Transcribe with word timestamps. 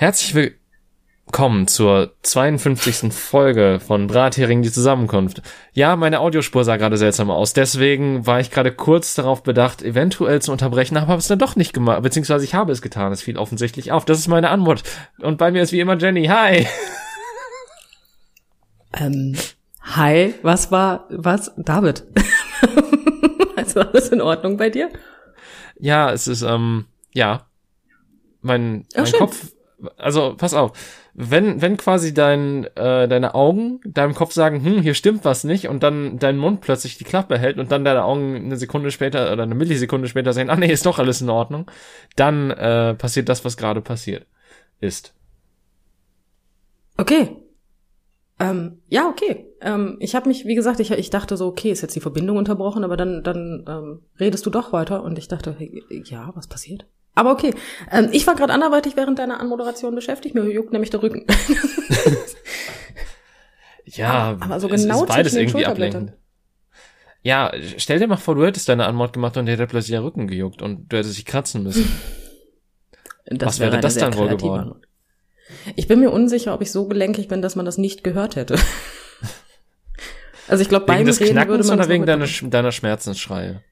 Herzlich 0.00 0.52
willkommen 1.26 1.66
zur 1.66 2.14
52. 2.22 3.12
Folge 3.12 3.80
von 3.84 4.06
Brathering 4.06 4.62
die 4.62 4.70
Zusammenkunft. 4.70 5.42
Ja, 5.72 5.96
meine 5.96 6.20
Audiospur 6.20 6.62
sah 6.62 6.76
gerade 6.76 6.96
seltsam 6.96 7.32
aus, 7.32 7.52
deswegen 7.52 8.24
war 8.24 8.38
ich 8.38 8.52
gerade 8.52 8.70
kurz 8.70 9.16
darauf 9.16 9.42
bedacht, 9.42 9.82
eventuell 9.82 10.40
zu 10.40 10.52
unterbrechen, 10.52 10.96
aber 10.96 11.08
habe 11.08 11.18
es 11.18 11.26
dann 11.26 11.40
doch 11.40 11.56
nicht 11.56 11.72
gemacht, 11.72 12.00
beziehungsweise 12.00 12.44
ich 12.44 12.54
habe 12.54 12.70
es 12.70 12.80
getan, 12.80 13.10
es 13.10 13.22
fiel 13.22 13.36
offensichtlich 13.36 13.90
auf. 13.90 14.04
Das 14.04 14.20
ist 14.20 14.28
meine 14.28 14.50
Antwort. 14.50 14.84
Und 15.18 15.36
bei 15.36 15.50
mir 15.50 15.62
ist 15.62 15.72
wie 15.72 15.80
immer 15.80 15.98
Jenny. 15.98 16.26
Hi! 16.26 16.68
Ähm, 18.96 19.36
hi, 19.82 20.32
was 20.42 20.70
war, 20.70 21.08
was? 21.10 21.50
David. 21.56 22.04
also 23.56 23.80
alles 23.80 24.10
in 24.10 24.20
Ordnung 24.20 24.58
bei 24.58 24.70
dir? 24.70 24.90
Ja, 25.80 26.12
es 26.12 26.28
ist, 26.28 26.42
ähm, 26.42 26.86
ja. 27.12 27.48
Mein, 28.42 28.86
mein 28.94 29.12
Kopf, 29.14 29.48
also 29.96 30.34
pass 30.36 30.54
auf, 30.54 30.72
wenn, 31.14 31.60
wenn 31.62 31.76
quasi 31.76 32.14
dein, 32.14 32.64
äh, 32.76 33.08
deine 33.08 33.34
Augen 33.34 33.80
deinem 33.84 34.14
Kopf 34.14 34.32
sagen, 34.32 34.64
hm, 34.64 34.82
hier 34.82 34.94
stimmt 34.94 35.24
was 35.24 35.44
nicht, 35.44 35.68
und 35.68 35.82
dann 35.82 36.18
dein 36.18 36.36
Mund 36.36 36.60
plötzlich 36.60 36.98
die 36.98 37.04
Klappe 37.04 37.38
hält 37.38 37.58
und 37.58 37.72
dann 37.72 37.84
deine 37.84 38.04
Augen 38.04 38.36
eine 38.36 38.56
Sekunde 38.56 38.90
später 38.90 39.32
oder 39.32 39.42
eine 39.42 39.54
Millisekunde 39.54 40.08
später 40.08 40.32
sagen, 40.32 40.50
ah 40.50 40.56
nee, 40.56 40.72
ist 40.72 40.86
doch 40.86 40.98
alles 40.98 41.20
in 41.20 41.30
Ordnung, 41.30 41.70
dann 42.16 42.50
äh, 42.50 42.94
passiert 42.94 43.28
das, 43.28 43.44
was 43.44 43.56
gerade 43.56 43.80
passiert 43.80 44.26
ist. 44.80 45.14
Okay, 46.96 47.36
ähm, 48.40 48.80
ja, 48.88 49.08
okay. 49.08 49.46
Ähm, 49.60 49.96
ich 50.00 50.14
habe 50.14 50.28
mich, 50.28 50.46
wie 50.46 50.54
gesagt, 50.54 50.78
ich, 50.80 50.90
ich 50.92 51.10
dachte 51.10 51.36
so, 51.36 51.46
okay, 51.46 51.70
ist 51.70 51.82
jetzt 51.82 51.96
die 51.96 52.00
Verbindung 52.00 52.36
unterbrochen, 52.36 52.84
aber 52.84 52.96
dann, 52.96 53.24
dann 53.24 53.64
ähm, 53.68 54.02
redest 54.20 54.46
du 54.46 54.50
doch 54.50 54.72
weiter 54.72 55.02
und 55.02 55.18
ich 55.18 55.28
dachte, 55.28 55.56
ja, 56.04 56.30
was 56.34 56.46
passiert? 56.46 56.86
Aber 57.18 57.32
okay, 57.32 57.52
ähm, 57.90 58.10
ich 58.12 58.28
war 58.28 58.36
gerade 58.36 58.52
anderweitig 58.52 58.96
während 58.96 59.18
deiner 59.18 59.40
Anmoderation 59.40 59.96
beschäftigt, 59.96 60.36
mir 60.36 60.44
juckt 60.44 60.72
nämlich 60.72 60.90
der 60.90 61.02
Rücken. 61.02 61.26
ja, 63.84 64.10
aber, 64.10 64.44
aber 64.44 64.60
so 64.60 64.68
genau 64.68 64.94
es 64.94 65.00
ist 65.00 65.08
beides 65.08 65.34
irgendwie 65.34 65.66
ablenkend. 65.66 66.12
Ja, 67.22 67.50
stell 67.76 67.98
dir 67.98 68.06
mal 68.06 68.18
vor, 68.18 68.36
du 68.36 68.46
hättest 68.46 68.68
deine 68.68 68.86
Anmod 68.86 69.12
gemacht 69.12 69.36
und 69.36 69.46
dir 69.46 69.52
hätte 69.52 69.66
plötzlich 69.66 69.90
der 69.90 70.04
Rücken 70.04 70.28
gejuckt 70.28 70.62
und 70.62 70.92
du 70.92 70.96
hättest 70.96 71.18
dich 71.18 71.26
kratzen 71.26 71.64
müssen. 71.64 71.86
Was 73.40 73.58
wäre 73.58 73.80
das 73.80 73.96
dann 73.96 74.16
wohl 74.16 74.28
geworden? 74.28 74.68
Antwort. 74.68 74.84
Ich 75.74 75.88
bin 75.88 75.98
mir 75.98 76.12
unsicher, 76.12 76.54
ob 76.54 76.62
ich 76.62 76.70
so 76.70 76.86
gelenkig 76.86 77.26
bin, 77.26 77.42
dass 77.42 77.56
man 77.56 77.66
das 77.66 77.78
nicht 77.78 78.04
gehört 78.04 78.36
hätte. 78.36 78.60
also 80.46 80.62
ich 80.62 80.68
glaube, 80.68 80.86
beim 80.86 81.04
des 81.04 81.18
Reden 81.18 81.32
Knackens 81.32 81.50
würde 81.50 81.66
man 81.66 81.80
oder 81.80 81.88
wegen 81.88 82.06
deiner, 82.06 82.26
deiner 82.26 82.70
Schmerzensschreie? 82.70 83.64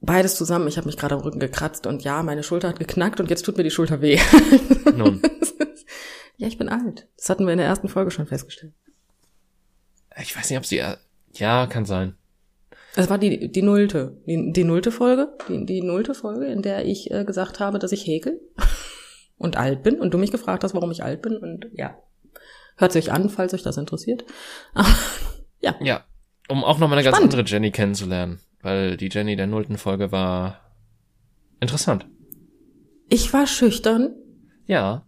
Beides 0.00 0.36
zusammen. 0.36 0.66
Ich 0.68 0.76
habe 0.76 0.86
mich 0.86 0.96
gerade 0.96 1.14
am 1.14 1.20
Rücken 1.20 1.40
gekratzt 1.40 1.86
und 1.86 2.02
ja, 2.04 2.22
meine 2.22 2.42
Schulter 2.42 2.68
hat 2.68 2.78
geknackt 2.78 3.20
und 3.20 3.28
jetzt 3.28 3.44
tut 3.44 3.56
mir 3.56 3.64
die 3.64 3.70
Schulter 3.70 4.00
weh. 4.00 4.18
Nun. 4.96 5.20
ja, 6.36 6.48
ich 6.48 6.56
bin 6.56 6.68
alt. 6.68 7.06
Das 7.16 7.28
hatten 7.28 7.44
wir 7.44 7.52
in 7.52 7.58
der 7.58 7.66
ersten 7.66 7.88
Folge 7.88 8.10
schon 8.10 8.26
festgestellt. 8.26 8.72
Ich 10.20 10.36
weiß 10.36 10.48
nicht, 10.48 10.58
ob 10.58 10.66
sie 10.66 10.82
ja 11.32 11.66
kann 11.66 11.84
sein. 11.84 12.16
Es 12.96 13.08
war 13.08 13.18
die 13.18 13.52
die 13.52 13.62
nullte 13.62 14.16
die, 14.26 14.52
die 14.52 14.64
nullte 14.64 14.90
Folge 14.90 15.28
die, 15.48 15.64
die 15.64 15.82
nullte 15.82 16.14
Folge, 16.14 16.46
in 16.46 16.62
der 16.62 16.84
ich 16.84 17.10
äh, 17.10 17.24
gesagt 17.24 17.60
habe, 17.60 17.78
dass 17.78 17.92
ich 17.92 18.06
häkel 18.06 18.40
und 19.38 19.56
alt 19.56 19.82
bin 19.82 20.00
und 20.00 20.12
du 20.12 20.18
mich 20.18 20.32
gefragt 20.32 20.64
hast, 20.64 20.74
warum 20.74 20.90
ich 20.90 21.04
alt 21.04 21.22
bin 21.22 21.36
und 21.36 21.68
ja, 21.72 21.96
hört 22.76 22.92
sich 22.92 23.12
an, 23.12 23.28
falls 23.28 23.54
euch 23.54 23.62
das 23.62 23.76
interessiert. 23.76 24.24
ja. 25.60 25.76
Ja, 25.80 26.04
um 26.48 26.64
auch 26.64 26.78
noch 26.78 26.88
mal 26.88 26.98
eine 26.98 27.06
Spannend. 27.06 27.32
ganz 27.32 27.34
andere 27.34 27.42
Jenny 27.44 27.70
kennenzulernen, 27.70 28.40
weil 28.62 28.96
die 28.96 29.08
Jenny 29.10 29.36
der 29.36 29.46
nullten 29.46 29.78
Folge 29.78 30.12
war 30.12 30.60
interessant. 31.60 32.06
Ich 33.08 33.32
war 33.32 33.46
schüchtern. 33.46 34.14
Ja, 34.66 35.06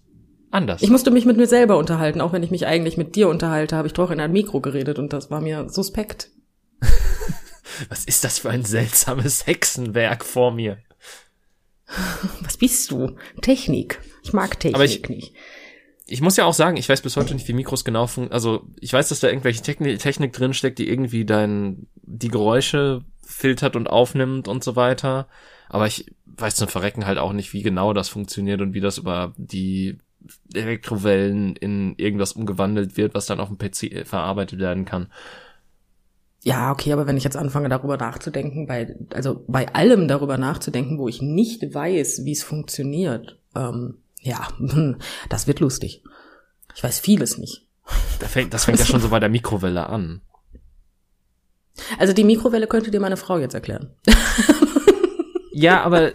anders. 0.51 0.83
Ich 0.83 0.91
musste 0.91 1.11
mich 1.11 1.25
mit 1.25 1.37
mir 1.37 1.47
selber 1.47 1.79
unterhalten, 1.79 2.21
auch 2.21 2.33
wenn 2.33 2.43
ich 2.43 2.51
mich 2.51 2.67
eigentlich 2.67 2.97
mit 2.97 3.17
dir 3.17 3.29
unterhalte, 3.29 3.77
habe 3.77 3.87
ich 3.87 3.95
doch 3.95 4.11
in 4.11 4.21
ein 4.21 4.33
Mikro 4.33 4.61
geredet 4.61 4.99
und 4.99 5.13
das 5.13 5.31
war 5.31 5.41
mir 5.41 5.69
suspekt. 5.69 6.31
Was 7.89 8.05
ist 8.05 8.25
das 8.25 8.41
für 8.41 8.51
ein 8.51 8.65
seltsames 8.65 9.47
Hexenwerk 9.47 10.25
vor 10.25 10.53
mir? 10.53 10.79
Was 12.43 12.57
bist 12.57 12.91
du? 12.91 13.17
Technik. 13.41 14.01
Ich 14.23 14.33
mag 14.33 14.59
Technik 14.59 14.75
Aber 14.75 14.85
ich, 14.85 15.09
nicht. 15.09 15.35
Ich 16.07 16.21
muss 16.21 16.37
ja 16.37 16.45
auch 16.45 16.55
sagen, 16.55 16.77
ich 16.77 16.89
weiß 16.89 17.03
bis 17.03 17.17
heute 17.17 17.35
nicht, 17.35 17.49
wie 17.49 17.53
Mikros 17.53 17.85
genau 17.85 18.07
funktionieren. 18.07 18.33
Also 18.33 18.67
ich 18.81 18.93
weiß, 18.93 19.09
dass 19.09 19.21
da 19.21 19.29
irgendwelche 19.29 19.63
Technik, 19.63 19.99
Technik 20.01 20.33
drin 20.33 20.55
steckt, 20.55 20.79
die 20.79 20.89
irgendwie 20.89 21.25
dein 21.25 21.87
die 22.03 22.29
Geräusche 22.29 23.05
filtert 23.25 23.77
und 23.77 23.89
aufnimmt 23.89 24.49
und 24.49 24.65
so 24.65 24.77
weiter. 24.77 25.29
Aber 25.69 25.87
ich 25.87 26.15
weiß 26.27 26.57
zum 26.57 26.69
Verrecken 26.69 27.07
halt 27.07 27.19
auch 27.19 27.33
nicht, 27.33 27.53
wie 27.53 27.63
genau 27.63 27.93
das 27.93 28.09
funktioniert 28.09 28.61
und 28.61 28.75
wie 28.75 28.81
das 28.81 28.99
über 28.99 29.33
die 29.37 29.99
Elektrowellen 30.55 31.57
in 31.57 31.95
irgendwas 31.97 32.33
umgewandelt 32.33 32.97
wird, 32.97 33.15
was 33.15 33.27
dann 33.27 33.41
auf 33.41 33.49
dem 33.49 33.59
PC 33.59 34.07
verarbeitet 34.07 34.59
werden 34.59 34.85
kann. 34.85 35.09
Ja, 36.45 36.73
okay, 36.73 36.93
aber 36.93 37.07
wenn 37.07 37.17
ich 37.17 37.25
jetzt 37.25 37.37
anfange, 37.37 37.69
darüber 37.69 37.97
nachzudenken, 37.97 38.67
bei, 38.67 38.97
also 39.15 39.45
bei 39.47 39.73
allem 39.75 40.09
darüber 40.09 40.39
nachzudenken, 40.39 40.99
wo 40.99 41.09
ich 41.09 41.23
nicht 41.23 41.75
weiß, 41.75 42.25
wie 42.25 42.33
es 42.33 42.43
funktioniert, 42.43 43.39
ähm, 43.55 43.99
ja, 44.21 44.49
das 45.29 45.47
wird 45.47 45.61
lustig. 45.61 46.03
Ich 46.75 46.83
weiß 46.83 47.01
vieles 47.01 47.39
nicht. 47.39 47.67
Das 48.19 48.33
fängt, 48.33 48.55
das 48.55 48.65
fängt 48.65 48.79
ja 48.79 48.85
schon 48.85 49.01
so 49.01 49.11
bei 49.11 49.21
der 49.21 49.29
Mikrowelle 49.29 49.89
an. 49.89 50.21
Also 51.99 52.13
die 52.13 52.25
Mikrowelle 52.25 52.67
könnte 52.67 52.91
dir 52.91 53.01
meine 53.01 53.17
Frau 53.17 53.39
jetzt 53.39 53.55
erklären. 53.55 53.91
ja, 55.53 55.83
aber 55.83 56.13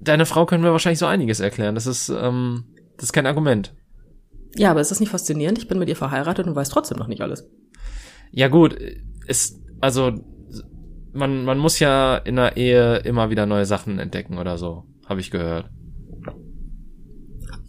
deine 0.00 0.26
Frau 0.26 0.46
können 0.46 0.62
mir 0.62 0.72
wahrscheinlich 0.72 0.98
so 0.98 1.06
einiges 1.06 1.40
erklären. 1.40 1.74
Das 1.74 1.86
ist, 1.86 2.08
ähm, 2.08 2.64
das 2.96 3.06
ist 3.06 3.12
kein 3.12 3.26
Argument. 3.26 3.74
Ja, 4.56 4.70
aber 4.70 4.80
ist 4.80 4.90
das 4.90 5.00
nicht 5.00 5.10
faszinierend? 5.10 5.58
Ich 5.58 5.68
bin 5.68 5.78
mit 5.78 5.88
ihr 5.88 5.96
verheiratet 5.96 6.46
und 6.46 6.56
weiß 6.56 6.68
trotzdem 6.68 6.98
noch 6.98 7.06
nicht 7.06 7.20
alles. 7.20 7.48
Ja 8.30 8.48
gut, 8.48 8.76
ist 9.26 9.60
also 9.80 10.12
man 11.12 11.44
man 11.44 11.58
muss 11.58 11.78
ja 11.78 12.16
in 12.16 12.36
der 12.36 12.56
Ehe 12.56 12.98
immer 12.98 13.30
wieder 13.30 13.46
neue 13.46 13.66
Sachen 13.66 13.98
entdecken 13.98 14.38
oder 14.38 14.58
so, 14.58 14.84
habe 15.06 15.20
ich 15.20 15.30
gehört. 15.30 15.70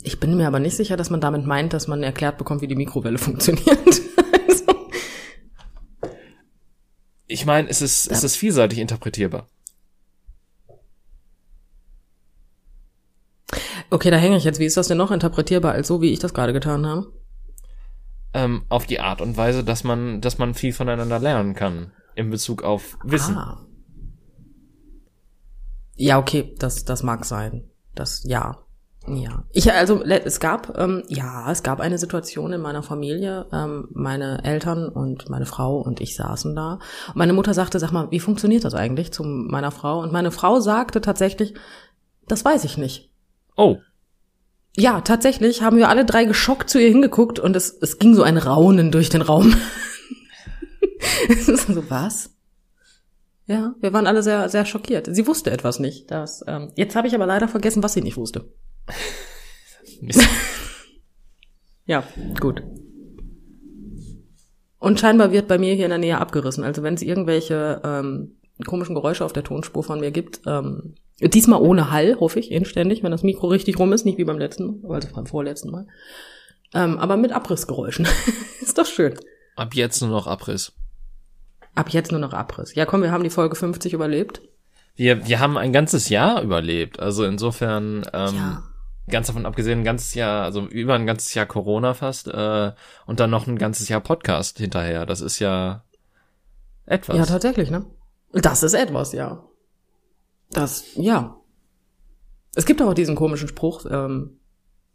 Ich 0.02 0.20
bin 0.20 0.38
mir 0.38 0.48
aber 0.48 0.60
nicht 0.60 0.78
sicher, 0.78 0.96
dass 0.96 1.10
man 1.10 1.20
damit 1.20 1.46
meint, 1.46 1.74
dass 1.74 1.88
man 1.88 2.04
erklärt 2.04 2.38
bekommt, 2.38 2.62
wie 2.62 2.68
die 2.68 2.76
Mikrowelle 2.76 3.18
funktioniert. 3.20 4.02
also. 4.48 4.64
Ich 7.30 7.46
meine, 7.46 7.70
es 7.70 7.82
ist 7.82 8.08
ja. 8.08 8.12
es 8.12 8.26
ist 8.26 8.36
vielseitig 8.36 8.80
interpretierbar. 8.80 9.48
Okay, 13.90 14.12
da 14.12 14.18
hänge 14.18 14.36
ich 14.36 14.44
jetzt. 14.44 14.60
Wie 14.60 14.66
ist 14.66 14.76
das 14.76 14.90
denn 14.90 14.98
noch 14.98 15.12
interpretierbar 15.12 15.72
als 15.72 15.88
so, 15.88 16.02
wie 16.02 16.12
ich 16.12 16.20
das 16.20 16.34
gerade 16.34 16.52
getan 16.52 16.86
habe? 16.86 17.12
ähm, 18.34 18.66
auf 18.70 18.86
die 18.86 19.00
Art 19.00 19.22
und 19.22 19.38
Weise, 19.38 19.64
dass 19.64 19.84
man, 19.84 20.22
dass 20.22 20.38
man 20.38 20.54
viel 20.54 20.74
voneinander 20.74 21.20
lernen 21.20 21.56
kann 21.56 21.92
in 22.16 22.30
Bezug 22.30 22.64
auf 22.64 22.98
Wissen. 23.04 23.38
Ah. 23.38 23.66
Ja, 25.96 26.20
okay, 26.20 26.56
das, 26.60 26.86
das 26.86 27.04
mag 27.04 27.26
sein. 27.26 27.70
Das, 27.96 28.24
ja. 28.24 28.64
Ja. 29.10 29.44
Ich, 29.52 29.72
also, 29.72 30.04
es 30.04 30.40
gab, 30.40 30.78
ähm, 30.78 31.04
ja, 31.08 31.52
es 31.52 31.64
gab 31.64 31.80
eine 31.80 31.98
Situation 31.98 32.54
in 32.54 32.62
meiner 32.62 32.84
Familie. 32.84 33.48
Ähm, 33.52 33.88
meine 33.92 34.44
Eltern 34.44 34.90
und 34.90 35.30
meine 35.30 35.46
Frau 35.46 35.80
und 35.80 36.00
ich 36.00 36.16
saßen 36.16 36.56
da. 36.56 36.80
Und 37.08 37.16
meine 37.16 37.34
Mutter 37.34 37.54
sagte, 37.54 37.80
sag 37.80 37.92
mal, 37.92 38.12
wie 38.12 38.20
funktioniert 38.20 38.64
das 38.64 38.76
eigentlich 38.76 39.12
zu 39.12 39.24
meiner 39.24 39.72
Frau? 39.72 40.02
Und 40.02 40.12
meine 40.12 40.32
Frau 40.32 40.60
sagte 40.60 41.02
tatsächlich, 41.02 41.56
das 42.28 42.46
weiß 42.46 42.64
ich 42.64 42.78
nicht. 42.78 43.12
Oh. 43.58 43.78
Ja, 44.78 45.02
tatsächlich 45.02 45.62
haben 45.62 45.78
wir 45.78 45.90
alle 45.90 46.06
drei 46.06 46.26
geschockt 46.26 46.70
zu 46.70 46.80
ihr 46.80 46.90
hingeguckt 46.90 47.40
und 47.40 47.56
es, 47.56 47.76
es 47.82 48.00
ging 48.00 48.14
so 48.16 48.24
ein 48.24 48.38
Raunen 48.38 48.92
durch 48.92 49.10
den 49.10 49.22
Raum. 49.22 49.56
so, 51.46 51.90
was? 51.90 52.36
Ja, 53.48 53.74
wir 53.82 53.92
waren 53.94 54.06
alle 54.06 54.22
sehr, 54.22 54.48
sehr 54.48 54.66
schockiert. 54.66 55.08
Sie 55.10 55.26
wusste 55.26 55.50
etwas 55.50 55.80
nicht. 55.80 56.12
Das, 56.12 56.44
ähm, 56.48 56.72
jetzt 56.76 56.96
habe 56.96 57.08
ich 57.08 57.16
aber 57.16 57.26
leider 57.26 57.48
vergessen, 57.48 57.82
was 57.82 57.94
sie 57.94 58.04
nicht 58.04 58.16
wusste. 58.16 58.46
Ja, 61.86 62.04
gut. 62.40 62.64
Und 64.80 65.00
scheinbar 65.00 65.32
wird 65.32 65.48
bei 65.48 65.58
mir 65.58 65.74
hier 65.76 65.86
in 65.86 65.92
der 65.92 65.98
Nähe 65.98 66.18
abgerissen. 66.18 66.64
Also 66.64 66.84
wenn 66.84 66.94
es 66.94 67.02
irgendwelche 67.02 67.82
ähm, 67.84 68.38
komischen 68.66 68.96
Geräusche 68.96 69.26
auf 69.26 69.34
der 69.34 69.44
Tonspur 69.44 69.84
von 69.84 70.00
mir 70.00 70.12
gibt, 70.12 70.42
ähm, 70.46 70.96
Diesmal 71.22 71.62
ohne 71.62 71.92
Hall, 71.92 72.18
hoffe 72.20 72.40
ich, 72.40 72.52
inständig, 72.52 73.04
wenn 73.04 73.12
das 73.12 73.24
Mikro 73.24 73.48
richtig 73.48 73.78
rum 73.78 73.92
ist, 73.92 74.06
nicht 74.06 74.18
wie 74.18 74.24
beim 74.24 74.40
letzten 74.40 74.82
Mal, 74.82 74.96
also 74.96 75.10
beim 75.14 75.26
vorletzten 75.26 75.70
Mal. 75.70 75.88
Ähm, 76.74 76.98
aber 76.98 77.18
mit 77.18 77.34
Abrissgeräuschen. 77.34 78.08
ist 78.62 78.78
doch 78.78 78.86
schön. 78.86 79.16
Ab 79.58 79.74
jetzt 79.74 80.02
nur 80.02 80.12
noch 80.12 80.28
Abriss. 80.28 80.72
Ab 81.76 81.90
jetzt 81.90 82.12
nur 82.12 82.22
noch 82.22 82.34
Abriss. 82.34 82.74
Ja, 82.76 82.86
komm, 82.86 83.02
wir 83.02 83.12
haben 83.12 83.24
die 83.24 83.30
Folge 83.30 83.56
50 83.56 83.94
überlebt. 83.94 84.42
Wir, 84.96 85.28
wir 85.28 85.40
haben 85.40 85.58
ein 85.58 85.74
ganzes 85.74 86.08
Jahr 86.08 86.42
überlebt. 86.42 87.00
Also 87.00 87.26
insofern, 87.26 88.06
ähm, 88.14 88.36
ja. 88.36 88.64
Ganz 89.10 89.28
davon 89.28 89.46
abgesehen, 89.46 89.80
ein 89.80 89.84
ganzes 89.84 90.14
Jahr, 90.14 90.44
also 90.44 90.66
über 90.68 90.96
ein 90.96 91.06
ganzes 91.06 91.34
Jahr 91.34 91.46
Corona 91.46 91.94
fast, 91.94 92.28
äh, 92.28 92.72
und 93.06 93.20
dann 93.20 93.30
noch 93.30 93.48
ein 93.48 93.58
ganzes 93.58 93.90
Jahr 93.90 94.02
Podcast 94.02 94.58
hinterher. 94.58 95.06
Das 95.06 95.22
ist 95.22 95.40
ja 95.40 95.84
etwas. 96.86 97.18
Ja, 97.18 97.26
tatsächlich, 97.26 97.70
ne? 97.70 97.86
Das 98.32 98.64
ist 98.64 98.74
etwas, 98.74 99.14
ja. 99.14 99.44
Das, 100.52 100.96
ja. 100.96 101.38
Es 102.56 102.66
gibt 102.66 102.82
auch 102.82 102.94
diesen 102.94 103.16
komischen 103.16 103.48
Spruch, 103.48 103.86
ähm, 103.90 104.40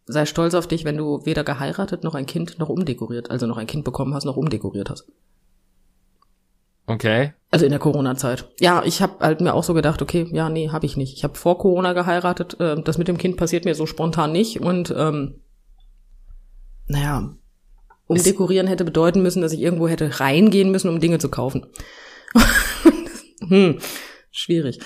sei 0.06 0.26
stolz 0.26 0.54
auf 0.54 0.66
dich, 0.66 0.84
wenn 0.84 0.96
du 0.96 1.24
weder 1.24 1.44
geheiratet 1.44 2.04
noch 2.04 2.14
ein 2.14 2.26
Kind 2.26 2.58
noch 2.58 2.68
umdekoriert, 2.68 3.30
also 3.30 3.46
noch 3.46 3.56
ein 3.56 3.66
Kind 3.66 3.84
bekommen 3.84 4.14
hast, 4.14 4.24
noch 4.24 4.36
umdekoriert 4.36 4.90
hast. 4.90 5.06
Okay. 6.86 7.32
Also 7.54 7.66
in 7.66 7.70
der 7.70 7.78
Corona-Zeit. 7.78 8.48
Ja, 8.58 8.82
ich 8.84 9.00
habe 9.00 9.24
halt 9.24 9.40
mir 9.40 9.54
auch 9.54 9.62
so 9.62 9.74
gedacht, 9.74 10.02
okay, 10.02 10.26
ja, 10.32 10.48
nee, 10.48 10.70
habe 10.70 10.86
ich 10.86 10.96
nicht. 10.96 11.16
Ich 11.16 11.22
habe 11.22 11.36
vor 11.36 11.56
Corona 11.56 11.92
geheiratet. 11.92 12.58
Äh, 12.58 12.82
das 12.82 12.98
mit 12.98 13.06
dem 13.06 13.16
Kind 13.16 13.36
passiert 13.36 13.64
mir 13.64 13.76
so 13.76 13.86
spontan 13.86 14.32
nicht. 14.32 14.60
Und 14.60 14.92
ähm, 14.98 15.40
naja, 16.88 17.36
umdekorieren 18.08 18.66
hätte 18.66 18.84
bedeuten 18.84 19.22
müssen, 19.22 19.40
dass 19.40 19.52
ich 19.52 19.60
irgendwo 19.60 19.86
hätte 19.86 20.18
reingehen 20.18 20.72
müssen, 20.72 20.88
um 20.88 20.98
Dinge 20.98 21.20
zu 21.20 21.28
kaufen. 21.28 21.64
hm, 23.48 23.78
schwierig. 24.32 24.80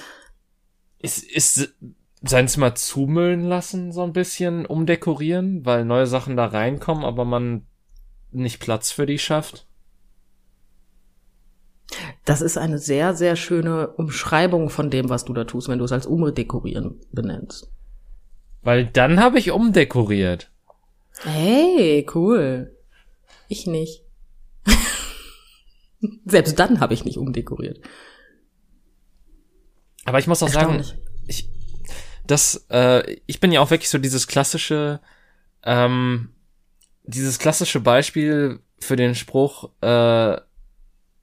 Ist, 0.99 1.25
ist 1.25 1.75
sein 2.21 2.49
Zimmer 2.49 2.75
zumüllen 2.75 3.45
lassen, 3.45 3.93
so 3.93 4.03
ein 4.03 4.13
bisschen 4.13 4.67
umdekorieren, 4.67 5.65
weil 5.65 5.87
neue 5.87 6.07
Sachen 6.07 6.37
da 6.37 6.45
reinkommen, 6.45 7.05
aber 7.05 7.25
man 7.25 7.67
nicht 8.31 8.61
Platz 8.61 8.93
für 8.93 9.07
die 9.07 9.19
schafft? 9.19 9.68
Das 12.25 12.43
ist 12.43 12.59
eine 12.59 12.79
sehr, 12.79 13.15
sehr 13.15 13.37
schöne 13.37 13.89
Umschreibung 13.89 14.69
von 14.71 14.91
dem, 14.91 15.09
was 15.09 15.25
du 15.25 15.33
da 15.33 15.45
tust, 15.45 15.69
wenn 15.69 15.79
du 15.79 15.85
es 15.85 15.93
als 15.93 16.07
umdekorieren 16.07 17.01
benennst. 17.13 17.71
Weil 18.63 18.87
dann 18.87 19.21
habe 19.21 19.39
ich 19.39 19.51
umdekoriert. 19.51 20.51
Hey, 21.23 22.07
cool. 22.15 22.77
Ich 23.49 23.67
nicht. 23.67 24.05
Selbst 26.27 26.59
dann 26.59 26.81
habe 26.81 26.95
ich 26.95 27.05
nicht 27.05 27.17
umdekoriert. 27.17 27.81
Aber 30.05 30.19
ich 30.19 30.27
muss 30.27 30.43
auch 30.43 30.49
sagen, 30.49 30.85
ich, 31.27 31.51
das, 32.27 32.67
äh, 32.71 33.17
ich 33.27 33.41
bin 33.41 33.53
ja 33.53 33.61
auch 33.61 33.71
wirklich 33.71 33.91
so 33.91 33.99
dieses 33.99 34.27
klassische, 34.27 35.01
ähm, 35.65 36.31
dieses 37.05 37.39
klassische 37.39 37.81
Beispiel 37.81 38.61
für 38.79 38.97
den 38.97 39.15
Spruch, 39.15 39.71
äh, 39.81 40.39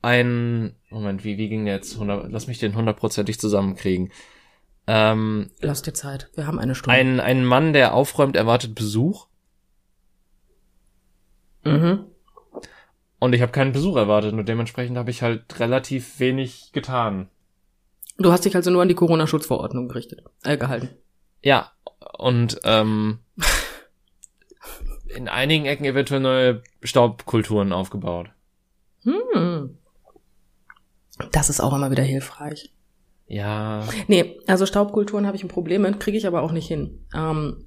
ein, 0.05 0.75
Moment, 0.89 1.23
wie, 1.23 1.37
wie 1.37 1.49
ging 1.49 1.65
der 1.65 1.75
jetzt? 1.75 1.95
100, 1.95 2.31
lass 2.31 2.47
mich 2.47 2.59
den 2.59 2.75
hundertprozentig 2.75 3.39
zusammenkriegen. 3.39 4.11
Ähm, 4.87 5.49
Lass 5.61 5.81
dir 5.81 5.93
Zeit. 5.93 6.29
Wir 6.35 6.45
haben 6.45 6.59
eine 6.59 6.75
Stunde. 6.75 6.97
Ein, 6.97 7.19
ein 7.19 7.43
Mann, 7.43 7.73
der 7.73 7.93
aufräumt, 7.93 8.35
erwartet 8.35 8.75
Besuch. 8.75 9.27
Mhm. 11.63 12.05
Und 13.17 13.33
ich 13.33 13.41
habe 13.41 13.51
keinen 13.51 13.71
Besuch 13.71 13.97
erwartet 13.97 14.33
und 14.33 14.47
dementsprechend 14.47 14.97
habe 14.97 15.09
ich 15.09 15.23
halt 15.23 15.59
relativ 15.59 16.19
wenig 16.19 16.71
getan. 16.71 17.29
Du 18.17 18.31
hast 18.31 18.45
dich 18.45 18.55
also 18.55 18.69
nur 18.69 18.83
an 18.83 18.87
die 18.87 18.95
Corona-Schutzverordnung 18.95 19.87
gerichtet, 19.87 20.23
äh, 20.43 20.57
gehalten. 20.57 20.89
Ja, 21.41 21.71
und 22.17 22.59
ähm, 22.63 23.19
in 25.07 25.27
einigen 25.27 25.65
Ecken 25.65 25.85
eventuell 25.85 26.19
neue 26.19 26.63
Staubkulturen 26.83 27.73
aufgebaut. 27.73 28.29
Hm. 29.03 29.77
Das 31.31 31.49
ist 31.49 31.61
auch 31.61 31.73
immer 31.73 31.91
wieder 31.91 32.03
hilfreich. 32.03 32.71
Ja. 33.27 33.83
Nee, 34.07 34.39
also 34.47 34.65
Staubkulturen 34.65 35.25
habe 35.25 35.35
ich 35.35 35.43
ein 35.43 35.49
Problem 35.49 35.81
mit, 35.81 35.99
kriege 35.99 36.17
ich 36.17 36.27
aber 36.27 36.41
auch 36.41 36.51
nicht 36.51 36.67
hin. 36.67 37.05
Ähm, 37.13 37.65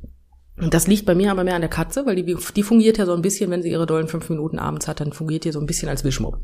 das 0.57 0.87
liegt 0.87 1.07
bei 1.07 1.15
mir 1.15 1.31
aber 1.31 1.45
mehr 1.45 1.55
an 1.55 1.61
der 1.61 1.71
Katze, 1.71 2.05
weil 2.07 2.17
die, 2.17 2.37
die 2.57 2.63
fungiert 2.63 2.99
ja 2.99 3.07
so 3.07 3.15
ein 3.15 3.23
bisschen, 3.23 3.51
wenn 3.51 3.63
sie 3.63 3.71
ihre 3.71 3.87
dollen 3.87 4.09
fünf 4.09 4.29
Minuten 4.29 4.59
abends 4.59 4.89
hat, 4.89 5.01
dann 5.01 5.13
fungiert 5.13 5.45
die 5.45 5.53
so 5.53 5.61
ein 5.61 5.67
bisschen 5.67 5.89
als 5.89 6.05
Wischmob. 6.05 6.41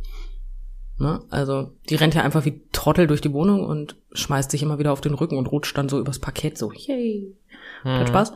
Ne? 0.99 1.21
Also 1.31 1.73
die 1.91 1.97
rennt 1.97 2.15
ja 2.15 2.23
einfach 2.23 2.45
wie 2.45 2.63
Trottel 2.73 3.07
durch 3.09 3.21
die 3.21 3.33
Wohnung 3.33 3.65
und 3.65 3.97
schmeißt 4.13 4.51
sich 4.51 4.63
immer 4.63 4.79
wieder 4.79 4.93
auf 4.93 5.01
den 5.01 5.15
Rücken 5.15 5.37
und 5.37 5.51
rutscht 5.51 5.77
dann 5.77 5.89
so 5.89 5.99
übers 5.99 6.21
Parkett 6.21 6.57
so, 6.57 6.71
yay. 6.73 7.35
Hm. 7.83 7.99
Hat 7.99 8.09
Spaß. 8.09 8.33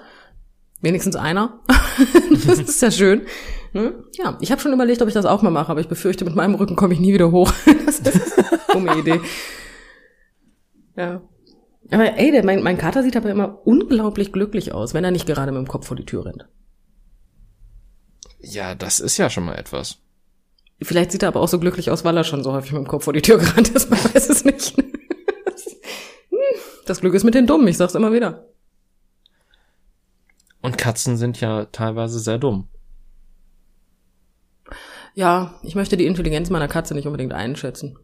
Wenigstens 0.80 1.16
einer. 1.16 1.60
das 2.46 2.58
ist 2.58 2.82
ja 2.82 2.90
schön. 2.90 3.22
Ne? 3.72 3.94
Ja, 4.16 4.38
ich 4.40 4.50
habe 4.50 4.60
schon 4.60 4.72
überlegt, 4.72 5.02
ob 5.02 5.08
ich 5.08 5.14
das 5.14 5.26
auch 5.26 5.42
mal 5.42 5.50
mache, 5.50 5.70
aber 5.70 5.80
ich 5.80 5.88
befürchte, 5.88 6.24
mit 6.24 6.34
meinem 6.34 6.54
Rücken 6.54 6.76
komme 6.76 6.94
ich 6.94 7.00
nie 7.00 7.12
wieder 7.12 7.30
hoch. 7.30 7.52
das 7.86 8.00
ist 8.00 8.38
eine 8.38 8.57
dumme 8.86 8.98
Idee. 8.98 9.20
Ja. 10.96 11.22
Aber 11.90 12.18
ey, 12.18 12.30
der, 12.32 12.44
mein, 12.44 12.62
mein 12.62 12.76
Kater 12.76 13.02
sieht 13.02 13.16
aber 13.16 13.30
immer 13.30 13.66
unglaublich 13.66 14.32
glücklich 14.32 14.72
aus, 14.72 14.94
wenn 14.94 15.04
er 15.04 15.10
nicht 15.10 15.26
gerade 15.26 15.52
mit 15.52 15.58
dem 15.58 15.68
Kopf 15.68 15.86
vor 15.86 15.96
die 15.96 16.04
Tür 16.04 16.26
rennt. 16.26 16.48
Ja, 18.40 18.74
das 18.74 19.00
ist 19.00 19.16
ja 19.16 19.30
schon 19.30 19.44
mal 19.44 19.56
etwas. 19.56 19.98
Vielleicht 20.80 21.12
sieht 21.12 21.22
er 21.22 21.28
aber 21.28 21.40
auch 21.40 21.48
so 21.48 21.58
glücklich 21.58 21.90
aus, 21.90 22.04
weil 22.04 22.16
er 22.16 22.24
schon 22.24 22.44
so 22.44 22.52
häufig 22.52 22.72
mit 22.72 22.82
dem 22.82 22.88
Kopf 22.88 23.04
vor 23.04 23.12
die 23.12 23.22
Tür 23.22 23.38
gerannt 23.38 23.70
ist. 23.70 23.90
Man 23.90 23.98
weiß 23.98 24.28
es 24.28 24.44
nicht. 24.44 24.74
Das 26.86 27.00
Glück 27.00 27.14
ist 27.14 27.24
mit 27.24 27.34
den 27.34 27.46
Dummen, 27.46 27.68
ich 27.68 27.76
sag's 27.76 27.94
immer 27.94 28.12
wieder. 28.12 28.46
Und 30.62 30.78
Katzen 30.78 31.16
sind 31.16 31.40
ja 31.40 31.66
teilweise 31.66 32.18
sehr 32.18 32.38
dumm. 32.38 32.68
Ja, 35.14 35.58
ich 35.62 35.74
möchte 35.74 35.96
die 35.96 36.06
Intelligenz 36.06 36.48
meiner 36.48 36.68
Katze 36.68 36.94
nicht 36.94 37.06
unbedingt 37.06 37.32
einschätzen. 37.32 37.98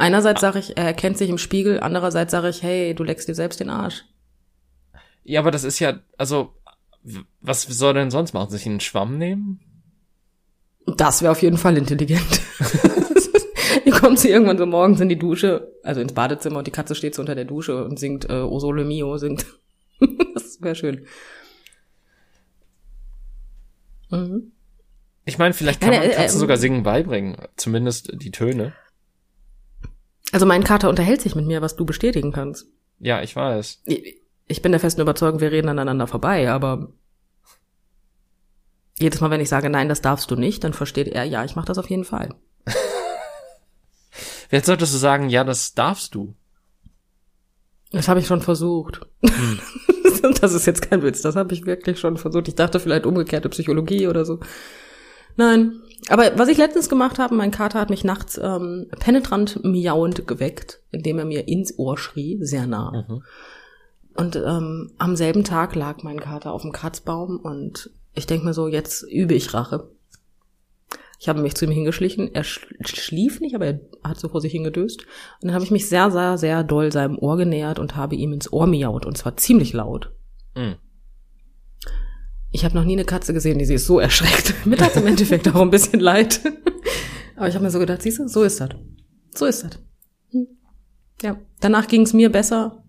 Einerseits 0.00 0.40
sage 0.40 0.58
ich, 0.58 0.78
er 0.78 0.84
erkennt 0.84 1.18
sich 1.18 1.28
im 1.28 1.36
Spiegel, 1.36 1.78
andererseits 1.78 2.32
sage 2.32 2.48
ich, 2.48 2.62
hey, 2.62 2.94
du 2.94 3.04
leckst 3.04 3.28
dir 3.28 3.34
selbst 3.34 3.60
den 3.60 3.68
Arsch. 3.68 4.06
Ja, 5.24 5.40
aber 5.40 5.50
das 5.50 5.62
ist 5.62 5.78
ja, 5.78 5.98
also, 6.16 6.54
was 7.42 7.64
soll 7.64 7.90
er 7.90 8.00
denn 8.00 8.10
sonst 8.10 8.32
machen? 8.32 8.48
Sich 8.48 8.64
einen 8.64 8.80
Schwamm 8.80 9.18
nehmen? 9.18 9.60
Das 10.96 11.20
wäre 11.20 11.32
auf 11.32 11.42
jeden 11.42 11.58
Fall 11.58 11.76
intelligent. 11.76 12.40
Hier 13.84 13.92
kommt 13.92 14.18
sie 14.18 14.30
irgendwann 14.30 14.56
so 14.56 14.64
morgens 14.64 15.02
in 15.02 15.10
die 15.10 15.18
Dusche, 15.18 15.70
also 15.82 16.00
ins 16.00 16.14
Badezimmer 16.14 16.60
und 16.60 16.66
die 16.66 16.72
Katze 16.72 16.94
steht 16.94 17.14
so 17.14 17.20
unter 17.20 17.34
der 17.34 17.44
Dusche 17.44 17.84
und 17.84 17.98
singt 17.98 18.24
äh, 18.30 18.40
O 18.40 18.58
Sole 18.58 18.86
Mio, 18.86 19.18
singt. 19.18 19.44
das 20.34 20.62
wäre 20.62 20.76
schön. 20.76 21.04
Mhm. 24.08 24.52
Ich 25.26 25.36
meine, 25.36 25.52
vielleicht 25.52 25.82
kann 25.82 25.90
man 25.90 26.02
äh, 26.04 26.08
Katzen 26.08 26.38
äh, 26.38 26.40
sogar 26.40 26.56
singen 26.56 26.84
beibringen, 26.84 27.36
zumindest 27.56 28.12
die 28.14 28.30
Töne. 28.30 28.72
Also 30.32 30.46
mein 30.46 30.64
Kater 30.64 30.88
unterhält 30.88 31.20
sich 31.20 31.34
mit 31.34 31.46
mir, 31.46 31.62
was 31.62 31.76
du 31.76 31.84
bestätigen 31.84 32.32
kannst. 32.32 32.66
Ja, 32.98 33.22
ich 33.22 33.34
weiß. 33.34 33.82
Ich 34.46 34.62
bin 34.62 34.72
der 34.72 34.80
festen 34.80 35.00
Überzeugung, 35.00 35.40
wir 35.40 35.52
reden 35.52 35.68
aneinander 35.68 36.06
vorbei, 36.06 36.50
aber 36.50 36.92
jedes 38.98 39.20
Mal, 39.20 39.30
wenn 39.30 39.40
ich 39.40 39.48
sage, 39.48 39.70
nein, 39.70 39.88
das 39.88 40.02
darfst 40.02 40.30
du 40.30 40.36
nicht, 40.36 40.62
dann 40.62 40.74
versteht 40.74 41.08
er, 41.08 41.24
ja, 41.24 41.44
ich 41.44 41.56
mache 41.56 41.66
das 41.66 41.78
auf 41.78 41.88
jeden 41.88 42.04
Fall. 42.04 42.34
Jetzt 44.50 44.66
solltest 44.66 44.92
du 44.92 44.98
sagen, 44.98 45.30
ja, 45.30 45.44
das 45.44 45.74
darfst 45.74 46.14
du. 46.14 46.34
Das 47.92 48.08
habe 48.08 48.20
ich 48.20 48.26
schon 48.26 48.42
versucht. 48.42 49.00
Hm. 49.22 49.60
das 50.40 50.52
ist 50.52 50.66
jetzt 50.66 50.82
kein 50.82 51.02
Witz, 51.02 51.22
das 51.22 51.34
habe 51.34 51.54
ich 51.54 51.66
wirklich 51.66 51.98
schon 51.98 52.16
versucht. 52.16 52.46
Ich 52.48 52.54
dachte 52.54 52.78
vielleicht 52.78 53.06
umgekehrte 53.06 53.48
Psychologie 53.48 54.06
oder 54.06 54.24
so. 54.24 54.40
Nein. 55.36 55.80
Aber 56.10 56.36
was 56.36 56.48
ich 56.48 56.58
letztens 56.58 56.88
gemacht 56.88 57.20
habe, 57.20 57.36
mein 57.36 57.52
Kater 57.52 57.78
hat 57.78 57.88
mich 57.88 58.02
nachts 58.02 58.36
ähm, 58.42 58.88
penetrant 58.98 59.62
miauend 59.62 60.26
geweckt, 60.26 60.80
indem 60.90 61.20
er 61.20 61.24
mir 61.24 61.46
ins 61.46 61.78
Ohr 61.78 61.96
schrie, 61.96 62.38
sehr 62.42 62.66
nah. 62.66 63.06
Mhm. 63.08 63.22
Und 64.16 64.34
ähm, 64.36 64.90
am 64.98 65.14
selben 65.14 65.44
Tag 65.44 65.76
lag 65.76 66.02
mein 66.02 66.18
Kater 66.18 66.52
auf 66.52 66.62
dem 66.62 66.72
Kratzbaum 66.72 67.38
und 67.38 67.90
ich 68.12 68.26
denke 68.26 68.44
mir 68.44 68.54
so, 68.54 68.66
jetzt 68.66 69.04
übe 69.04 69.34
ich 69.34 69.54
Rache. 69.54 69.88
Ich 71.20 71.28
habe 71.28 71.42
mich 71.42 71.54
zu 71.54 71.64
ihm 71.64 71.70
hingeschlichen. 71.70 72.34
Er 72.34 72.42
schlief 72.42 73.40
nicht, 73.40 73.54
aber 73.54 73.66
er 73.66 73.80
hat 74.02 74.18
so 74.18 74.28
vor 74.28 74.40
sich 74.40 74.52
hingedöst. 74.52 75.02
Und 75.02 75.46
dann 75.46 75.54
habe 75.54 75.64
ich 75.64 75.70
mich 75.70 75.88
sehr, 75.88 76.10
sehr, 76.10 76.38
sehr 76.38 76.64
doll 76.64 76.90
seinem 76.90 77.18
Ohr 77.18 77.36
genähert 77.36 77.78
und 77.78 77.94
habe 77.94 78.16
ihm 78.16 78.32
ins 78.32 78.52
Ohr 78.52 78.66
miaut. 78.66 79.06
Und 79.06 79.16
zwar 79.16 79.36
ziemlich 79.36 79.74
laut. 79.74 80.10
Mhm. 80.56 80.76
Ich 82.52 82.64
habe 82.64 82.74
noch 82.74 82.84
nie 82.84 82.94
eine 82.94 83.04
Katze 83.04 83.32
gesehen, 83.32 83.58
die 83.58 83.64
sie 83.64 83.74
ist 83.74 83.86
so 83.86 84.00
erschreckt. 84.00 84.54
Mir 84.66 84.76
tat 84.76 84.96
im 84.96 85.06
Endeffekt 85.06 85.48
auch 85.48 85.60
ein 85.60 85.70
bisschen 85.70 86.00
leid. 86.00 86.40
aber 87.36 87.48
ich 87.48 87.54
habe 87.54 87.64
mir 87.64 87.70
so 87.70 87.78
gedacht, 87.78 88.02
siehst 88.02 88.18
du, 88.18 88.28
so 88.28 88.42
ist 88.42 88.60
das. 88.60 88.70
So 89.34 89.46
ist 89.46 89.62
das. 89.62 89.78
Hm. 90.30 90.48
Ja, 91.22 91.38
danach 91.60 91.86
ging 91.86 92.02
es 92.02 92.12
mir 92.12 92.30
besser. 92.30 92.82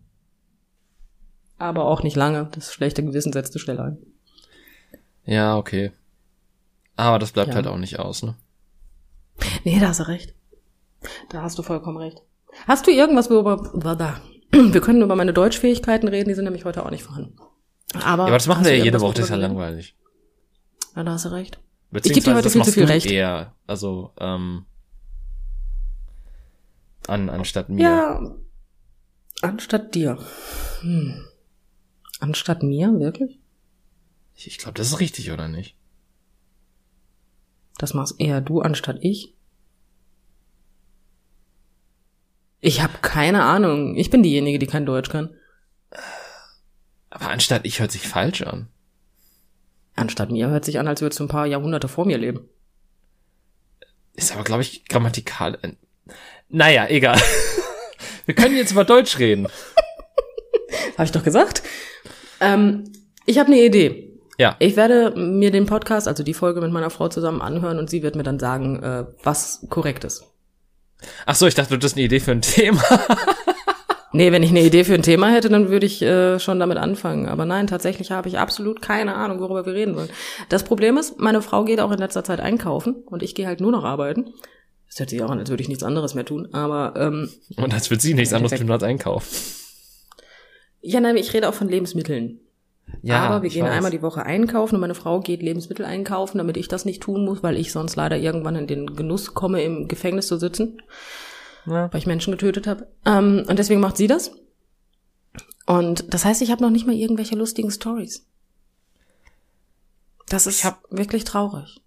Aber 1.57 1.85
auch 1.85 2.01
nicht 2.01 2.15
lange. 2.15 2.49
Das 2.53 2.73
schlechte 2.73 3.03
Gewissen 3.03 3.33
setzte 3.33 3.59
schnell 3.59 3.79
ein. 3.79 3.97
Ja, 5.25 5.57
okay. 5.57 5.91
Aber 6.95 7.19
das 7.19 7.31
bleibt 7.31 7.49
ja. 7.49 7.55
halt 7.55 7.67
auch 7.67 7.77
nicht 7.77 7.99
aus, 7.99 8.23
ne? 8.23 8.35
Nee, 9.63 9.79
da 9.79 9.89
hast 9.89 9.99
du 9.99 10.07
recht. 10.07 10.33
Da 11.29 11.43
hast 11.43 11.57
du 11.57 11.63
vollkommen 11.63 11.97
recht. 11.97 12.21
Hast 12.67 12.87
du 12.87 12.91
irgendwas, 12.91 13.29
worüber? 13.29 13.71
Wir 14.51 14.81
können 14.81 15.01
über 15.01 15.15
meine 15.15 15.33
Deutschfähigkeiten 15.33 16.09
reden, 16.09 16.29
die 16.29 16.35
sind 16.35 16.45
nämlich 16.45 16.65
heute 16.65 16.85
auch 16.85 16.89
nicht 16.89 17.03
vorhanden. 17.03 17.35
Aber, 17.93 18.03
ja, 18.03 18.27
aber 18.27 18.31
das 18.31 18.47
machen 18.47 18.65
wir 18.65 18.75
ja 18.75 18.83
jede 18.83 19.01
Woche, 19.01 19.15
das 19.15 19.25
ist 19.25 19.29
ja 19.31 19.35
langweilig. 19.35 19.95
Ja, 20.95 21.03
da 21.03 21.11
hast 21.11 21.25
du 21.25 21.29
recht. 21.29 21.59
Ich 21.93 22.03
gebe 22.03 22.21
dir 22.21 22.35
heute 22.35 22.49
viel 22.49 22.63
zu 22.63 22.71
viel 22.71 22.85
Recht. 22.85 23.05
Eher, 23.05 23.53
also, 23.67 24.13
ähm, 24.17 24.65
an, 27.07 27.29
anstatt 27.29 27.69
mir. 27.69 27.83
Ja, 27.83 28.35
anstatt 29.41 29.93
dir. 29.93 30.17
Hm. 30.81 31.25
Anstatt 32.19 32.63
mir, 32.63 32.99
wirklich? 32.99 33.39
Ich, 34.35 34.47
ich 34.47 34.57
glaube, 34.57 34.77
das 34.77 34.87
ist 34.87 34.99
richtig, 34.99 35.31
oder 35.31 35.47
nicht? 35.47 35.75
Das 37.77 37.93
machst 37.93 38.15
eher 38.19 38.41
du 38.41 38.61
anstatt 38.61 38.99
ich. 39.01 39.35
Ich 42.59 42.81
habe 42.81 42.93
keine 43.01 43.43
Ahnung. 43.43 43.95
Ich 43.95 44.11
bin 44.11 44.21
diejenige, 44.21 44.59
die 44.59 44.67
kein 44.67 44.85
Deutsch 44.85 45.09
kann. 45.09 45.35
Aber 47.11 47.29
anstatt 47.29 47.65
ich 47.65 47.79
hört 47.79 47.91
sich 47.91 48.07
falsch 48.07 48.41
an. 48.41 48.67
Anstatt 49.95 50.31
mir 50.31 50.47
hört 50.49 50.65
sich 50.65 50.79
an, 50.79 50.87
als 50.87 51.01
würdest 51.01 51.19
du 51.19 51.25
ein 51.25 51.29
paar 51.29 51.45
Jahrhunderte 51.45 51.87
vor 51.87 52.05
mir 52.05 52.17
leben. 52.17 52.49
Ist 54.15 54.33
aber, 54.33 54.43
glaube 54.43 54.63
ich, 54.63 54.85
grammatikal. 54.85 55.59
Äh, 55.61 55.73
naja, 56.49 56.87
egal. 56.87 57.21
Wir 58.25 58.35
können 58.35 58.55
jetzt 58.55 58.71
über 58.71 58.85
Deutsch 58.85 59.19
reden. 59.19 59.47
Habe 60.93 61.03
ich 61.03 61.11
doch 61.11 61.23
gesagt. 61.23 61.63
Ähm, 62.39 62.91
ich 63.25 63.37
habe 63.37 63.47
eine 63.47 63.61
Idee. 63.61 64.19
Ja. 64.37 64.55
Ich 64.59 64.75
werde 64.75 65.11
mir 65.15 65.51
den 65.51 65.65
Podcast, 65.65 66.07
also 66.07 66.23
die 66.23 66.33
Folge 66.33 66.61
mit 66.61 66.71
meiner 66.71 66.89
Frau 66.89 67.07
zusammen 67.09 67.41
anhören 67.41 67.77
und 67.77 67.89
sie 67.89 68.03
wird 68.03 68.15
mir 68.15 68.23
dann 68.23 68.39
sagen, 68.39 68.81
äh, 68.81 69.05
was 69.23 69.65
korrekt 69.69 70.03
ist. 70.03 70.23
Ach 71.25 71.35
so, 71.35 71.45
ich 71.47 71.55
dachte, 71.55 71.77
du 71.77 71.85
hast 71.85 71.95
eine 71.95 72.05
Idee 72.05 72.19
für 72.19 72.31
ein 72.31 72.41
Thema. 72.41 72.83
Nee, 74.11 74.31
wenn 74.31 74.43
ich 74.43 74.49
eine 74.49 74.61
Idee 74.61 74.83
für 74.83 74.93
ein 74.93 75.03
Thema 75.03 75.29
hätte, 75.31 75.49
dann 75.49 75.69
würde 75.69 75.85
ich 75.85 76.01
äh, 76.01 76.39
schon 76.39 76.59
damit 76.59 76.77
anfangen. 76.77 77.27
Aber 77.27 77.45
nein, 77.45 77.67
tatsächlich 77.67 78.11
habe 78.11 78.27
ich 78.27 78.37
absolut 78.37 78.81
keine 78.81 79.15
Ahnung, 79.15 79.39
worüber 79.39 79.65
wir 79.65 79.73
reden 79.73 79.95
sollen. 79.95 80.09
Das 80.49 80.63
Problem 80.63 80.97
ist, 80.97 81.19
meine 81.19 81.41
Frau 81.41 81.63
geht 81.63 81.79
auch 81.79 81.91
in 81.91 81.99
letzter 81.99 82.23
Zeit 82.23 82.39
einkaufen 82.39 82.95
und 83.05 83.23
ich 83.23 83.35
gehe 83.35 83.47
halt 83.47 83.61
nur 83.61 83.71
noch 83.71 83.83
arbeiten. 83.83 84.33
Das 84.87 84.99
hört 84.99 85.09
sich 85.09 85.23
auch 85.23 85.29
an, 85.29 85.39
als 85.39 85.49
würde 85.49 85.63
ich 85.63 85.69
nichts 85.69 85.83
anderes 85.83 86.15
mehr 86.15 86.25
tun. 86.25 86.49
Aber 86.53 86.93
ähm, 86.97 87.29
und 87.55 87.73
als 87.73 87.89
würde 87.89 88.01
sie 88.01 88.13
nichts 88.13 88.33
anderes 88.33 88.59
tun 88.59 88.69
als 88.69 88.83
einkaufen. 88.83 89.29
Ja, 90.81 90.99
nein, 90.99 91.15
ich 91.15 91.33
rede 91.33 91.47
auch 91.47 91.53
von 91.53 91.69
Lebensmitteln. 91.69 92.39
Ja, 93.01 93.21
aber 93.21 93.41
wir 93.43 93.49
gehen 93.49 93.65
weiß. 93.65 93.71
einmal 93.71 93.91
die 93.91 94.01
Woche 94.01 94.23
einkaufen 94.23 94.75
und 94.75 94.81
meine 94.81 94.95
Frau 94.95 95.21
geht 95.21 95.41
Lebensmittel 95.41 95.85
einkaufen, 95.85 96.37
damit 96.37 96.57
ich 96.57 96.67
das 96.67 96.85
nicht 96.85 97.01
tun 97.01 97.23
muss, 97.23 97.41
weil 97.41 97.57
ich 97.57 97.71
sonst 97.71 97.95
leider 97.95 98.17
irgendwann 98.17 98.55
in 98.55 98.67
den 98.67 98.95
Genuss 98.95 99.33
komme, 99.33 99.63
im 99.63 99.87
Gefängnis 99.87 100.27
zu 100.27 100.37
sitzen, 100.37 100.81
ja. 101.65 101.91
weil 101.91 101.99
ich 101.99 102.05
Menschen 102.05 102.31
getötet 102.31 102.67
habe. 102.67 102.87
Ähm, 103.05 103.45
und 103.47 103.57
deswegen 103.59 103.81
macht 103.81 103.97
sie 103.97 104.07
das. 104.07 104.31
Und 105.65 106.13
das 106.13 106.25
heißt, 106.25 106.41
ich 106.41 106.51
habe 106.51 106.61
noch 106.61 106.69
nicht 106.69 106.87
mal 106.87 106.95
irgendwelche 106.95 107.35
lustigen 107.35 107.71
Stories. 107.71 108.25
Das 110.27 110.47
ist 110.47 110.63
hab, 110.63 110.83
wirklich 110.89 111.23
traurig. 111.23 111.81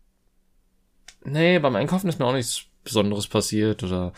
Nee, 1.24 1.58
beim 1.58 1.76
Einkaufen 1.76 2.08
ist 2.08 2.18
mir 2.18 2.26
auch 2.26 2.32
nichts 2.32 2.64
Besonderes 2.84 3.26
passiert 3.26 3.82
oder 3.82 4.12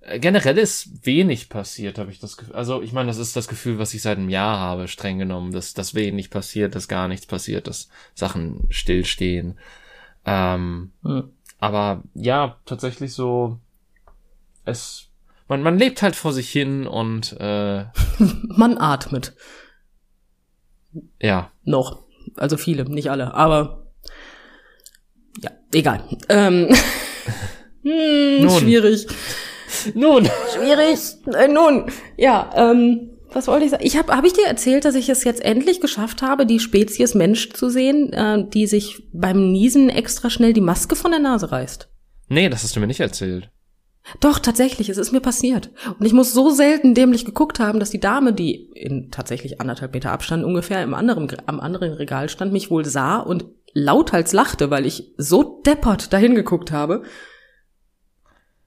äh, 0.00 0.18
generell 0.18 0.58
ist 0.58 1.06
wenig 1.06 1.48
passiert, 1.48 1.98
habe 1.98 2.10
ich 2.10 2.18
das 2.18 2.36
Gefühl. 2.36 2.54
Also 2.54 2.82
ich 2.82 2.92
meine, 2.92 3.08
das 3.08 3.18
ist 3.18 3.36
das 3.36 3.48
Gefühl, 3.48 3.78
was 3.78 3.94
ich 3.94 4.02
seit 4.02 4.18
einem 4.18 4.28
Jahr 4.28 4.58
habe, 4.58 4.88
streng 4.88 5.18
genommen, 5.18 5.52
dass, 5.52 5.74
dass 5.74 5.94
wenig 5.94 6.30
passiert, 6.30 6.74
dass 6.74 6.88
gar 6.88 7.08
nichts 7.08 7.26
passiert, 7.26 7.66
dass 7.66 7.88
Sachen 8.14 8.66
stillstehen. 8.68 9.58
Ähm, 10.24 10.92
hm. 11.02 11.30
Aber 11.58 12.02
ja, 12.14 12.56
tatsächlich 12.64 13.12
so, 13.12 13.58
es, 14.64 15.10
man, 15.48 15.62
man 15.62 15.78
lebt 15.78 16.02
halt 16.02 16.16
vor 16.16 16.32
sich 16.32 16.50
hin 16.50 16.86
und 16.86 17.36
äh, 17.40 17.84
man 18.48 18.78
atmet. 18.78 19.34
Ja. 21.20 21.52
Noch. 21.64 22.04
Also 22.36 22.56
viele, 22.56 22.84
nicht 22.84 23.10
alle, 23.10 23.34
aber 23.34 23.92
ja, 25.40 25.50
egal. 25.72 26.02
Ähm, 26.28 26.68
hm, 27.82 28.50
schwierig. 28.50 29.06
Nun. 29.94 30.28
Schwierig. 30.54 30.98
Äh, 31.34 31.48
nun, 31.48 31.90
ja, 32.16 32.50
ähm, 32.54 33.10
was 33.32 33.46
wollte 33.46 33.64
ich 33.64 33.70
sagen? 33.70 33.86
Ich 33.86 33.96
habe 33.96 34.14
hab 34.16 34.24
ich 34.24 34.32
dir 34.32 34.46
erzählt, 34.46 34.84
dass 34.84 34.94
ich 34.94 35.08
es 35.08 35.24
jetzt 35.24 35.44
endlich 35.44 35.80
geschafft 35.80 36.22
habe, 36.22 36.46
die 36.46 36.58
Spezies 36.58 37.14
Mensch 37.14 37.50
zu 37.52 37.70
sehen, 37.70 38.12
äh, 38.12 38.44
die 38.48 38.66
sich 38.66 39.02
beim 39.12 39.52
Niesen 39.52 39.88
extra 39.88 40.30
schnell 40.30 40.52
die 40.52 40.60
Maske 40.60 40.96
von 40.96 41.12
der 41.12 41.20
Nase 41.20 41.52
reißt. 41.52 41.88
Nee, 42.28 42.48
das 42.48 42.62
hast 42.62 42.76
du 42.76 42.80
mir 42.80 42.86
nicht 42.86 43.00
erzählt. 43.00 43.50
Doch, 44.18 44.38
tatsächlich, 44.38 44.88
es 44.88 44.98
ist 44.98 45.12
mir 45.12 45.20
passiert. 45.20 45.70
Und 45.98 46.04
ich 46.04 46.12
muss 46.12 46.32
so 46.32 46.50
selten 46.50 46.94
dämlich 46.94 47.24
geguckt 47.24 47.60
haben, 47.60 47.78
dass 47.78 47.90
die 47.90 48.00
Dame, 48.00 48.32
die 48.32 48.70
in 48.74 49.10
tatsächlich 49.10 49.60
anderthalb 49.60 49.94
Meter 49.94 50.10
Abstand 50.10 50.44
ungefähr 50.44 50.82
im 50.82 50.94
anderen, 50.94 51.28
am 51.46 51.60
anderen 51.60 51.92
Regal 51.92 52.28
stand, 52.28 52.52
mich 52.52 52.70
wohl 52.70 52.84
sah 52.84 53.18
und 53.18 53.44
lauthals 53.72 54.32
lachte, 54.32 54.70
weil 54.70 54.86
ich 54.86 55.12
so 55.16 55.62
deppert 55.64 56.12
dahin 56.12 56.34
geguckt 56.34 56.72
habe 56.72 57.02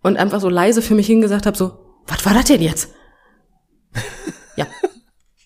und 0.02 0.18
einfach 0.18 0.40
so 0.40 0.50
leise 0.50 0.82
für 0.82 0.96
mich 0.96 1.08
hingesagt 1.08 1.46
habe, 1.46 1.58
so, 1.58 1.80
was 2.08 2.25
war 2.25 2.34
das 2.34 2.46
denn 2.46 2.62
jetzt? 2.62 2.94
ja. 4.56 4.68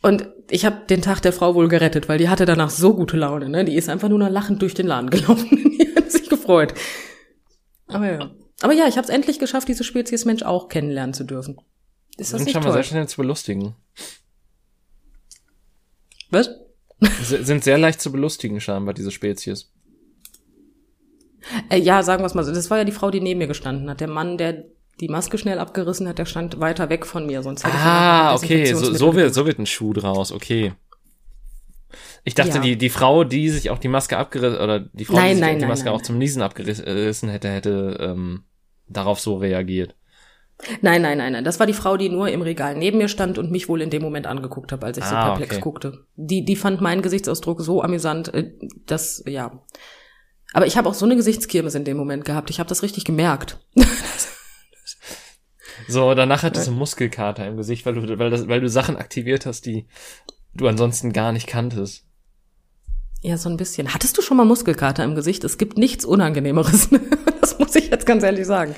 Und 0.02 0.28
ich 0.50 0.66
habe 0.66 0.86
den 0.90 1.02
Tag 1.02 1.22
der 1.22 1.34
Frau 1.34 1.56
wohl 1.56 1.68
gerettet, 1.68 2.08
weil 2.08 2.18
die 2.18 2.30
hatte 2.30 2.46
danach 2.46 2.70
so 2.70 2.94
gute 2.94 3.18
Laune, 3.18 3.50
ne? 3.50 3.66
Die 3.66 3.76
ist 3.76 3.90
einfach 3.90 4.10
nur 4.10 4.20
noch 4.20 4.30
lachend 4.30 4.62
durch 4.62 4.74
den 4.74 4.88
Laden 4.88 5.10
gelaufen. 5.10 5.50
die 5.80 5.94
hat 5.96 6.12
sich 6.12 6.30
gefreut. 6.30 6.74
Aber 7.88 8.12
ja. 8.12 8.32
Aber 8.62 8.74
ja, 8.74 8.88
ich 8.88 8.98
habe 8.98 9.06
es 9.06 9.10
endlich 9.10 9.40
geschafft, 9.40 9.68
diese 9.68 9.84
Spezies 9.84 10.26
Mensch 10.26 10.44
auch 10.44 10.68
kennenlernen 10.68 11.14
zu 11.14 11.24
dürfen. 11.24 11.58
Ist 12.18 12.34
das 12.34 12.40
Sind 12.40 12.46
nicht 12.46 12.54
scheinbar 12.54 12.74
toll? 12.74 12.84
sehr 12.84 12.90
schnell 12.90 13.08
zu 13.08 13.18
belustigen. 13.18 13.76
Was? 16.32 16.50
sind 17.22 17.64
sehr 17.64 17.78
leicht 17.78 18.02
zu 18.02 18.12
belustigen 18.12 18.60
scheinbar, 18.60 18.94
diese 18.94 19.12
Spezies. 19.12 19.72
Äh, 21.70 21.80
ja, 21.80 22.02
sagen 22.04 22.24
wir 22.24 22.26
es 22.26 22.34
mal 22.34 22.44
so. 22.44 22.54
Das 22.54 22.70
war 22.70 22.80
ja 22.80 22.84
die 22.84 22.92
Frau, 22.92 23.12
die 23.12 23.22
neben 23.22 23.38
mir 23.38 23.48
gestanden 23.48 23.90
hat. 23.90 24.02
Der 24.02 24.08
Mann, 24.08 24.38
der 24.38 24.66
die 25.00 25.08
Maske 25.08 25.38
schnell 25.38 25.60
abgerissen 25.60 26.08
hat, 26.08 26.18
der 26.18 26.26
stand 26.26 26.60
weiter 26.60 26.90
weg 26.90 27.06
von 27.06 27.28
mir. 27.28 27.44
Sonst 27.44 27.64
hätte 27.64 27.76
ah, 27.76 28.36
ich 28.36 28.44
okay, 28.44 28.74
so, 28.74 28.94
so, 28.94 29.16
wird, 29.16 29.34
so 29.34 29.46
wird 29.46 29.60
ein 29.60 29.68
Schuh 29.68 29.94
draus, 29.94 30.32
okay. 30.32 30.74
Ich 32.24 32.36
dachte, 32.36 32.56
ja. 32.56 32.60
die, 32.60 32.78
die 32.78 32.90
Frau, 32.90 33.24
die 33.24 33.50
sich 33.50 33.70
auch 33.70 33.78
die 33.78 33.88
Maske 33.88 34.18
abgerissen, 34.18 34.60
oder 34.60 34.80
die 34.80 35.06
Frau, 35.06 35.16
nein, 35.16 35.30
die 35.30 35.34
sich 35.36 35.42
nein, 35.42 35.60
die 35.60 35.66
Maske 35.66 35.86
nein, 35.86 35.94
auch 35.94 36.02
zum 36.02 36.18
Niesen 36.18 36.42
abgerissen 36.42 37.30
hätte, 37.30 37.50
hätte 37.50 37.98
ähm, 38.02 38.44
darauf 38.90 39.20
so 39.20 39.38
reagiert. 39.38 39.96
Nein, 40.82 41.04
nein, 41.04 41.20
nein, 41.20 41.34
nein. 41.34 41.44
Das 41.44 41.60
war 41.60 41.68
die 41.68 41.74
Frau, 41.74 41.98
die 41.98 42.10
nur 42.10 42.30
im 42.30 42.42
Regal 42.42 42.76
neben 42.76 42.98
mir 42.98 43.10
stand 43.10 43.38
und 43.38 43.52
mich 43.52 43.70
wohl 43.70 43.82
in 43.82 43.92
dem 43.92 44.02
Moment 44.02 44.26
angeguckt 44.26 44.72
hat, 44.72 44.84
als 44.84 44.98
ich 44.98 45.04
ah, 45.04 45.10
so 45.10 45.16
perplex 45.16 45.56
okay. 45.56 45.62
guckte. 45.62 46.06
Die, 46.16 46.46
die 46.46 46.56
fand 46.56 46.82
meinen 46.82 47.04
Gesichtsausdruck 47.04 47.62
so 47.62 47.84
amüsant, 47.84 48.34
äh, 48.34 48.52
dass, 48.86 49.24
ja. 49.28 49.62
Aber 50.54 50.66
ich 50.66 50.78
habe 50.78 50.90
auch 50.90 50.96
so 50.96 51.06
eine 51.06 51.16
Gesichtskirmes 51.16 51.76
in 51.76 51.84
dem 51.84 51.98
Moment 51.98 52.26
gehabt. 52.26 52.50
Ich 52.50 52.60
habe 52.60 52.70
das 52.70 52.82
richtig 52.82 53.06
gemerkt. 53.06 53.60
so, 55.88 56.16
danach 56.16 56.42
hattest 56.42 56.68
du 56.68 56.72
Muskelkater 56.72 57.46
im 57.46 57.58
Gesicht, 57.58 57.86
weil 57.86 57.94
du, 57.94 58.18
weil, 58.18 58.32
das, 58.32 58.48
weil 58.48 58.62
du 58.62 58.70
Sachen 58.70 58.98
aktiviert 58.98 59.46
hast, 59.46 59.68
die 59.68 59.86
du 60.56 60.68
ansonsten 60.68 61.14
gar 61.14 61.34
nicht 61.34 61.46
kanntest. 61.46 62.08
Ja, 63.22 63.38
so 63.38 63.50
ein 63.50 63.58
bisschen. 63.58 63.94
Hattest 63.94 64.18
du 64.18 64.22
schon 64.22 64.38
mal 64.38 64.46
Muskelkater 64.46 65.04
im 65.04 65.16
Gesicht? 65.16 65.44
Es 65.44 65.58
gibt 65.58 65.78
nichts 65.78 66.06
Unangenehmeres. 66.06 66.90
das 67.48 67.60
muss 67.60 67.76
ich 67.76 67.90
jetzt 67.90 68.06
ganz 68.06 68.24
ehrlich 68.24 68.46
sagen. 68.46 68.76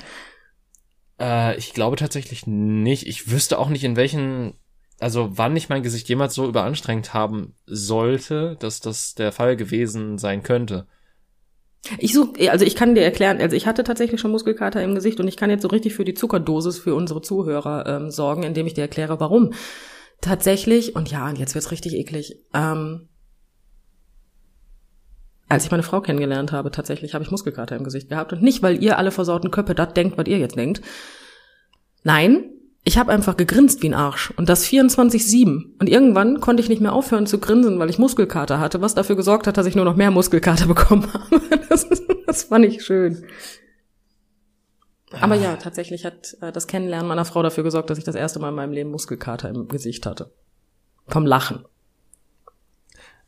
Äh, 1.20 1.56
ich 1.58 1.74
glaube 1.74 1.96
tatsächlich 1.96 2.46
nicht. 2.46 3.06
Ich 3.06 3.30
wüsste 3.30 3.58
auch 3.58 3.68
nicht, 3.68 3.84
in 3.84 3.96
welchen, 3.96 4.54
also 4.98 5.30
wann 5.32 5.56
ich 5.56 5.68
mein 5.68 5.82
Gesicht 5.82 6.08
jemals 6.08 6.34
so 6.34 6.46
überanstrengt 6.46 7.14
haben 7.14 7.54
sollte, 7.66 8.56
dass 8.60 8.80
das 8.80 9.14
der 9.14 9.32
Fall 9.32 9.56
gewesen 9.56 10.18
sein 10.18 10.42
könnte. 10.42 10.86
Ich 11.98 12.12
suche, 12.12 12.50
also 12.50 12.64
ich 12.64 12.76
kann 12.76 12.94
dir 12.94 13.02
erklären, 13.02 13.40
also 13.40 13.56
ich 13.56 13.66
hatte 13.66 13.84
tatsächlich 13.84 14.20
schon 14.20 14.30
Muskelkater 14.30 14.82
im 14.82 14.94
Gesicht 14.94 15.18
und 15.18 15.28
ich 15.28 15.38
kann 15.38 15.48
jetzt 15.48 15.62
so 15.62 15.68
richtig 15.68 15.94
für 15.94 16.04
die 16.04 16.14
Zuckerdosis 16.14 16.78
für 16.78 16.94
unsere 16.94 17.22
Zuhörer 17.22 17.86
ähm, 17.86 18.10
sorgen, 18.10 18.42
indem 18.42 18.66
ich 18.66 18.74
dir 18.74 18.82
erkläre, 18.82 19.18
warum. 19.18 19.54
Tatsächlich, 20.20 20.94
und 20.94 21.10
ja, 21.10 21.26
und 21.26 21.38
jetzt 21.38 21.54
wird's 21.54 21.70
richtig 21.70 21.94
eklig, 21.94 22.36
ähm, 22.52 23.08
als 25.50 25.64
ich 25.64 25.70
meine 25.70 25.82
Frau 25.82 26.00
kennengelernt 26.00 26.52
habe, 26.52 26.70
tatsächlich 26.70 27.12
habe 27.12 27.24
ich 27.24 27.30
Muskelkater 27.30 27.76
im 27.76 27.84
Gesicht 27.84 28.08
gehabt. 28.08 28.32
Und 28.32 28.40
nicht, 28.40 28.62
weil 28.62 28.82
ihr 28.82 28.98
alle 28.98 29.10
versauten 29.10 29.50
Köpfe 29.50 29.74
das 29.74 29.92
denkt, 29.94 30.16
was 30.16 30.28
ihr 30.28 30.38
jetzt 30.38 30.56
denkt. 30.56 30.80
Nein, 32.04 32.50
ich 32.84 32.98
habe 32.98 33.12
einfach 33.12 33.36
gegrinst 33.36 33.82
wie 33.82 33.88
ein 33.88 33.94
Arsch 33.94 34.30
und 34.36 34.48
das 34.48 34.64
24-7. 34.64 35.78
Und 35.78 35.88
irgendwann 35.88 36.40
konnte 36.40 36.62
ich 36.62 36.68
nicht 36.68 36.80
mehr 36.80 36.92
aufhören 36.92 37.26
zu 37.26 37.38
grinsen, 37.38 37.80
weil 37.80 37.90
ich 37.90 37.98
Muskelkater 37.98 38.60
hatte, 38.60 38.80
was 38.80 38.94
dafür 38.94 39.16
gesorgt 39.16 39.48
hat, 39.48 39.56
dass 39.56 39.66
ich 39.66 39.74
nur 39.74 39.84
noch 39.84 39.96
mehr 39.96 40.12
Muskelkater 40.12 40.66
bekommen 40.68 41.12
habe. 41.12 41.40
Das, 41.68 41.86
das 42.26 42.44
fand 42.44 42.64
ich 42.64 42.84
schön. 42.84 43.24
Aber 45.20 45.34
ja, 45.34 45.56
tatsächlich 45.56 46.04
hat 46.04 46.36
äh, 46.40 46.52
das 46.52 46.68
Kennenlernen 46.68 47.08
meiner 47.08 47.24
Frau 47.24 47.42
dafür 47.42 47.64
gesorgt, 47.64 47.90
dass 47.90 47.98
ich 47.98 48.04
das 48.04 48.14
erste 48.14 48.38
Mal 48.38 48.50
in 48.50 48.54
meinem 48.54 48.72
Leben 48.72 48.90
Muskelkater 48.90 49.48
im 49.48 49.66
Gesicht 49.66 50.06
hatte. 50.06 50.32
Vom 51.08 51.26
Lachen. 51.26 51.64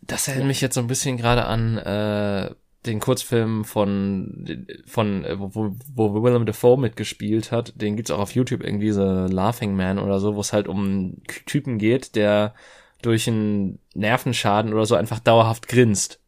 Das 0.03 0.29
erinnert 0.29 0.49
mich 0.49 0.61
jetzt 0.61 0.75
so 0.75 0.81
ein 0.81 0.89
bisschen 0.89 1.17
gerade 1.17 1.45
an 1.45 1.79
äh, 1.79 2.55
den 2.87 2.99
Kurzfilm 2.99 3.65
von, 3.65 4.67
von 4.87 5.25
wo, 5.37 5.77
wo 5.95 6.23
Willem 6.23 6.47
Dafoe 6.47 6.79
mitgespielt 6.79 7.53
hat, 7.53 7.81
den 7.81 7.97
gibt's 7.97 8.11
auch 8.11 8.19
auf 8.19 8.35
YouTube 8.35 8.63
irgendwie, 8.63 8.91
so 8.91 9.03
Laughing 9.03 9.77
Man 9.77 9.99
oder 9.99 10.19
so, 10.19 10.35
wo 10.35 10.41
es 10.41 10.53
halt 10.53 10.67
um 10.67 10.85
einen 10.85 11.23
Typen 11.47 11.79
geht, 11.79 12.17
der 12.17 12.55
durch 13.01 13.29
einen 13.29 13.79
Nervenschaden 13.95 14.73
oder 14.73 14.87
so 14.87 14.95
einfach 14.95 15.21
dauerhaft 15.21 15.69
grinst. 15.69 16.19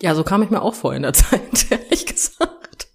Ja, 0.00 0.14
so 0.14 0.22
kam 0.24 0.42
ich 0.42 0.50
mir 0.50 0.62
auch 0.62 0.74
vor 0.74 0.94
in 0.94 1.02
der 1.02 1.12
Zeit, 1.14 1.70
ehrlich 1.70 2.06
gesagt. 2.06 2.88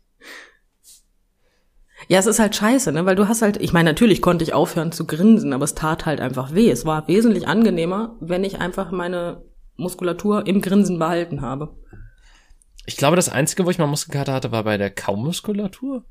Ja, 2.08 2.18
es 2.18 2.26
ist 2.26 2.40
halt 2.40 2.56
scheiße, 2.56 2.92
ne, 2.92 3.06
weil 3.06 3.16
du 3.16 3.28
hast 3.28 3.42
halt, 3.42 3.58
ich 3.58 3.74
meine, 3.74 3.92
natürlich 3.92 4.22
konnte 4.22 4.44
ich 4.44 4.54
aufhören 4.54 4.92
zu 4.92 5.06
grinsen, 5.06 5.54
aber 5.54 5.66
es 5.66 5.76
tat 5.76 6.06
halt 6.06 6.22
einfach 6.22 6.56
weh. 6.56 6.72
Es 6.72 6.86
war 6.86 7.08
wesentlich 7.08 7.48
angenehmer, 7.48 8.16
wenn 8.20 8.44
ich 8.44 8.60
einfach 8.60 8.92
meine 8.92 9.44
Muskulatur 9.80 10.46
im 10.46 10.62
Grinsen 10.62 11.00
behalten 11.00 11.42
habe. 11.42 11.76
Ich 12.86 12.98
glaube, 12.98 13.16
das 13.16 13.30
Einzige, 13.30 13.66
wo 13.66 13.70
ich 13.70 13.78
mal 13.78 13.88
Muskelkater 13.88 14.34
hatte, 14.34 14.52
war 14.52 14.64
bei 14.64 14.78
der 14.78 14.90
Kaumuskulatur. 14.90 16.06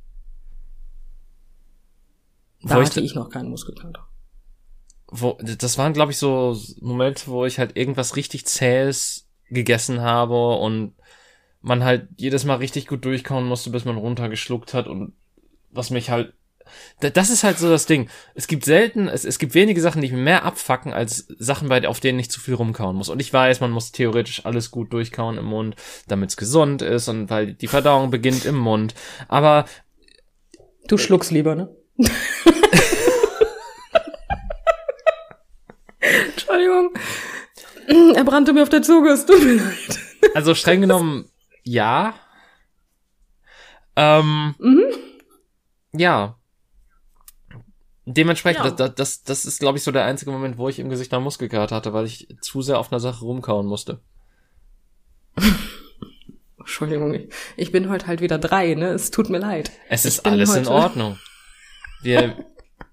Da 2.63 2.77
wo 2.77 2.81
hatte 2.81 3.01
ich, 3.01 3.07
ich 3.07 3.15
noch 3.15 3.31
keinen 3.31 3.51
Muskelkater. 3.51 4.07
Wo, 5.09 5.39
das 5.43 5.79
waren, 5.79 5.93
glaube 5.93 6.13
ich, 6.13 6.19
so 6.19 6.57
Momente, 6.81 7.29
wo 7.29 7.45
ich 7.47 7.59
halt 7.59 7.77
irgendwas 7.77 8.17
richtig 8.17 8.47
Zähes 8.47 9.29
gegessen 9.49 10.01
habe 10.01 10.57
und 10.57 10.95
man 11.61 11.83
halt 11.83 12.09
jedes 12.17 12.45
Mal 12.45 12.57
richtig 12.57 12.87
gut 12.87 13.05
durchkauen 13.05 13.47
musste, 13.47 13.71
bis 13.71 13.85
man 13.85 13.97
runtergeschluckt 13.97 14.75
hat 14.75 14.87
und 14.87 15.15
was 15.71 15.91
mich 15.91 16.11
halt 16.11 16.35
das 17.01 17.31
ist 17.31 17.45
halt 17.45 17.59
so 17.59 17.69
das 17.69 17.87
Ding. 17.87 18.09
Es 18.35 18.47
gibt 18.47 18.65
selten, 18.65 19.09
es, 19.09 19.25
es 19.25 19.39
gibt 19.39 19.55
wenige 19.55 19.81
Sachen, 19.81 20.03
die 20.03 20.11
mich 20.11 20.21
mehr 20.21 20.45
abfacken, 20.45 20.93
als 20.93 21.27
Sachen, 21.39 21.69
bei, 21.69 21.87
auf 21.87 22.01
denen 22.01 22.19
ich 22.19 22.31
zu 22.31 22.41
viel 22.41 22.55
rumkauen 22.55 22.97
muss. 22.97 23.09
Und 23.09 23.21
ich 23.21 23.33
weiß, 23.33 23.61
man 23.61 23.71
muss 23.71 23.93
theoretisch 23.93 24.45
alles 24.47 24.71
gut 24.71 24.93
durchkauen 24.93 25.39
im 25.39 25.47
Mund, 25.47 25.77
damit 26.07 26.31
es 26.31 26.37
gesund 26.37 26.83
ist 26.83 27.09
und 27.09 27.31
weil 27.31 27.55
die 27.55 27.69
Verdauung 27.69 28.11
beginnt 28.11 28.45
im 28.45 28.57
Mund. 28.57 28.95
Aber 29.29 29.65
du 30.89 30.99
schluckst 30.99 31.31
lieber, 31.31 31.55
ne? 31.55 31.75
Entschuldigung. 36.01 36.91
Er 38.15 38.25
brannte 38.25 38.53
mir 38.53 38.63
auf 38.63 38.69
der 38.69 38.83
Zunge, 38.83 39.11
es 39.11 39.25
tut 39.27 39.43
mir 39.43 39.55
leid. 39.55 39.99
Also 40.35 40.55
streng 40.55 40.81
genommen, 40.81 41.31
ja. 41.63 42.15
Ähm, 43.97 44.55
mhm. 44.59 44.85
Ja. 45.93 46.38
Dementsprechend, 48.11 48.65
ja. 48.65 48.71
das, 48.71 48.95
das, 48.95 49.23
das 49.23 49.45
ist, 49.45 49.61
glaube 49.61 49.77
ich, 49.77 49.85
so 49.85 49.93
der 49.93 50.07
einzige 50.07 50.31
Moment, 50.31 50.57
wo 50.57 50.71
ich 50.71 50.79
im 50.79 50.89
Gesicht 50.89 51.13
nach 51.13 51.21
Muskelkater 51.21 51.77
hatte, 51.77 51.93
weil 51.93 52.07
ich 52.07 52.27
zu 52.41 52.63
sehr 52.63 52.79
auf 52.79 52.91
einer 52.91 53.01
Sache 53.01 53.23
rumkauen 53.23 53.67
musste. 53.67 54.01
Entschuldigung, 56.59 57.29
ich 57.57 57.71
bin 57.71 57.91
heute 57.91 58.07
halt 58.07 58.23
wieder 58.23 58.39
drei, 58.39 58.75
ne? 58.75 58.89
Es 58.89 59.11
tut 59.11 59.29
mir 59.29 59.39
leid. 59.39 59.71
Es 59.91 60.07
ist 60.07 60.25
alles 60.25 60.55
in 60.55 60.67
Ordnung. 60.69 61.19
Wir, 62.03 62.47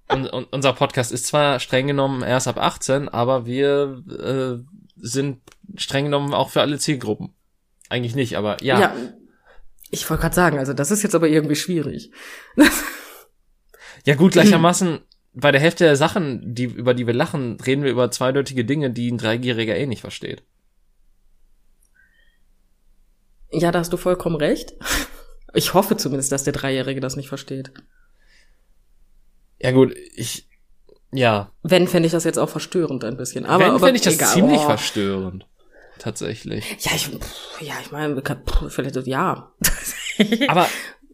und, 0.10 0.28
und, 0.28 0.52
unser 0.52 0.74
Podcast 0.74 1.12
ist 1.12 1.28
zwar 1.28 1.60
streng 1.60 1.88
genommen 1.88 2.24
erst 2.24 2.48
ab 2.48 2.58
18, 2.58 3.08
aber 3.08 3.46
wir 3.46 4.02
äh, 4.10 4.66
sind 4.96 5.42
streng 5.76 6.06
genommen 6.06 6.34
auch 6.34 6.50
für 6.50 6.62
alle 6.62 6.80
Zielgruppen. 6.80 7.36
Eigentlich 7.88 8.16
nicht, 8.16 8.36
aber 8.36 8.64
ja. 8.64 8.80
Ja, 8.80 8.96
ich 9.92 10.10
wollte 10.10 10.22
gerade 10.22 10.36
sagen, 10.36 10.58
also 10.58 10.74
das 10.74 10.90
ist 10.90 11.04
jetzt 11.04 11.14
aber 11.14 11.28
irgendwie 11.28 11.56
schwierig. 11.56 12.12
ja 14.06 14.16
gut, 14.16 14.34
gleichermaßen 14.34 15.00
bei 15.34 15.52
der 15.52 15.62
Hälfte 15.62 15.84
der 15.84 15.96
Sachen, 15.96 16.56
die, 16.56 16.66
über 16.66 16.94
die 16.94 17.08
wir 17.08 17.14
lachen, 17.14 17.60
reden 17.60 17.84
wir 17.84 17.92
über 17.92 18.10
zweideutige 18.10 18.66
Dinge, 18.66 18.90
die 18.90 19.12
ein 19.12 19.18
Dreijähriger 19.18 19.76
eh 19.76 19.86
nicht 19.86 20.02
versteht. 20.02 20.44
Ja, 23.52 23.72
da 23.72 23.80
hast 23.80 23.94
du 23.94 23.98
vollkommen 23.98 24.38
recht. 24.38 24.74
Ich 25.54 25.74
hoffe 25.74 25.96
zumindest, 25.96 26.32
dass 26.32 26.44
der 26.44 26.54
Dreijährige 26.54 27.00
das 27.00 27.16
nicht 27.16 27.30
versteht. 27.30 27.72
Ja 29.60 29.72
gut, 29.72 29.96
ich, 30.16 30.50
ja. 31.12 31.52
Wenn, 31.64 31.88
fände 31.88 32.08
ich 32.08 32.12
das 32.12 32.26
jetzt 32.26 32.38
auch 32.38 32.50
verstörend 32.50 33.04
ein 33.04 33.18
bisschen. 33.18 33.46
Aber, 33.46 33.66
Wenn, 33.66 33.80
fände 33.80 33.96
ich 33.96 34.02
das 34.02 34.16
egal. 34.16 34.34
ziemlich 34.34 34.60
oh. 34.60 34.66
verstörend. 34.66 35.48
Tatsächlich. 36.00 36.78
Ja, 36.82 36.92
ich, 36.94 37.10
ja, 37.62 37.74
ich 37.82 37.92
meine, 37.92 38.22
vielleicht, 38.70 39.08
ja. 39.08 39.54
aber 40.50 40.68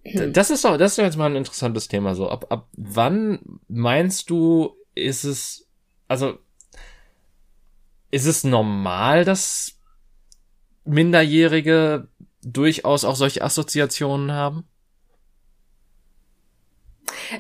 das 0.03 0.50
ist 0.50 0.65
doch, 0.65 0.77
das 0.77 0.91
ist 0.91 0.98
doch 0.98 1.03
jetzt 1.03 1.17
mal 1.17 1.29
ein 1.29 1.36
interessantes 1.36 1.88
Thema 1.88 2.15
so. 2.15 2.29
Ab, 2.29 2.48
ab 2.50 2.67
wann 2.74 3.60
meinst 3.67 4.29
du, 4.29 4.75
ist 4.96 5.23
es, 5.23 5.67
also, 6.08 6.38
ist 8.10 8.26
es 8.26 8.43
normal, 8.43 9.26
dass 9.26 9.80
Minderjährige 10.86 12.08
durchaus 12.43 13.06
auch 13.06 13.15
solche 13.15 13.43
Assoziationen 13.43 14.32
haben? 14.32 14.65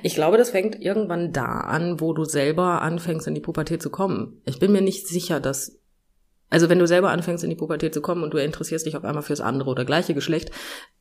Ich 0.03 0.15
glaube, 0.15 0.37
das 0.37 0.51
fängt 0.51 0.79
irgendwann 0.79 1.33
da 1.33 1.45
an, 1.45 1.99
wo 1.99 2.13
du 2.13 2.23
selber 2.23 2.81
anfängst, 2.81 3.27
in 3.27 3.35
die 3.35 3.41
Pubertät 3.41 3.81
zu 3.81 3.89
kommen. 3.89 4.41
Ich 4.45 4.59
bin 4.59 4.71
mir 4.71 4.81
nicht 4.81 5.07
sicher, 5.07 5.39
dass 5.39 5.81
also 6.51 6.67
wenn 6.67 6.79
du 6.79 6.85
selber 6.85 7.11
anfängst, 7.11 7.45
in 7.45 7.49
die 7.49 7.55
Pubertät 7.55 7.93
zu 7.93 8.01
kommen 8.01 8.23
und 8.23 8.33
du 8.33 8.37
interessierst 8.37 8.85
dich 8.85 8.97
auf 8.97 9.05
einmal 9.05 9.23
fürs 9.23 9.39
andere 9.39 9.69
oder 9.69 9.85
gleiche 9.85 10.13
Geschlecht, 10.13 10.51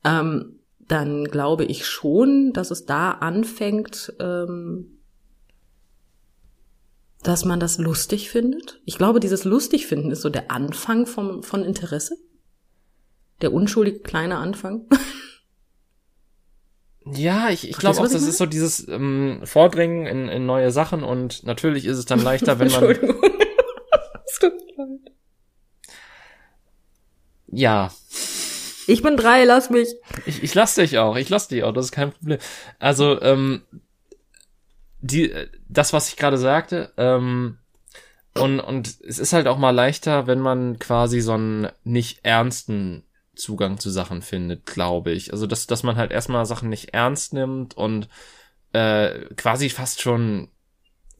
ähm, 0.05 0.60
dann 0.91 1.25
glaube 1.25 1.65
ich 1.65 1.85
schon, 1.85 2.53
dass 2.53 2.71
es 2.71 2.85
da 2.85 3.11
anfängt, 3.11 4.13
ähm, 4.19 4.99
dass 7.23 7.45
man 7.45 7.59
das 7.59 7.77
lustig 7.77 8.29
findet. 8.29 8.81
Ich 8.85 8.97
glaube, 8.97 9.19
dieses 9.19 9.45
lustig 9.45 9.87
finden 9.87 10.11
ist 10.11 10.21
so 10.21 10.29
der 10.29 10.51
Anfang 10.51 11.05
vom, 11.05 11.43
von 11.43 11.63
Interesse. 11.63 12.17
Der 13.41 13.53
unschuldige 13.53 13.99
kleine 13.99 14.37
Anfang. 14.37 14.87
Ja, 17.03 17.49
ich, 17.49 17.67
ich 17.67 17.77
glaube 17.77 17.97
auch, 17.97 18.03
das 18.03 18.13
ist 18.13 18.37
so 18.37 18.45
dieses 18.45 18.87
ähm, 18.87 19.41
Vordringen 19.43 20.05
in, 20.05 20.27
in 20.27 20.45
neue 20.45 20.69
Sachen 20.69 21.03
und 21.03 21.43
natürlich 21.43 21.85
ist 21.85 21.97
es 21.97 22.05
dann 22.05 22.21
leichter, 22.21 22.59
wenn 22.59 22.69
man. 22.69 22.83
Entschuldigung. 22.83 23.23
Ja. 27.53 27.91
Ich 28.91 29.01
bin 29.01 29.15
drei, 29.15 29.45
lass 29.45 29.69
mich. 29.69 29.95
Ich, 30.25 30.43
ich 30.43 30.53
lass 30.53 30.75
dich 30.75 30.97
auch, 30.97 31.15
ich 31.15 31.29
lass 31.29 31.47
dich 31.47 31.63
auch, 31.63 31.71
das 31.71 31.85
ist 31.85 31.91
kein 31.93 32.11
Problem. 32.11 32.39
Also, 32.77 33.21
ähm, 33.21 33.61
die, 34.99 35.33
das, 35.69 35.93
was 35.93 36.09
ich 36.09 36.17
gerade 36.17 36.37
sagte, 36.37 36.91
ähm, 36.97 37.57
und, 38.33 38.59
und 38.59 38.99
es 39.01 39.17
ist 39.17 39.31
halt 39.31 39.47
auch 39.47 39.57
mal 39.57 39.71
leichter, 39.71 40.27
wenn 40.27 40.39
man 40.39 40.77
quasi 40.77 41.21
so 41.21 41.33
einen 41.33 41.69
nicht 41.85 42.19
ernsten 42.23 43.03
Zugang 43.33 43.79
zu 43.79 43.89
Sachen 43.89 44.21
findet, 44.21 44.65
glaube 44.65 45.11
ich. 45.11 45.31
Also, 45.31 45.47
dass, 45.47 45.67
dass 45.67 45.83
man 45.83 45.95
halt 45.95 46.11
erstmal 46.11 46.45
Sachen 46.45 46.67
nicht 46.67 46.93
ernst 46.93 47.33
nimmt 47.33 47.77
und 47.77 48.09
äh, 48.73 49.25
quasi 49.35 49.69
fast 49.69 50.01
schon, 50.01 50.49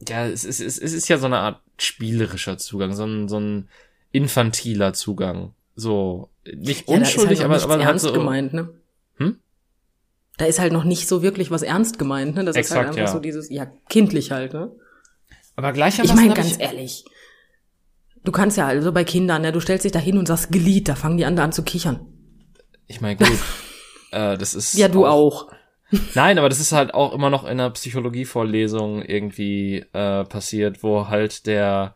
ja, 0.06 0.26
es 0.26 0.44
ist, 0.44 0.60
es 0.60 0.78
ist 0.78 1.08
ja 1.08 1.16
so 1.16 1.26
eine 1.26 1.38
Art 1.38 1.62
spielerischer 1.78 2.58
Zugang, 2.58 2.92
so 2.92 3.04
ein, 3.04 3.28
so 3.28 3.40
ein 3.40 3.68
infantiler 4.10 4.92
Zugang. 4.92 5.54
So, 5.74 6.28
nicht 6.44 6.88
ja, 6.88 6.96
unschuldig, 6.96 7.40
halt 7.40 7.50
aber, 7.50 7.62
aber 7.62 7.82
ernst 7.82 8.04
halt 8.04 8.14
so, 8.14 8.20
gemeint, 8.20 8.52
ne? 8.52 8.70
Hm? 9.16 9.36
Da 10.38 10.46
ist 10.46 10.58
halt 10.58 10.72
noch 10.72 10.84
nicht 10.84 11.08
so 11.08 11.22
wirklich 11.22 11.50
was 11.50 11.62
ernst 11.62 11.98
gemeint, 11.98 12.34
ne? 12.34 12.44
Das 12.44 12.56
Exakt, 12.56 12.70
ist 12.70 12.76
halt 12.76 12.88
einfach 12.88 13.00
ja. 13.00 13.12
so 13.12 13.20
dieses, 13.20 13.50
ja, 13.50 13.66
kindlich 13.88 14.30
halt, 14.30 14.52
ne? 14.52 14.72
Aber 15.56 15.72
gleichermaßen. 15.72 16.16
Ich 16.16 16.22
meine, 16.22 16.34
ganz 16.34 16.52
ich 16.52 16.60
ehrlich. 16.60 17.04
Du 18.24 18.32
kannst 18.32 18.56
ja 18.56 18.66
also 18.66 18.92
bei 18.92 19.04
Kindern, 19.04 19.42
ne, 19.42 19.52
du 19.52 19.60
stellst 19.60 19.84
dich 19.84 19.92
da 19.92 19.98
hin 19.98 20.16
und 20.16 20.26
sagst 20.26 20.52
Glied, 20.52 20.88
da 20.88 20.94
fangen 20.94 21.16
die 21.16 21.24
anderen 21.24 21.46
an 21.46 21.52
zu 21.52 21.64
kichern. 21.64 22.06
Ich 22.86 23.00
meine, 23.00 23.16
gut. 23.16 23.28
äh, 24.12 24.38
das 24.38 24.54
ist. 24.54 24.74
Ja, 24.74 24.88
du 24.88 25.06
auch. 25.06 25.48
auch. 25.48 25.52
Nein, 26.14 26.38
aber 26.38 26.48
das 26.48 26.60
ist 26.60 26.72
halt 26.72 26.94
auch 26.94 27.12
immer 27.12 27.28
noch 27.28 27.44
in 27.44 27.50
einer 27.50 27.70
Psychologievorlesung 27.70 29.02
irgendwie 29.02 29.84
äh, 29.92 30.24
passiert, 30.24 30.82
wo 30.82 31.08
halt 31.08 31.46
der 31.46 31.94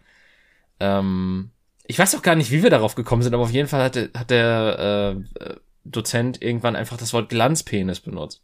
ähm, 0.81 1.51
ich 1.87 1.99
weiß 1.99 2.15
auch 2.15 2.23
gar 2.23 2.35
nicht, 2.35 2.51
wie 2.51 2.63
wir 2.63 2.71
darauf 2.71 2.95
gekommen 2.95 3.23
sind, 3.23 3.35
aber 3.35 3.45
auf 3.45 3.51
jeden 3.51 3.69
Fall 3.69 3.83
hat, 3.85 3.95
der, 3.95 4.11
hat 4.15 4.31
der 4.31 5.17
äh, 5.17 5.55
Dozent 5.85 6.43
irgendwann 6.43 6.77
einfach 6.77 6.97
das 6.97 7.13
Wort 7.13 7.29
Glanzpenis 7.29 8.01
benutzt. 8.01 8.41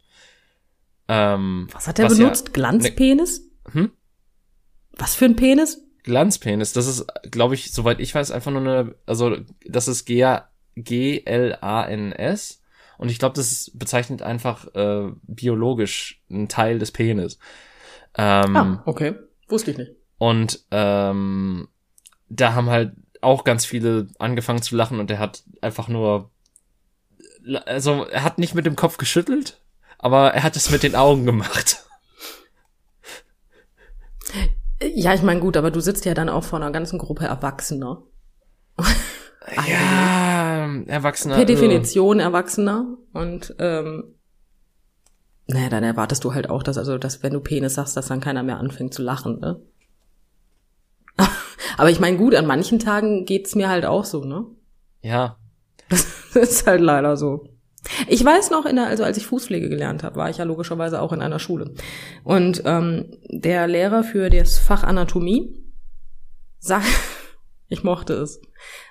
Ähm, 1.09 1.68
was 1.72 1.88
hat 1.88 1.98
er 1.98 2.09
benutzt? 2.09 2.48
Ja, 2.48 2.52
Glanzpenis? 2.52 3.40
Ne, 3.40 3.72
hm? 3.72 3.90
Was 4.96 5.14
für 5.14 5.24
ein 5.24 5.37
Penis? 5.37 5.83
Glanzpenis, 6.05 6.72
das 6.72 6.87
ist, 6.87 7.07
glaube 7.31 7.55
ich, 7.55 7.72
soweit 7.72 8.00
ich 8.00 8.14
weiß, 8.14 8.31
einfach 8.33 8.50
nur 8.50 8.61
eine, 8.61 8.94
also 9.07 9.37
das 9.64 9.88
ist 9.88 10.05
G-L-A-N-S 10.07 11.22
und 12.98 13.11
ich 13.11 13.18
glaube, 13.18 13.35
das 13.37 13.70
bezeichnet 13.74 14.22
einfach 14.22 14.74
äh, 14.74 15.12
biologisch 15.22 16.22
einen 16.28 16.48
Teil 16.48 16.78
des 16.78 16.92
Penis. 16.92 17.38
Ähm, 18.16 18.57
ah, 18.57 18.83
okay. 18.87 19.14
Wusste 19.48 19.70
ich 19.72 19.78
nicht. 19.78 19.92
Und 20.18 20.64
ähm, 20.70 21.68
da 22.28 22.55
haben 22.55 22.70
halt 22.70 22.92
auch 23.22 23.44
ganz 23.44 23.64
viele 23.64 24.08
angefangen 24.18 24.62
zu 24.62 24.76
lachen 24.76 25.00
und 25.00 25.11
er 25.11 25.18
hat 25.18 25.44
einfach 25.61 25.88
nur, 25.88 26.30
also 27.66 28.04
er 28.04 28.24
hat 28.24 28.38
nicht 28.38 28.54
mit 28.54 28.66
dem 28.66 28.76
Kopf 28.76 28.98
geschüttelt, 28.98 29.61
aber 29.98 30.35
er 30.35 30.42
hat 30.42 30.56
es 30.56 30.70
mit 30.70 30.82
den 30.82 30.94
Augen 30.94 31.24
gemacht. 31.24 31.85
Ja, 34.94 35.14
ich 35.14 35.22
meine 35.22 35.40
gut, 35.40 35.56
aber 35.56 35.70
du 35.70 35.80
sitzt 35.80 36.04
ja 36.04 36.14
dann 36.14 36.28
auch 36.28 36.44
vor 36.44 36.58
einer 36.61 36.72
ganzen 36.72 36.98
Gruppe 36.98 37.26
Erwachsener. 37.26 38.02
ja, 39.68 40.68
Erwachsener. 40.87 41.37
Per 41.37 41.44
Definition 41.44 42.18
Erwachsener 42.18 42.96
und 43.12 43.54
ähm, 43.58 44.14
naja, 45.46 45.68
dann 45.68 45.85
erwartest 45.85 46.24
du 46.24 46.35
halt 46.35 46.48
auch, 46.48 46.62
dass 46.62 46.78
also, 46.78 46.98
dass 46.98 47.22
wenn 47.22 47.32
du 47.32 47.40
Penis 47.40 47.74
sagst, 47.74 47.96
dass 47.96 48.06
dann 48.06 48.20
keiner 48.20 48.42
mehr 48.42 48.58
anfängt 48.58 48.94
zu 48.94 49.02
lachen, 49.02 49.40
ne? 49.40 49.61
Aber 51.83 51.90
ich 51.90 51.99
meine, 51.99 52.16
gut, 52.16 52.37
an 52.37 52.47
manchen 52.47 52.79
Tagen 52.79 53.25
geht's 53.25 53.57
mir 53.57 53.68
halt 53.68 53.85
auch 53.85 54.05
so, 54.05 54.25
ne? 54.25 54.47
Ja. 55.01 55.37
Das 55.88 56.07
ist 56.37 56.64
halt 56.64 56.81
leider 56.81 57.16
so. 57.16 57.49
Ich 58.07 58.25
weiß 58.25 58.51
noch, 58.53 58.66
in 58.66 58.77
der, 58.77 58.87
also 58.87 59.03
als 59.03 59.16
ich 59.16 59.27
Fußpflege 59.27 59.68
gelernt 59.68 60.05
habe, 60.05 60.14
war 60.14 60.31
ich 60.31 60.38
ja 60.38 60.45
logischerweise 60.45 61.03
auch 61.03 61.12
in 61.12 61.21
einer 61.21 61.40
Schule. 61.40 61.75
Und 62.23 62.62
ähm, 62.66 63.16
der 63.29 63.66
Lehrer 63.66 64.05
für 64.05 64.31
das 64.31 64.61
Fach 64.61 64.85
Anatomie 64.85 65.61
sagt, 66.61 66.87
ich 67.68 67.83
mochte 67.83 68.12
es. 68.12 68.40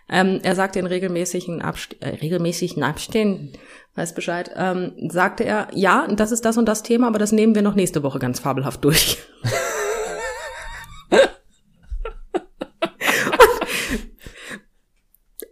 Ähm, 0.10 0.42
er 0.44 0.56
sagte 0.56 0.80
in 0.80 0.86
regelmäßigen, 0.86 1.62
Abst 1.62 1.96
äh, 2.02 2.10
regelmäßigen 2.10 2.84
Abständen, 2.84 3.54
weiß 3.96 4.14
Bescheid, 4.16 4.52
ähm, 4.58 4.92
sagte 5.08 5.46
er, 5.46 5.70
ja, 5.74 6.08
das 6.14 6.34
ist 6.34 6.44
das 6.44 6.58
und 6.58 6.66
das 6.66 6.84
Thema, 6.84 7.08
aber 7.08 7.20
das 7.20 7.32
nehmen 7.32 7.56
wir 7.56 7.62
noch 7.62 7.76
nächste 7.76 8.04
Woche 8.04 8.20
ganz 8.20 8.42
fabelhaft 8.42 8.84
durch. 8.84 9.20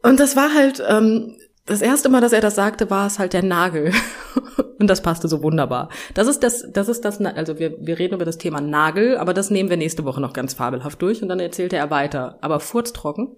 Und 0.01 0.19
das 0.19 0.35
war 0.35 0.53
halt, 0.53 0.83
ähm, 0.88 1.35
das 1.69 1.81
erste 1.81 2.09
Mal, 2.09 2.19
dass 2.19 2.33
er 2.33 2.41
das 2.41 2.55
sagte, 2.55 2.89
war 2.89 3.05
es 3.05 3.19
halt 3.19 3.33
der 3.33 3.43
Nagel. 3.43 3.93
Und 4.79 4.88
das 4.88 5.01
passte 5.01 5.27
so 5.27 5.43
wunderbar. 5.43 5.89
Das 6.13 6.27
ist 6.27 6.41
das, 6.41 6.65
das 6.71 6.88
ist 6.89 7.05
das, 7.05 7.21
also 7.21 7.59
wir, 7.59 7.77
wir 7.79 7.99
reden 7.99 8.15
über 8.15 8.25
das 8.25 8.38
Thema 8.38 8.59
Nagel, 8.59 9.17
aber 9.17 9.33
das 9.33 9.51
nehmen 9.51 9.69
wir 9.69 9.77
nächste 9.77 10.05
Woche 10.05 10.21
noch 10.21 10.33
ganz 10.33 10.53
fabelhaft 10.53 11.01
durch 11.01 11.21
und 11.21 11.27
dann 11.27 11.39
erzählte 11.39 11.75
er 11.75 11.91
weiter, 11.91 12.39
aber 12.41 12.59
furztrocken. 12.59 13.35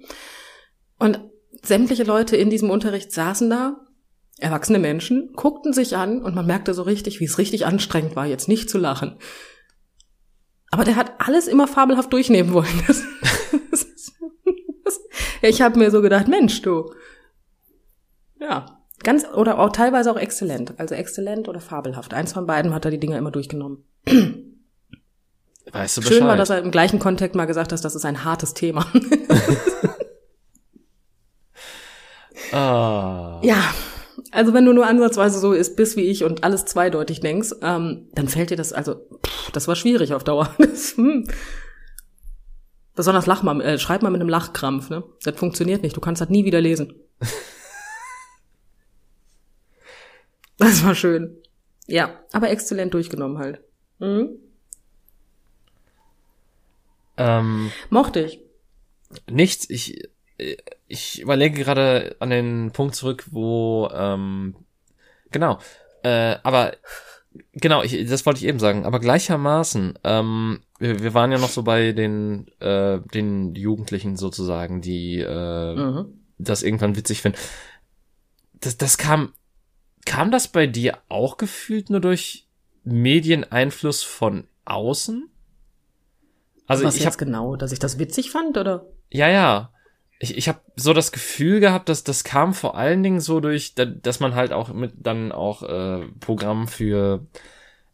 Und 0.97 1.19
sämtliche 1.61 2.03
Leute 2.03 2.37
in 2.37 2.49
diesem 2.49 2.69
Unterricht 2.69 3.11
saßen 3.11 3.49
da, 3.49 3.87
erwachsene 4.37 4.79
Menschen, 4.79 5.33
guckten 5.35 5.73
sich 5.73 5.97
an 5.97 6.21
und 6.21 6.35
man 6.35 6.45
merkte 6.45 6.73
so 6.73 6.83
richtig, 6.83 7.19
wie 7.19 7.25
es 7.25 7.37
richtig 7.37 7.65
anstrengend 7.65 8.15
war, 8.15 8.27
jetzt 8.27 8.47
nicht 8.47 8.69
zu 8.69 8.77
lachen. 8.77 9.17
Aber 10.69 10.85
der 10.85 10.95
hat 10.95 11.13
alles 11.17 11.47
immer 11.47 11.67
fabelhaft 11.67 12.13
durchnehmen 12.13 12.53
wollen. 12.53 12.83
Ich 15.41 15.61
habe 15.61 15.79
mir 15.79 15.91
so 15.91 16.01
gedacht, 16.01 16.27
Mensch, 16.27 16.61
du. 16.61 16.93
Ja, 18.39 18.81
Ganz 19.03 19.25
oder 19.25 19.59
auch 19.59 19.71
teilweise 19.71 20.11
auch 20.11 20.17
exzellent. 20.17 20.73
Also 20.77 20.95
exzellent 20.95 21.47
oder 21.47 21.59
fabelhaft. 21.59 22.13
Eins 22.13 22.33
von 22.33 22.45
beiden 22.45 22.73
hat 22.73 22.85
er 22.85 22.91
die 22.91 22.99
Dinger 22.99 23.17
immer 23.17 23.31
durchgenommen. 23.31 23.83
Weißt 25.71 25.97
du 25.97 26.01
Schön 26.01 26.25
war, 26.25 26.37
dass 26.37 26.49
er 26.49 26.59
im 26.59 26.71
gleichen 26.71 26.99
Kontext 26.99 27.35
mal 27.35 27.45
gesagt 27.45 27.71
hat, 27.71 27.83
das 27.83 27.95
ist 27.95 28.05
ein 28.05 28.23
hartes 28.23 28.53
Thema. 28.53 28.85
ah. 32.51 33.39
Ja, 33.43 33.73
also 34.31 34.53
wenn 34.53 34.65
du 34.65 34.73
nur 34.73 34.85
ansatzweise 34.85 35.39
so 35.39 35.53
ist, 35.53 35.75
bist 35.75 35.97
wie 35.97 36.01
ich 36.01 36.23
und 36.23 36.43
alles 36.43 36.65
zweideutig 36.65 37.21
denkst, 37.21 37.55
ähm, 37.61 38.09
dann 38.13 38.27
fällt 38.27 38.51
dir 38.51 38.57
das, 38.57 38.73
also 38.73 38.95
pff, 39.25 39.51
das 39.51 39.67
war 39.67 39.75
schwierig 39.75 40.13
auf 40.13 40.23
Dauer. 40.23 40.53
Das, 40.59 40.95
hm. 40.97 41.27
Besonders 43.01 43.25
lach 43.25 43.41
mal, 43.41 43.59
äh, 43.61 43.79
schreib 43.79 44.03
mal 44.03 44.11
mit 44.11 44.21
einem 44.21 44.29
Lachkrampf, 44.29 44.91
ne? 44.91 45.03
Das 45.23 45.35
funktioniert 45.35 45.81
nicht, 45.81 45.97
du 45.97 46.01
kannst 46.01 46.21
das 46.21 46.29
nie 46.29 46.45
wieder 46.45 46.61
lesen. 46.61 46.93
Das 50.59 50.85
war 50.85 50.93
schön. 50.93 51.35
Ja, 51.87 52.19
aber 52.31 52.51
exzellent 52.51 52.93
durchgenommen 52.93 53.39
halt. 53.39 53.61
Mhm. 53.97 54.35
Ähm, 57.17 57.71
Mochte 57.89 58.19
ich. 58.19 58.39
Nichts. 59.27 59.67
Ich, 59.71 60.07
ich 60.87 61.19
überlege 61.19 61.63
gerade 61.63 62.15
an 62.19 62.29
den 62.29 62.69
Punkt 62.73 62.93
zurück, 62.93 63.25
wo, 63.31 63.89
ähm, 63.91 64.55
genau. 65.31 65.57
Äh, 66.03 66.35
aber 66.43 66.75
genau, 67.53 67.83
ich, 67.83 68.07
das 68.07 68.25
wollte 68.25 68.39
ich 68.39 68.45
eben 68.45 68.59
sagen. 68.59 68.85
Aber 68.85 68.99
gleichermaßen, 68.99 69.99
ähm, 70.03 70.59
wir, 70.79 71.01
wir 71.01 71.13
waren 71.13 71.31
ja 71.31 71.37
noch 71.37 71.49
so 71.49 71.63
bei 71.63 71.91
den, 71.91 72.47
äh, 72.59 72.99
den 73.13 73.55
Jugendlichen 73.55 74.17
sozusagen, 74.17 74.81
die 74.81 75.19
äh, 75.19 75.75
mhm. 75.75 76.21
das 76.37 76.63
irgendwann 76.63 76.95
witzig 76.95 77.21
finden. 77.21 77.39
Das, 78.59 78.77
das 78.77 78.97
kam 78.97 79.33
kam 80.05 80.31
das 80.31 80.47
bei 80.47 80.67
dir 80.67 80.97
auch 81.09 81.37
gefühlt 81.37 81.89
nur 81.89 82.01
durch 82.01 82.47
Medieneinfluss 82.83 84.03
von 84.03 84.47
außen? 84.65 85.29
Also 86.67 86.83
Was 86.83 86.95
ich 86.95 87.03
jetzt 87.03 87.13
hab, 87.13 87.17
genau, 87.17 87.55
dass 87.55 87.71
ich 87.71 87.79
das 87.79 87.99
witzig 87.99 88.31
fand, 88.31 88.57
oder? 88.57 88.85
Ja, 89.09 89.29
ja. 89.29 89.73
Ich, 90.23 90.37
ich 90.37 90.47
habe 90.47 90.61
so 90.75 90.93
das 90.93 91.11
Gefühl 91.11 91.59
gehabt, 91.59 91.89
dass 91.89 92.03
das 92.03 92.23
kam 92.23 92.53
vor 92.53 92.77
allen 92.77 93.01
Dingen 93.01 93.19
so 93.19 93.39
durch, 93.39 93.73
dass 93.73 94.19
man 94.19 94.35
halt 94.35 94.53
auch 94.53 94.71
mit 94.71 94.93
dann 94.97 95.31
auch 95.31 95.63
äh, 95.63 96.05
Programm 96.19 96.67
für 96.67 97.25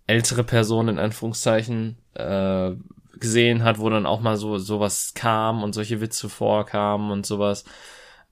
ältere 0.08 0.44
Personen 0.44 0.90
in 0.90 1.00
Anführungszeichen 1.00 1.98
äh, 2.16 2.72
gesehen 3.18 3.64
hat, 3.64 3.80
wo 3.80 3.90
dann 3.90 4.06
auch 4.06 4.20
mal 4.20 4.36
so 4.36 4.58
sowas 4.58 5.14
kam 5.16 5.64
und 5.64 5.72
solche 5.72 6.02
Witze 6.02 6.28
vorkamen 6.28 7.12
und 7.12 7.26
sowas. 7.26 7.64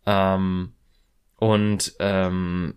Ähm, 0.05 0.73
und 1.37 1.95
ähm, 1.99 2.75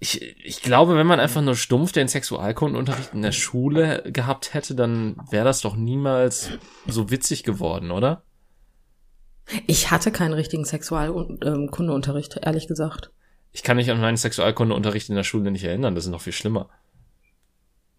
ich, 0.00 0.22
ich 0.44 0.60
glaube, 0.60 0.96
wenn 0.96 1.06
man 1.06 1.20
einfach 1.20 1.40
nur 1.40 1.54
stumpf 1.54 1.92
den 1.92 2.08
Sexualkundenunterricht 2.08 3.14
in 3.14 3.22
der 3.22 3.30
Schule 3.30 4.02
gehabt 4.06 4.54
hätte, 4.54 4.74
dann 4.74 5.16
wäre 5.30 5.44
das 5.44 5.60
doch 5.60 5.76
niemals 5.76 6.50
so 6.88 7.12
witzig 7.12 7.44
geworden, 7.44 7.92
oder? 7.92 8.24
Ich 9.66 9.90
hatte 9.90 10.12
keinen 10.12 10.32
richtigen 10.32 10.64
Sexualkundeunterricht, 10.64 12.38
ehrlich 12.42 12.68
gesagt. 12.68 13.10
Ich 13.52 13.62
kann 13.62 13.76
mich 13.76 13.90
an 13.90 14.00
meinen 14.00 14.16
Sexualkundeunterricht 14.16 15.08
in 15.08 15.16
der 15.16 15.24
Schule 15.24 15.50
nicht 15.50 15.64
erinnern, 15.64 15.94
das 15.94 16.04
ist 16.04 16.10
noch 16.10 16.22
viel 16.22 16.32
schlimmer. 16.32 16.68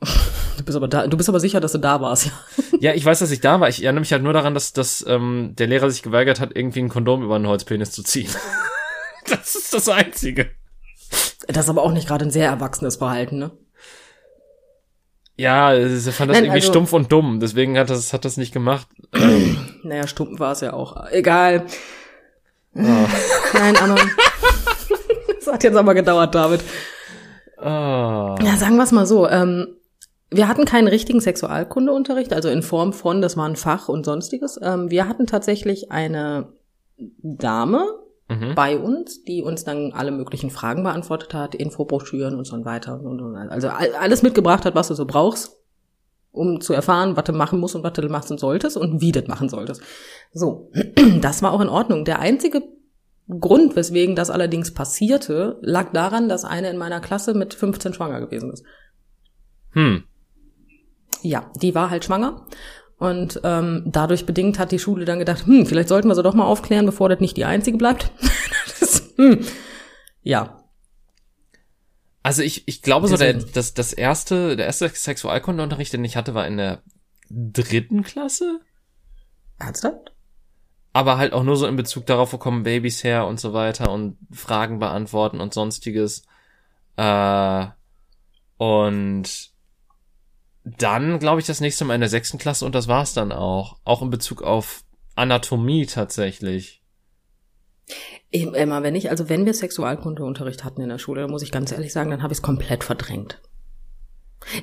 Du 0.55 0.63
bist 0.63 0.77
aber 0.77 0.87
da, 0.87 1.07
du 1.07 1.17
bist 1.17 1.27
aber 1.29 1.39
sicher, 1.39 1.59
dass 1.59 1.71
du 1.71 1.79
da 1.79 1.99
warst, 1.99 2.27
ja. 2.27 2.31
Ja, 2.79 2.93
ich 2.93 3.03
weiß, 3.03 3.17
dass 3.17 3.31
ich 3.31 3.41
da 3.41 3.59
war. 3.59 3.69
Ich 3.69 3.83
erinnere 3.83 4.01
mich 4.01 4.11
halt 4.11 4.21
nur 4.21 4.33
daran, 4.33 4.53
dass, 4.53 4.71
dass 4.71 5.03
ähm, 5.07 5.53
der 5.57 5.65
Lehrer 5.65 5.89
sich 5.89 6.03
geweigert 6.03 6.39
hat, 6.39 6.55
irgendwie 6.55 6.79
ein 6.79 6.89
Kondom 6.89 7.23
über 7.23 7.37
einen 7.37 7.47
Holzpenis 7.47 7.91
zu 7.91 8.03
ziehen. 8.03 8.29
das 9.27 9.55
ist 9.55 9.73
das 9.73 9.89
Einzige. 9.89 10.51
Das 11.47 11.65
ist 11.65 11.69
aber 11.69 11.81
auch 11.81 11.91
nicht 11.91 12.07
gerade 12.07 12.25
ein 12.25 12.31
sehr 12.31 12.49
erwachsenes 12.49 12.97
Verhalten, 12.97 13.39
ne? 13.39 13.51
Ja, 15.35 15.73
sie 15.75 16.11
fand 16.11 16.29
das 16.29 16.35
Nein, 16.35 16.45
irgendwie 16.45 16.59
also, 16.59 16.71
stumpf 16.71 16.93
und 16.93 17.11
dumm, 17.11 17.39
deswegen 17.39 17.77
hat 17.79 17.89
das, 17.89 18.13
hat 18.13 18.23
das 18.23 18.37
nicht 18.37 18.53
gemacht. 18.53 18.87
Ähm. 19.13 19.57
naja, 19.83 20.07
stumpf 20.07 20.39
war 20.39 20.53
es 20.53 20.61
ja 20.61 20.73
auch. 20.73 21.09
Egal. 21.11 21.65
Oh. 22.75 22.79
Nein, 23.53 23.77
aber. 23.77 23.95
das 25.39 25.53
hat 25.53 25.63
jetzt 25.63 25.75
aber 25.75 25.93
gedauert, 25.93 26.33
David. 26.33 26.61
Oh. 27.59 28.35
Ja, 28.41 28.57
sagen 28.57 28.77
wir 28.77 28.83
es 28.83 28.91
mal 28.91 29.05
so. 29.05 29.27
Ähm, 29.27 29.75
wir 30.29 30.47
hatten 30.47 30.65
keinen 30.65 30.87
richtigen 30.87 31.21
Sexualkundeunterricht, 31.21 32.33
also 32.33 32.49
in 32.49 32.63
Form 32.63 32.91
von, 32.93 33.21
das 33.21 33.37
war 33.37 33.47
ein 33.47 33.55
Fach 33.55 33.87
und 33.87 34.05
sonstiges. 34.05 34.59
Ähm, 34.61 34.89
wir 34.89 35.07
hatten 35.07 35.27
tatsächlich 35.27 35.91
eine 35.91 36.53
Dame, 36.97 37.85
mhm. 38.29 38.55
bei 38.55 38.77
uns, 38.77 39.23
die 39.23 39.43
uns 39.43 39.63
dann 39.63 39.93
alle 39.93 40.11
möglichen 40.11 40.49
Fragen 40.49 40.83
beantwortet 40.83 41.33
hat, 41.33 41.55
Infobroschüren 41.55 42.35
und 42.35 42.45
so 42.45 42.63
weiter. 42.65 42.99
Also 43.49 43.69
alles 43.69 44.23
mitgebracht 44.23 44.65
hat, 44.65 44.75
was 44.75 44.87
du 44.87 44.93
so 44.93 45.05
brauchst, 45.05 45.57
um 46.33 46.59
zu 46.59 46.73
erfahren, 46.73 47.15
was 47.15 47.23
du 47.23 47.31
machen 47.31 47.59
musst 47.59 47.75
und 47.75 47.83
was 47.83 47.93
du 47.93 48.09
machen 48.09 48.37
solltest 48.37 48.75
und 48.75 48.99
wie 48.99 49.11
du 49.11 49.21
das 49.21 49.29
machen 49.29 49.47
solltest. 49.47 49.81
So, 50.33 50.71
das 51.21 51.41
war 51.41 51.53
auch 51.53 51.61
in 51.61 51.69
Ordnung. 51.69 52.03
Der 52.03 52.19
einzige 52.19 52.63
Grund, 53.39 53.75
weswegen 53.77 54.15
das 54.15 54.29
allerdings 54.29 54.73
passierte, 54.73 55.57
lag 55.61 55.93
daran, 55.93 56.27
dass 56.27 56.43
eine 56.43 56.69
in 56.69 56.77
meiner 56.77 56.99
Klasse 56.99 57.33
mit 57.33 57.53
15 57.53 57.93
schwanger 57.93 58.19
gewesen 58.19 58.51
ist. 58.51 58.65
Hm. 59.71 60.03
Ja, 61.21 61.49
die 61.61 61.73
war 61.73 61.89
halt 61.89 62.03
schwanger 62.03 62.45
und 62.97 63.39
ähm, 63.43 63.83
dadurch 63.85 64.25
bedingt 64.25 64.59
hat 64.59 64.71
die 64.71 64.79
Schule 64.79 65.05
dann 65.05 65.19
gedacht, 65.19 65.45
hm, 65.45 65.65
vielleicht 65.65 65.89
sollten 65.89 66.07
wir 66.07 66.15
sie 66.15 66.23
doch 66.23 66.33
mal 66.33 66.45
aufklären, 66.45 66.85
bevor 66.85 67.09
das 67.09 67.19
nicht 67.19 67.37
die 67.37 67.45
einzige 67.45 67.77
bleibt. 67.77 68.11
das, 68.79 69.13
hm, 69.17 69.39
ja. 70.21 70.62
Also 72.23 72.41
ich, 72.41 72.67
ich 72.67 72.81
glaube 72.81 73.09
so, 73.09 73.17
der, 73.17 73.33
das, 73.33 73.73
das 73.73 73.91
erste, 73.91 74.55
der 74.55 74.65
erste 74.65 74.87
Sexualkundeunterricht, 74.87 75.91
den 75.91 76.05
ich 76.05 76.15
hatte, 76.15 76.33
war 76.33 76.47
in 76.47 76.57
der 76.57 76.81
dritten 77.29 78.03
Klasse. 78.03 78.61
Ernsthaft? 79.59 80.13
Aber 80.93 81.17
halt 81.17 81.33
auch 81.33 81.43
nur 81.43 81.57
so 81.57 81.67
in 81.67 81.75
Bezug 81.75 82.05
darauf, 82.05 82.31
wo 82.31 82.37
kommen 82.37 82.63
Babys 82.63 83.03
her 83.03 83.27
und 83.27 83.39
so 83.39 83.53
weiter 83.53 83.91
und 83.91 84.17
Fragen 84.31 84.79
beantworten 84.79 85.41
und 85.41 85.53
sonstiges. 85.53 86.23
Äh, 86.95 87.65
und 88.57 89.51
dann, 90.63 91.19
glaube 91.19 91.41
ich, 91.41 91.47
das 91.47 91.59
nächste 91.59 91.83
Mal 91.83 91.95
in 91.95 92.01
der 92.01 92.09
sechsten 92.09 92.37
Klasse 92.37 92.65
und 92.65 92.73
das 92.73 92.87
war's 92.87 93.13
dann 93.13 93.33
auch. 93.33 93.77
Auch 93.83 94.01
in 94.01 94.11
Bezug 94.11 94.43
auf 94.43 94.85
Anatomie 95.15 95.87
tatsächlich. 95.87 96.81
Immer, 98.33 98.81
wenn 98.81 98.95
ich, 98.95 99.11
also 99.11 99.29
wenn 99.29 99.45
wir 99.45 99.53
Sexualkundeunterricht 99.53 100.63
hatten 100.63 100.81
in 100.81 100.89
der 100.89 100.97
Schule, 100.97 101.21
dann 101.21 101.29
muss 101.29 101.43
ich 101.43 101.51
ganz 101.51 101.71
ehrlich 101.71 101.93
sagen, 101.93 102.09
dann 102.09 102.23
habe 102.23 102.33
ich 102.33 102.39
es 102.39 102.41
komplett 102.41 102.83
verdrängt. 102.83 103.39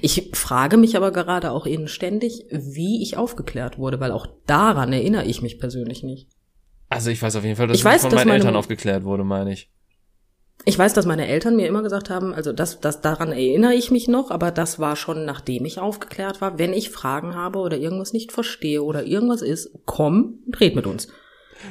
Ich 0.00 0.30
frage 0.34 0.76
mich 0.76 0.96
aber 0.96 1.12
gerade 1.12 1.52
auch 1.52 1.66
Ihnen 1.66 1.86
ständig, 1.86 2.46
wie 2.50 3.00
ich 3.00 3.16
aufgeklärt 3.16 3.78
wurde, 3.78 4.00
weil 4.00 4.10
auch 4.10 4.26
daran 4.46 4.92
erinnere 4.92 5.24
ich 5.24 5.40
mich 5.40 5.60
persönlich 5.60 6.02
nicht. 6.02 6.28
Also 6.88 7.10
ich 7.10 7.22
weiß 7.22 7.36
auf 7.36 7.44
jeden 7.44 7.54
Fall, 7.54 7.68
dass 7.68 7.76
ich, 7.76 7.82
ich 7.82 7.84
weiß, 7.84 8.02
von 8.02 8.12
meinen 8.12 8.30
Eltern 8.30 8.56
aufgeklärt 8.56 9.04
wurde, 9.04 9.22
meine 9.22 9.52
ich. 9.52 9.70
Ich 10.64 10.76
weiß, 10.76 10.92
dass 10.92 11.06
meine 11.06 11.28
Eltern 11.28 11.54
mir 11.54 11.68
immer 11.68 11.82
gesagt 11.82 12.10
haben, 12.10 12.34
also 12.34 12.52
das, 12.52 12.80
das 12.80 13.00
daran 13.00 13.30
erinnere 13.30 13.74
ich 13.74 13.92
mich 13.92 14.08
noch, 14.08 14.32
aber 14.32 14.50
das 14.50 14.80
war 14.80 14.96
schon 14.96 15.24
nachdem 15.24 15.64
ich 15.64 15.78
aufgeklärt 15.78 16.40
war. 16.40 16.58
Wenn 16.58 16.74
ich 16.74 16.90
Fragen 16.90 17.36
habe 17.36 17.60
oder 17.60 17.78
irgendwas 17.78 18.12
nicht 18.12 18.32
verstehe 18.32 18.82
oder 18.82 19.04
irgendwas 19.04 19.42
ist, 19.42 19.70
komm, 19.86 20.40
red 20.58 20.74
mit 20.74 20.86
uns. 20.86 21.06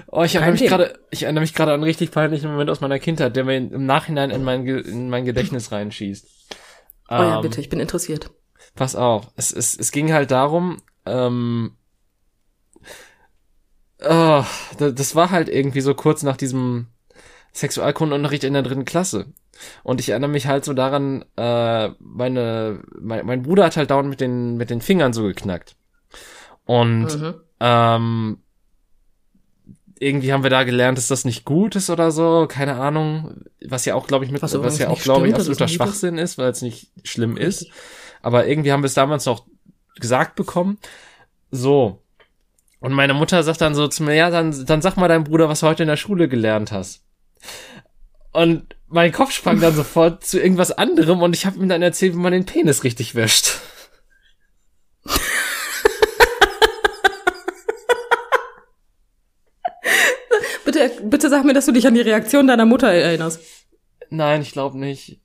Oh, 0.08 0.24
ich 0.24 0.36
erinnere 0.36 0.52
mich 0.52 0.68
gerade, 0.68 1.00
ich 1.12 1.24
erinnere 1.24 1.42
mich 1.42 1.54
gerade 1.54 1.72
an 1.72 1.76
einen 1.76 1.84
richtig 1.84 2.12
peinlichen 2.12 2.52
Moment 2.52 2.70
aus 2.70 2.82
meiner 2.82 3.00
Kindheit, 3.00 3.36
der 3.36 3.44
mir 3.44 3.58
im 3.58 3.86
Nachhinein 3.86 4.30
in 4.30 4.44
mein, 4.44 4.66
in 4.66 5.10
mein 5.10 5.26
Gedächtnis 5.26 5.72
reinschießt. 5.72 6.28
Oh 7.10 7.16
ja, 7.16 7.36
ähm, 7.38 7.42
bitte, 7.42 7.62
ich 7.62 7.70
bin 7.70 7.80
interessiert. 7.80 8.32
Pass 8.76 8.96
auf, 8.96 9.28
es, 9.36 9.52
es, 9.52 9.78
es 9.78 9.92
ging 9.92 10.14
halt 10.14 10.32
darum, 10.32 10.82
ähm, 11.06 11.76
oh, 14.02 14.44
das 14.78 15.16
war 15.16 15.32
halt 15.32 15.50
irgendwie 15.50 15.82
so 15.82 15.94
kurz 15.94 16.24
nach 16.24 16.38
diesem 16.38 16.88
Sexualkundenunterricht 17.54 18.44
in 18.44 18.54
der 18.54 18.64
dritten 18.64 18.86
Klasse. 18.86 19.34
Und 19.84 20.00
ich 20.00 20.10
erinnere 20.10 20.30
mich 20.30 20.48
halt 20.48 20.64
so 20.64 20.74
daran, 20.74 21.26
äh, 21.36 21.90
meine, 22.00 22.82
mein, 23.00 23.26
mein 23.26 23.42
Bruder 23.42 23.66
hat 23.66 23.78
halt 23.78 23.92
dauernd 23.92 24.10
mit 24.10 24.22
den, 24.22 24.56
mit 24.56 24.70
den 24.70 24.82
Fingern 24.82 25.14
so 25.14 25.24
geknackt. 25.24 25.76
Und 26.66 27.20
mhm. 27.20 27.34
ähm, 27.60 28.38
irgendwie 30.00 30.32
haben 30.32 30.44
wir 30.44 30.50
da 30.50 30.64
gelernt, 30.64 30.98
dass 30.98 31.08
das 31.08 31.26
nicht 31.26 31.46
gut 31.46 31.76
ist 31.76 31.90
oder 31.90 32.12
so, 32.12 32.48
keine 32.50 32.76
Ahnung, 32.76 33.44
was 33.66 33.86
ja 33.86 33.96
auch, 33.96 34.08
glaube 34.08 34.26
ich, 34.26 34.32
mit, 34.32 34.42
was, 34.42 34.58
was 34.58 34.80
ja 34.80 34.90
auch, 34.90 35.02
glaube 35.02 35.28
ich, 35.28 35.36
absoluter 35.36 35.68
Schwachsinn 35.68 36.18
ist, 36.18 36.38
weil 36.38 36.50
es 36.50 36.62
nicht 36.62 36.88
schlimm 37.04 37.36
ist. 37.36 37.68
Aber 38.22 38.48
irgendwie 38.48 38.72
haben 38.72 38.82
wir 38.82 38.88
es 38.88 38.94
damals 38.94 39.26
noch 39.26 39.46
gesagt 40.00 40.36
bekommen. 40.36 40.78
So. 41.52 42.02
Und 42.80 42.94
meine 42.94 43.14
Mutter 43.14 43.44
sagt 43.44 43.60
dann 43.60 43.76
so 43.76 43.90
zu 43.90 44.04
mir, 44.04 44.16
ja, 44.16 44.30
dann, 44.30 44.66
dann 44.66 44.82
sag 44.82 44.96
mal 44.96 45.10
deinem 45.10 45.26
Bruder, 45.26 45.50
was 45.50 45.60
du 45.60 45.68
heute 45.68 45.84
in 45.84 45.90
der 45.90 45.98
Schule 45.98 46.30
gelernt 46.30 46.72
hast. 46.72 47.04
Und 48.32 48.76
mein 48.88 49.12
Kopf 49.12 49.32
sprang 49.32 49.60
dann 49.60 49.76
sofort 49.76 50.24
zu 50.24 50.40
irgendwas 50.40 50.72
anderem 50.72 51.22
und 51.22 51.36
ich 51.36 51.46
habe 51.46 51.60
ihm 51.60 51.68
dann 51.68 51.82
erzählt, 51.82 52.14
wie 52.14 52.20
man 52.20 52.32
den 52.32 52.46
Penis 52.46 52.86
richtig 52.86 53.16
wäscht. 53.16 53.60
Bitte, 61.04 61.30
sag 61.30 61.46
mir, 61.46 61.54
dass 61.54 61.66
du 61.66 61.72
dich 61.72 61.88
an 61.88 61.94
die 61.94 62.02
Reaktion 62.02 62.48
deiner 62.48 62.66
Mutter 62.66 62.90
erinnerst. 62.90 63.42
Nein, 64.10 64.42
ich 64.42 64.52
glaube 64.52 64.78
nicht. 64.78 65.20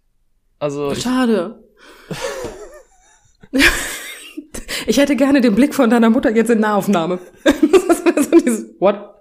Also. 0.59 0.95
Schade. 0.95 1.63
ich 4.87 4.99
hätte 4.99 5.17
gerne 5.17 5.41
den 5.41 5.55
Blick 5.55 5.75
von 5.75 5.91
deiner 5.91 6.11
Mutter 6.11 6.35
jetzt 6.35 6.51
in 6.51 6.61
Nahaufnahme. 6.61 7.19
so 7.45 8.39
dieses, 8.39 8.67
what? 8.79 9.15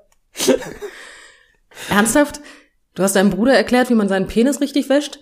Ernsthaft? 1.89 2.41
Du 2.95 3.03
hast 3.03 3.15
deinem 3.15 3.31
Bruder 3.31 3.53
erklärt, 3.53 3.89
wie 3.89 3.95
man 3.95 4.07
seinen 4.07 4.27
Penis 4.27 4.61
richtig 4.61 4.89
wäscht? 4.89 5.19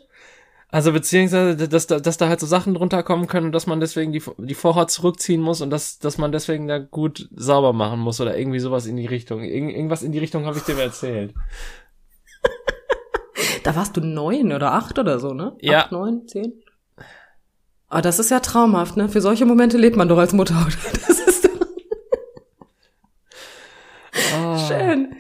Also 0.74 0.94
beziehungsweise, 0.94 1.68
dass 1.68 1.88
da, 1.88 2.00
dass 2.00 2.18
da 2.18 2.30
halt 2.30 2.40
so 2.40 2.46
Sachen 2.48 2.74
drunter 2.74 3.04
kommen 3.04 3.28
können 3.28 3.48
und 3.48 3.52
dass 3.52 3.68
man 3.68 3.82
deswegen 3.82 4.14
die, 4.14 4.24
die 4.38 4.54
Vorhaut 4.54 4.90
zurückziehen 4.90 5.42
muss 5.42 5.60
und 5.60 5.70
dass, 5.70 6.00
dass 6.00 6.18
man 6.18 6.32
deswegen 6.32 6.70
da 6.70 6.80
gut 6.80 7.28
sauber 7.36 7.74
machen 7.74 8.00
muss 8.00 8.22
oder 8.22 8.38
irgendwie 8.38 8.60
sowas 8.60 8.86
in 8.86 8.96
die 8.96 9.06
Richtung. 9.06 9.44
Irgend, 9.44 9.76
irgendwas 9.76 10.02
in 10.02 10.14
die 10.14 10.20
Richtung 10.20 10.46
habe 10.46 10.58
ich 10.58 10.64
dir 10.64 10.80
erzählt. 10.80 11.34
da 13.64 13.76
warst 13.76 13.98
du 13.98 14.02
neun 14.02 14.54
oder 14.54 14.72
acht 14.72 14.98
oder 14.98 15.20
so, 15.20 15.34
ne? 15.34 15.58
Ja. 15.60 15.82
Acht, 15.84 15.92
neun, 15.92 16.26
zehn? 16.30 16.54
Ah, 17.90 18.02
das 18.02 18.20
ist 18.20 18.32
ja 18.32 18.40
traumhaft, 18.40 18.96
ne? 18.96 19.10
Für 19.10 19.20
solche 19.20 19.46
Momente 19.46 19.78
lebt 19.78 19.98
man 19.98 20.08
doch 20.08 20.18
als 20.18 20.32
Mutter. 20.32 20.56
Das 21.08 21.20
ist 21.20 21.44
doch 21.44 21.52
oh. 24.38 24.58
Schön. 24.70 25.16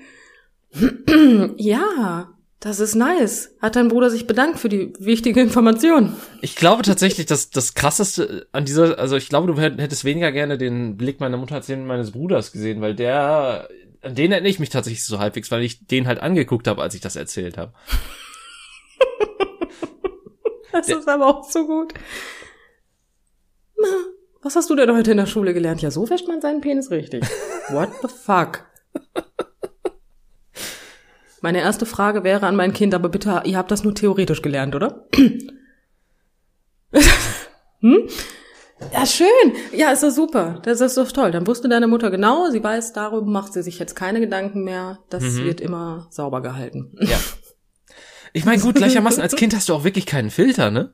ja, 1.58 2.30
das 2.62 2.80
ist 2.80 2.93
nice. 2.93 3.56
Hat 3.60 3.76
dein 3.76 3.88
Bruder 3.88 4.12
sich 4.12 4.28
bedankt 4.28 4.60
für 4.60 4.69
die 4.69 4.93
wichtige 5.00 5.41
Information? 5.41 6.15
Ich 6.41 6.56
glaube 6.56 6.84
tatsächlich, 6.84 7.26
dass 7.26 7.50
das 7.50 7.74
krasseste 7.74 8.47
an 8.52 8.65
dieser, 8.65 9.00
also 9.00 9.15
ich 9.17 9.30
glaube, 9.30 9.52
du 9.52 9.60
hättest 9.60 10.06
weniger 10.06 10.32
gerne 10.32 10.60
den 10.60 10.95
Blick 10.95 11.19
meiner 11.19 11.38
Mutter 11.38 11.56
als 11.56 11.65
den 11.65 11.88
meines 11.88 12.12
Bruders 12.12 12.52
gesehen, 12.52 12.80
weil 12.80 12.93
der, 12.93 13.67
an 14.04 14.13
den 14.13 14.32
erinnere 14.32 14.52
ich 14.52 14.60
mich 14.60 14.69
tatsächlich 14.69 15.04
so 15.04 15.17
halbwegs, 15.17 15.50
weil 15.50 15.63
ich 15.63 15.88
den 15.88 16.06
halt 16.06 16.19
angeguckt 16.19 16.67
habe, 16.67 16.84
als 16.84 16.93
ich 16.93 17.02
das 17.02 17.15
erzählt 17.15 17.58
habe. 17.58 17.74
das 20.71 20.86
der, 20.86 21.00
ist 21.00 21.10
aber 21.10 21.26
auch 21.26 21.50
so 21.50 21.65
gut. 21.65 21.95
Na, 23.76 23.88
was 24.43 24.56
hast 24.56 24.69
du 24.69 24.76
denn 24.76 24.93
heute 24.95 25.10
in 25.12 25.17
der 25.17 25.26
Schule 25.26 25.56
gelernt? 25.56 25.82
Ja, 25.82 25.89
so 25.89 26.08
wäscht 26.12 26.28
man 26.28 26.41
seinen 26.41 26.62
Penis 26.62 26.91
richtig. 26.91 27.24
What 27.69 27.89
the 28.04 28.08
fuck? 28.08 28.67
Meine 31.42 31.60
erste 31.60 31.86
Frage 31.86 32.24
wäre 32.24 32.46
an 32.46 32.56
mein 32.56 32.72
Kind, 32.72 32.94
aber 32.94 33.10
bitte, 33.10 33.42
ihr 33.46 33.58
habt 33.58 33.72
das 33.72 33.84
nur 33.84 33.96
theoretisch 33.96 34.42
gelernt, 34.42 34.76
oder? 34.76 35.08
hm? 37.82 38.08
Ja, 38.94 39.06
schön. 39.06 39.28
Ja, 39.74 39.92
ist 39.92 40.04
doch 40.04 40.10
super. 40.12 40.60
Das 40.64 40.82
ist 40.82 40.98
doch 40.98 41.12
toll. 41.12 41.32
Dann 41.32 41.46
wusste 41.48 41.70
deine 41.70 41.88
Mutter 41.88 42.10
genau, 42.12 42.50
sie 42.50 42.64
weiß, 42.64 42.94
darüber 42.94 43.26
macht 43.26 43.54
sie 43.54 43.64
sich 43.64 43.80
jetzt 43.80 43.96
keine 43.96 44.20
Gedanken 44.20 44.64
mehr. 44.64 45.00
Das 45.10 45.24
mhm. 45.24 45.46
wird 45.46 45.62
immer 45.62 46.08
sauber 46.10 46.42
gehalten. 46.42 46.96
Ja. 47.00 47.18
Ich 48.34 48.46
meine, 48.46 48.62
gut, 48.62 48.76
gleichermaßen 48.76 49.22
als 49.22 49.36
Kind 49.36 49.56
hast 49.56 49.68
du 49.70 49.74
auch 49.74 49.84
wirklich 49.84 50.06
keinen 50.06 50.30
Filter, 50.30 50.72
ne? 50.72 50.94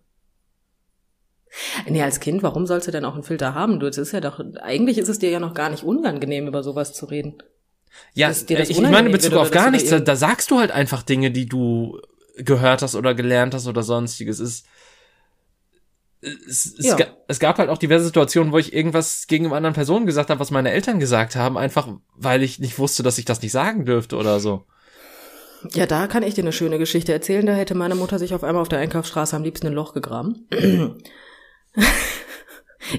Nee, 1.88 2.02
als 2.02 2.20
Kind, 2.20 2.44
warum 2.44 2.66
sollst 2.66 2.88
du 2.88 2.92
denn 2.92 3.06
auch 3.06 3.14
einen 3.14 3.24
Filter 3.24 3.54
haben? 3.54 3.80
Du, 3.80 3.88
es 3.88 3.98
ist 3.98 4.12
ja 4.12 4.22
doch, 4.22 4.40
eigentlich 4.62 4.98
ist 4.98 5.08
es 5.10 5.20
dir 5.20 5.30
ja 5.30 5.40
noch 5.40 5.54
gar 5.54 5.70
nicht 5.70 5.84
unangenehm, 5.84 6.48
über 6.48 6.64
sowas 6.64 6.94
zu 6.94 7.06
reden. 7.06 7.38
Ja, 8.14 8.32
ich, 8.32 8.50
ich 8.50 8.82
meine 8.82 9.08
in 9.08 9.12
Bezug 9.12 9.34
auf 9.34 9.52
gar 9.52 9.72
nichts, 9.72 9.90
da, 9.90 10.00
da 10.00 10.16
sagst 10.16 10.52
du 10.52 10.60
halt 10.60 10.72
einfach 10.72 11.04
Dinge, 11.04 11.32
die 11.32 11.46
du 11.46 12.00
gehört 12.38 12.82
hast 12.82 12.96
oder 12.96 13.14
gelernt 13.14 13.54
hast 13.54 13.68
oder 13.68 13.84
sonstiges. 13.84 14.40
Es, 14.40 14.64
es, 16.22 16.76
ja. 16.80 16.98
es, 16.98 17.08
es, 17.28 17.40
gab 17.40 17.58
halt 17.60 17.70
auch 17.70 17.78
diverse 17.78 18.06
Situationen, 18.06 18.52
wo 18.52 18.58
ich 18.58 18.74
irgendwas 18.74 19.28
gegen 19.28 19.52
anderen 19.54 19.76
Person 19.76 20.06
gesagt 20.06 20.30
habe, 20.30 20.40
was 20.40 20.52
meine 20.52 20.72
Eltern 20.72 21.00
gesagt 21.00 21.36
haben, 21.36 21.58
einfach 21.58 21.88
weil 22.16 22.44
ich 22.44 22.60
nicht 22.60 22.80
wusste, 22.80 23.04
dass 23.04 23.18
ich 23.18 23.26
das 23.26 23.42
nicht 23.42 23.52
sagen 23.52 23.86
dürfte 23.86 24.16
oder 24.16 24.40
so. 24.40 24.66
Ja, 25.74 25.86
da 25.86 26.08
kann 26.08 26.24
ich 26.24 26.34
dir 26.34 26.42
eine 26.42 26.54
schöne 26.54 26.78
Geschichte 26.78 27.14
erzählen. 27.14 27.46
Da 27.46 27.54
hätte 27.54 27.76
meine 27.76 27.96
Mutter 27.96 28.20
sich 28.20 28.34
auf 28.34 28.44
einmal 28.44 28.62
auf 28.62 28.70
der 28.70 28.80
Einkaufsstraße 28.80 29.36
am 29.36 29.44
liebsten 29.44 29.68
ein 29.68 29.74
Loch 29.74 29.94
gegraben. 29.94 30.48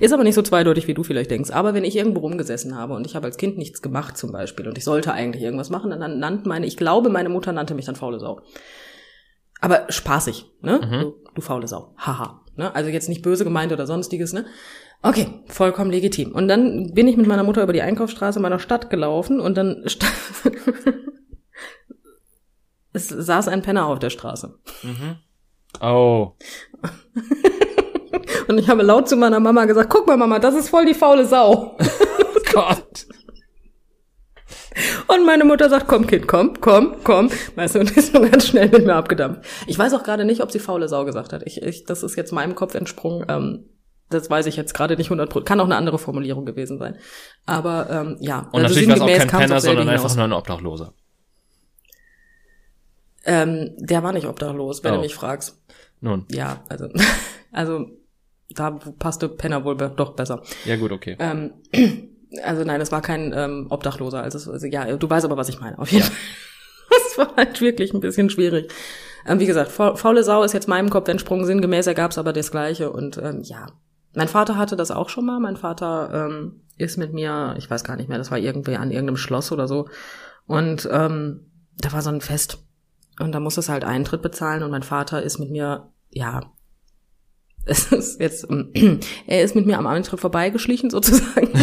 Ist 0.00 0.12
aber 0.12 0.24
nicht 0.24 0.34
so 0.34 0.42
zweideutig, 0.42 0.86
wie 0.88 0.94
du 0.94 1.02
vielleicht 1.02 1.30
denkst. 1.30 1.50
Aber 1.50 1.74
wenn 1.74 1.84
ich 1.84 1.96
irgendwo 1.96 2.20
rumgesessen 2.20 2.76
habe 2.76 2.94
und 2.94 3.06
ich 3.06 3.14
habe 3.14 3.26
als 3.26 3.36
Kind 3.36 3.58
nichts 3.58 3.82
gemacht 3.82 4.16
zum 4.16 4.32
Beispiel 4.32 4.68
und 4.68 4.76
ich 4.76 4.84
sollte 4.84 5.12
eigentlich 5.12 5.42
irgendwas 5.42 5.70
machen, 5.70 5.90
dann 5.90 6.18
nannte 6.18 6.48
meine, 6.48 6.66
ich 6.66 6.76
glaube, 6.76 7.08
meine 7.08 7.28
Mutter 7.28 7.52
nannte 7.52 7.74
mich 7.74 7.86
dann 7.86 7.96
faule 7.96 8.18
Sau. 8.18 8.40
Aber 9.60 9.86
spaßig, 9.88 10.46
ne? 10.62 10.80
Mhm. 10.84 11.00
Du, 11.00 11.14
du 11.34 11.40
faule 11.40 11.66
Sau. 11.66 11.94
Haha. 11.96 12.44
Ne? 12.56 12.74
Also 12.74 12.90
jetzt 12.90 13.08
nicht 13.08 13.22
böse 13.22 13.44
gemeint 13.44 13.72
oder 13.72 13.86
sonstiges, 13.86 14.32
ne? 14.32 14.46
Okay, 15.02 15.28
vollkommen 15.46 15.90
legitim. 15.90 16.32
Und 16.32 16.48
dann 16.48 16.92
bin 16.92 17.06
ich 17.06 17.16
mit 17.16 17.26
meiner 17.26 17.44
Mutter 17.44 17.62
über 17.62 17.72
die 17.72 17.82
Einkaufsstraße 17.82 18.40
meiner 18.40 18.58
Stadt 18.58 18.90
gelaufen 18.90 19.38
und 19.40 19.56
dann 19.56 19.84
es 22.92 23.08
saß 23.08 23.46
ein 23.48 23.62
Penner 23.62 23.86
auf 23.86 24.00
der 24.00 24.10
Straße. 24.10 24.58
Mhm. 24.82 25.16
Oh. 25.80 26.32
Und 28.48 28.58
ich 28.58 28.68
habe 28.68 28.82
laut 28.82 29.08
zu 29.08 29.16
meiner 29.16 29.40
Mama 29.40 29.66
gesagt, 29.66 29.90
guck 29.90 30.06
mal 30.06 30.16
Mama, 30.16 30.38
das 30.38 30.54
ist 30.54 30.70
voll 30.70 30.86
die 30.86 30.94
faule 30.94 31.26
Sau. 31.26 31.76
oh 31.78 32.40
Gott. 32.52 33.06
Und 35.08 35.26
meine 35.26 35.44
Mutter 35.44 35.68
sagt, 35.68 35.88
komm 35.88 36.06
Kind, 36.06 36.26
komm, 36.28 36.60
komm, 36.60 36.96
komm. 37.04 37.30
Weißt 37.56 37.74
du, 37.74 37.80
und 37.80 37.96
ist 37.96 38.14
nur 38.14 38.26
ganz 38.26 38.46
schnell 38.46 38.68
mit 38.68 38.86
mir 38.86 38.94
abgedampft. 38.94 39.42
Ich 39.66 39.78
weiß 39.78 39.92
auch 39.94 40.02
gerade 40.02 40.24
nicht, 40.24 40.40
ob 40.40 40.50
sie 40.50 40.60
faule 40.60 40.88
Sau 40.88 41.04
gesagt 41.04 41.32
hat. 41.32 41.42
Ich, 41.44 41.62
ich, 41.62 41.84
das 41.84 42.02
ist 42.02 42.16
jetzt 42.16 42.32
meinem 42.32 42.54
Kopf 42.54 42.74
entsprungen. 42.74 43.26
Ähm, 43.28 43.64
das 44.10 44.30
weiß 44.30 44.46
ich 44.46 44.56
jetzt 44.56 44.72
gerade 44.72 44.96
nicht 44.96 45.10
100 45.10 45.44
Kann 45.44 45.60
auch 45.60 45.66
eine 45.66 45.76
andere 45.76 45.98
Formulierung 45.98 46.46
gewesen 46.46 46.78
sein. 46.78 46.96
Aber 47.44 47.90
ähm, 47.90 48.16
ja. 48.20 48.48
Und 48.52 48.62
also 48.62 48.74
natürlich 48.74 48.88
war 48.88 48.96
es 48.96 49.02
auch 49.02 49.26
kein 49.26 49.40
Penner, 49.40 49.60
sondern 49.60 49.88
einfach 49.88 50.14
nur 50.14 50.24
ein 50.24 50.32
Obdachloser. 50.32 50.94
Ähm, 53.24 53.74
der 53.76 54.02
war 54.02 54.12
nicht 54.12 54.26
obdachlos, 54.26 54.82
wenn 54.84 54.92
oh. 54.92 54.96
du 54.96 55.02
mich 55.02 55.14
fragst. 55.14 55.60
Nun. 56.00 56.24
Ja, 56.30 56.64
also, 56.68 56.88
also 57.52 57.90
da 58.50 58.70
passte 58.98 59.28
Penner 59.28 59.64
wohl 59.64 59.76
doch 59.76 60.14
besser. 60.14 60.42
Ja 60.64 60.76
gut, 60.76 60.92
okay. 60.92 61.16
Ähm, 61.18 61.52
also 62.42 62.64
nein, 62.64 62.80
es 62.80 62.92
war 62.92 63.02
kein 63.02 63.32
ähm, 63.34 63.66
Obdachloser. 63.70 64.22
Also, 64.22 64.50
also 64.50 64.66
ja, 64.66 64.96
du 64.96 65.10
weißt 65.10 65.24
aber, 65.24 65.36
was 65.36 65.48
ich 65.48 65.60
meine. 65.60 65.78
Auf 65.78 65.90
jeden 65.90 66.04
Fall. 66.04 66.16
das 66.90 67.18
war 67.18 67.36
halt 67.36 67.60
wirklich 67.60 67.92
ein 67.92 68.00
bisschen 68.00 68.30
schwierig. 68.30 68.72
Ähm, 69.26 69.40
wie 69.40 69.46
gesagt, 69.46 69.70
faule 69.70 70.22
Sau 70.24 70.42
ist 70.42 70.54
jetzt 70.54 70.68
meinem 70.68 70.90
Kopf 70.90 71.08
entsprungen. 71.08 71.44
Sinngemäß 71.44 71.86
ergab 71.86 72.12
es 72.12 72.18
aber 72.18 72.32
das 72.32 72.50
Gleiche. 72.50 72.90
Und 72.90 73.18
ähm, 73.18 73.42
ja, 73.42 73.66
mein 74.14 74.28
Vater 74.28 74.56
hatte 74.56 74.76
das 74.76 74.90
auch 74.90 75.10
schon 75.10 75.26
mal. 75.26 75.40
Mein 75.40 75.56
Vater 75.56 76.28
ähm, 76.28 76.62
ist 76.76 76.96
mit 76.96 77.12
mir, 77.12 77.54
ich 77.58 77.70
weiß 77.70 77.84
gar 77.84 77.96
nicht 77.96 78.08
mehr, 78.08 78.18
das 78.18 78.30
war 78.30 78.38
irgendwie 78.38 78.76
an 78.76 78.90
irgendeinem 78.90 79.16
Schloss 79.16 79.52
oder 79.52 79.68
so. 79.68 79.88
Und 80.46 80.88
ähm, 80.90 81.50
da 81.76 81.92
war 81.92 82.00
so 82.00 82.10
ein 82.10 82.22
Fest. 82.22 82.64
Und 83.20 83.32
da 83.32 83.40
musste 83.40 83.60
es 83.60 83.68
halt 83.68 83.84
Eintritt 83.84 84.22
bezahlen. 84.22 84.62
Und 84.62 84.70
mein 84.70 84.82
Vater 84.82 85.22
ist 85.22 85.38
mit 85.38 85.50
mir, 85.50 85.92
ja, 86.10 86.40
es 87.68 87.92
ist 87.92 88.20
jetzt, 88.20 88.46
er 89.26 89.42
ist 89.42 89.54
mit 89.54 89.66
mir 89.66 89.78
am 89.78 89.86
Eintritt 89.86 90.20
vorbeigeschlichen 90.20 90.90
sozusagen. 90.90 91.48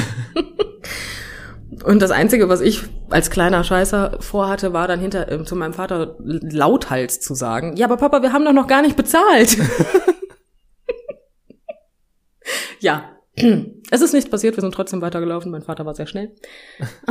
Und 1.84 2.02
das 2.02 2.12
Einzige, 2.12 2.50
was 2.50 2.62
ich 2.62 2.84
als 3.10 3.30
kleiner 3.30 3.64
Scheißer 3.64 4.18
vorhatte, 4.20 4.74
war 4.74 4.88
dann 4.88 5.00
hinter 5.00 5.32
äh, 5.32 5.44
zu 5.44 5.56
meinem 5.56 5.74
Vater 5.74 6.16
lauthals 6.20 7.20
zu 7.20 7.36
sagen, 7.36 7.76
ja, 7.76 7.86
aber 7.86 7.98
Papa, 7.98 8.24
wir 8.24 8.34
haben 8.34 8.46
doch 8.46 8.54
noch 8.54 8.68
gar 8.68 8.82
nicht 8.82 8.96
bezahlt. 8.96 9.58
ja, 12.80 13.12
es 13.92 14.02
ist 14.02 14.14
nichts 14.14 14.30
passiert, 14.30 14.58
wir 14.58 14.62
sind 14.62 14.74
trotzdem 14.74 15.02
weitergelaufen, 15.02 15.52
mein 15.52 15.62
Vater 15.62 15.86
war 15.86 15.94
sehr 15.94 16.08
schnell. 16.08 16.34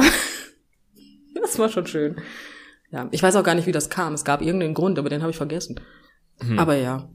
das 1.41 1.59
war 1.59 1.69
schon 1.69 1.87
schön. 1.87 2.17
Ja, 2.91 3.09
ich 3.13 3.23
weiß 3.23 3.37
auch 3.37 3.45
gar 3.45 3.55
nicht, 3.55 3.67
wie 3.67 3.73
das 3.73 3.91
kam. 3.91 4.15
Es 4.15 4.25
gab 4.25 4.41
irgendeinen 4.41 4.75
Grund, 4.75 4.99
aber 4.99 5.09
den 5.09 5.23
habe 5.23 5.31
ich 5.31 5.37
vergessen. 5.37 5.81
Hm. 6.41 6.59
Aber 6.59 6.75
ja, 6.75 7.09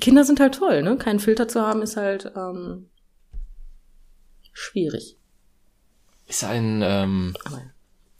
Kinder 0.00 0.24
sind 0.24 0.40
halt 0.40 0.54
toll, 0.54 0.82
ne? 0.82 0.96
Keinen 0.96 1.20
Filter 1.20 1.48
zu 1.48 1.60
haben 1.60 1.82
ist 1.82 1.96
halt 1.96 2.32
ähm, 2.36 2.88
schwierig. 4.52 5.16
Ist 6.26 6.44
ein 6.44 6.80
ähm, 6.82 7.34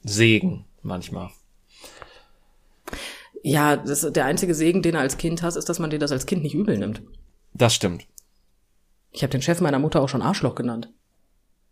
Segen 0.03 0.65
manchmal. 0.83 1.31
Ja, 3.43 3.77
das, 3.77 4.03
der 4.13 4.25
einzige 4.27 4.55
Segen, 4.55 4.83
den 4.83 4.93
du 4.93 5.01
als 5.01 5.17
Kind 5.17 5.43
hast, 5.43 5.57
ist, 5.57 5.69
dass 5.69 5.79
man 5.79 5.91
dir 5.91 5.99
das 5.99 6.13
als 6.13 6.27
Kind 6.27 6.43
nicht 6.43 6.55
übel 6.55 6.79
nimmt. 6.79 7.03
Das 7.55 7.75
stimmt. 7.75 8.07
Ich 9.11 9.23
habe 9.23 9.31
den 9.31 9.43
Chef 9.43 9.61
meiner 9.61 9.79
Mutter 9.79 10.01
auch 10.01 10.09
schon 10.09 10.23
Arschloch 10.23 10.55
genannt. 10.55 10.91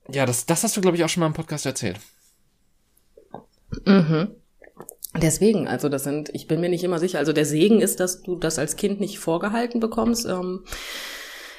Ja, 0.08 0.26
das, 0.26 0.46
das 0.46 0.64
hast 0.64 0.76
du, 0.76 0.80
glaube 0.80 0.96
ich, 0.96 1.04
auch 1.04 1.08
schon 1.08 1.20
mal 1.20 1.26
im 1.26 1.32
Podcast 1.32 1.66
erzählt. 1.66 2.00
Mhm. 3.84 4.34
Deswegen, 5.14 5.66
also 5.66 5.88
das 5.88 6.04
sind, 6.04 6.28
ich 6.32 6.46
bin 6.46 6.60
mir 6.60 6.68
nicht 6.68 6.84
immer 6.84 7.00
sicher. 7.00 7.18
Also 7.18 7.32
der 7.32 7.44
Segen 7.44 7.80
ist, 7.80 7.98
dass 7.98 8.22
du 8.22 8.36
das 8.36 8.58
als 8.58 8.76
Kind 8.76 9.00
nicht 9.00 9.18
vorgehalten 9.18 9.80
bekommst. 9.80 10.26
Ähm, 10.26 10.64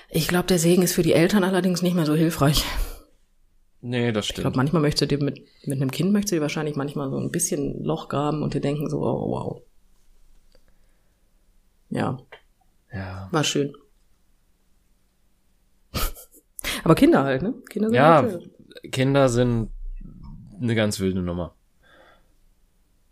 ich 0.09 0.27
glaube, 0.27 0.47
der 0.47 0.59
Segen 0.59 0.83
ist 0.83 0.93
für 0.93 1.03
die 1.03 1.13
Eltern 1.13 1.43
allerdings 1.43 1.81
nicht 1.81 1.95
mehr 1.95 2.05
so 2.05 2.15
hilfreich. 2.15 2.63
Nee, 3.81 4.11
das 4.11 4.25
stimmt. 4.25 4.37
Ich 4.37 4.43
glaube, 4.43 4.57
manchmal 4.57 4.81
möchtest 4.81 5.01
du 5.01 5.17
dir 5.17 5.23
mit, 5.23 5.41
mit 5.65 5.81
einem 5.81 5.91
Kind 5.91 6.13
möchtest 6.13 6.31
du 6.31 6.35
dir 6.35 6.41
wahrscheinlich 6.41 6.75
manchmal 6.75 7.09
so 7.09 7.17
ein 7.17 7.31
bisschen 7.31 7.83
Loch 7.83 8.07
graben 8.07 8.41
und 8.41 8.53
dir 8.53 8.61
denken 8.61 8.89
so, 8.89 9.01
oh, 9.01 9.31
wow. 9.31 9.61
Ja. 11.89 12.19
Ja. 12.93 13.27
War 13.31 13.43
schön. 13.43 13.73
Aber 16.83 16.95
Kinder 16.95 17.23
halt, 17.23 17.41
ne? 17.41 17.53
Kinder 17.69 17.89
sind 17.89 17.95
ja, 17.95 18.39
Kinder 18.91 19.29
sind 19.29 19.71
eine 20.61 20.75
ganz 20.75 20.99
wilde 20.99 21.21
Nummer. 21.21 21.55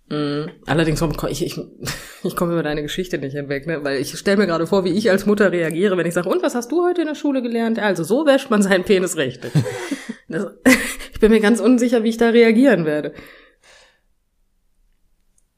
Mm, 0.10 0.50
allerdings, 0.65 1.04
ich, 1.30 1.45
ich, 1.45 1.62
ich 2.24 2.36
komme 2.36 2.54
über 2.54 2.63
deine 2.63 2.82
Geschichte 2.82 3.19
nicht 3.19 3.34
hinweg, 3.34 3.67
ne? 3.67 3.84
weil 3.84 4.02
ich 4.02 4.17
stelle 4.17 4.38
mir 4.38 4.48
gerade 4.48 4.65
vor, 4.65 4.84
wie 4.84 4.89
ich 4.89 5.10
als 5.10 5.26
Mutter 5.26 5.52
reagiere, 5.52 5.98
wenn 5.98 6.08
ich 6.08 6.13
sage, 6.13 6.30
und 6.30 6.41
was 6.41 6.56
hast 6.56 6.72
du 6.72 6.84
heute 6.84 7.02
in 7.02 7.08
der 7.08 7.15
Schule 7.15 7.41
gelernt? 7.41 7.78
Also 7.80 8.04
so 8.04 8.26
wäscht 8.26 8.50
man 8.50 8.62
seinen 8.62 8.84
Penis 8.84 9.17
richtig. 9.17 9.52
das, 10.28 10.48
ich 11.13 11.19
bin 11.19 11.32
mir 11.32 11.39
ganz 11.39 11.60
unsicher, 11.60 12.04
wie 12.04 12.10
ich 12.10 12.17
da 12.17 12.30
reagieren 12.30 12.86
werde. 12.86 13.13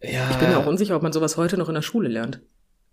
Ja. 0.02 0.30
Ich 0.32 0.38
bin 0.38 0.50
mir 0.50 0.58
auch 0.58 0.66
unsicher, 0.66 0.96
ob 0.96 1.04
man 1.04 1.14
sowas 1.14 1.38
heute 1.38 1.58
noch 1.58 1.70
in 1.70 1.76
der 1.76 1.82
Schule 1.82 2.10
lernt. 2.10 2.42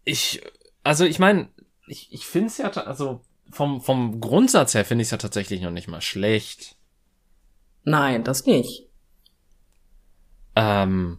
Ich, 0.05 0.43
also 0.85 1.05
ich 1.05 1.19
meine, 1.19 1.49
ich, 1.87 2.13
ich 2.13 2.27
finde 2.27 2.49
es 2.49 2.59
ja, 2.59 2.71
also 2.71 3.23
vom, 3.51 3.81
vom 3.81 4.21
Grundsatz 4.21 4.75
her 4.75 4.85
finde 4.85 5.03
ich 5.03 5.07
es 5.07 5.13
ja 5.13 5.19
tatsächlich 5.19 5.63
noch 5.63 5.71
nicht 5.71 5.89
mal 5.89 6.03
schlecht. 6.03 6.77
Nein, 7.83 8.23
das 8.23 8.45
nicht. 8.45 8.87
Ähm, 10.55 11.19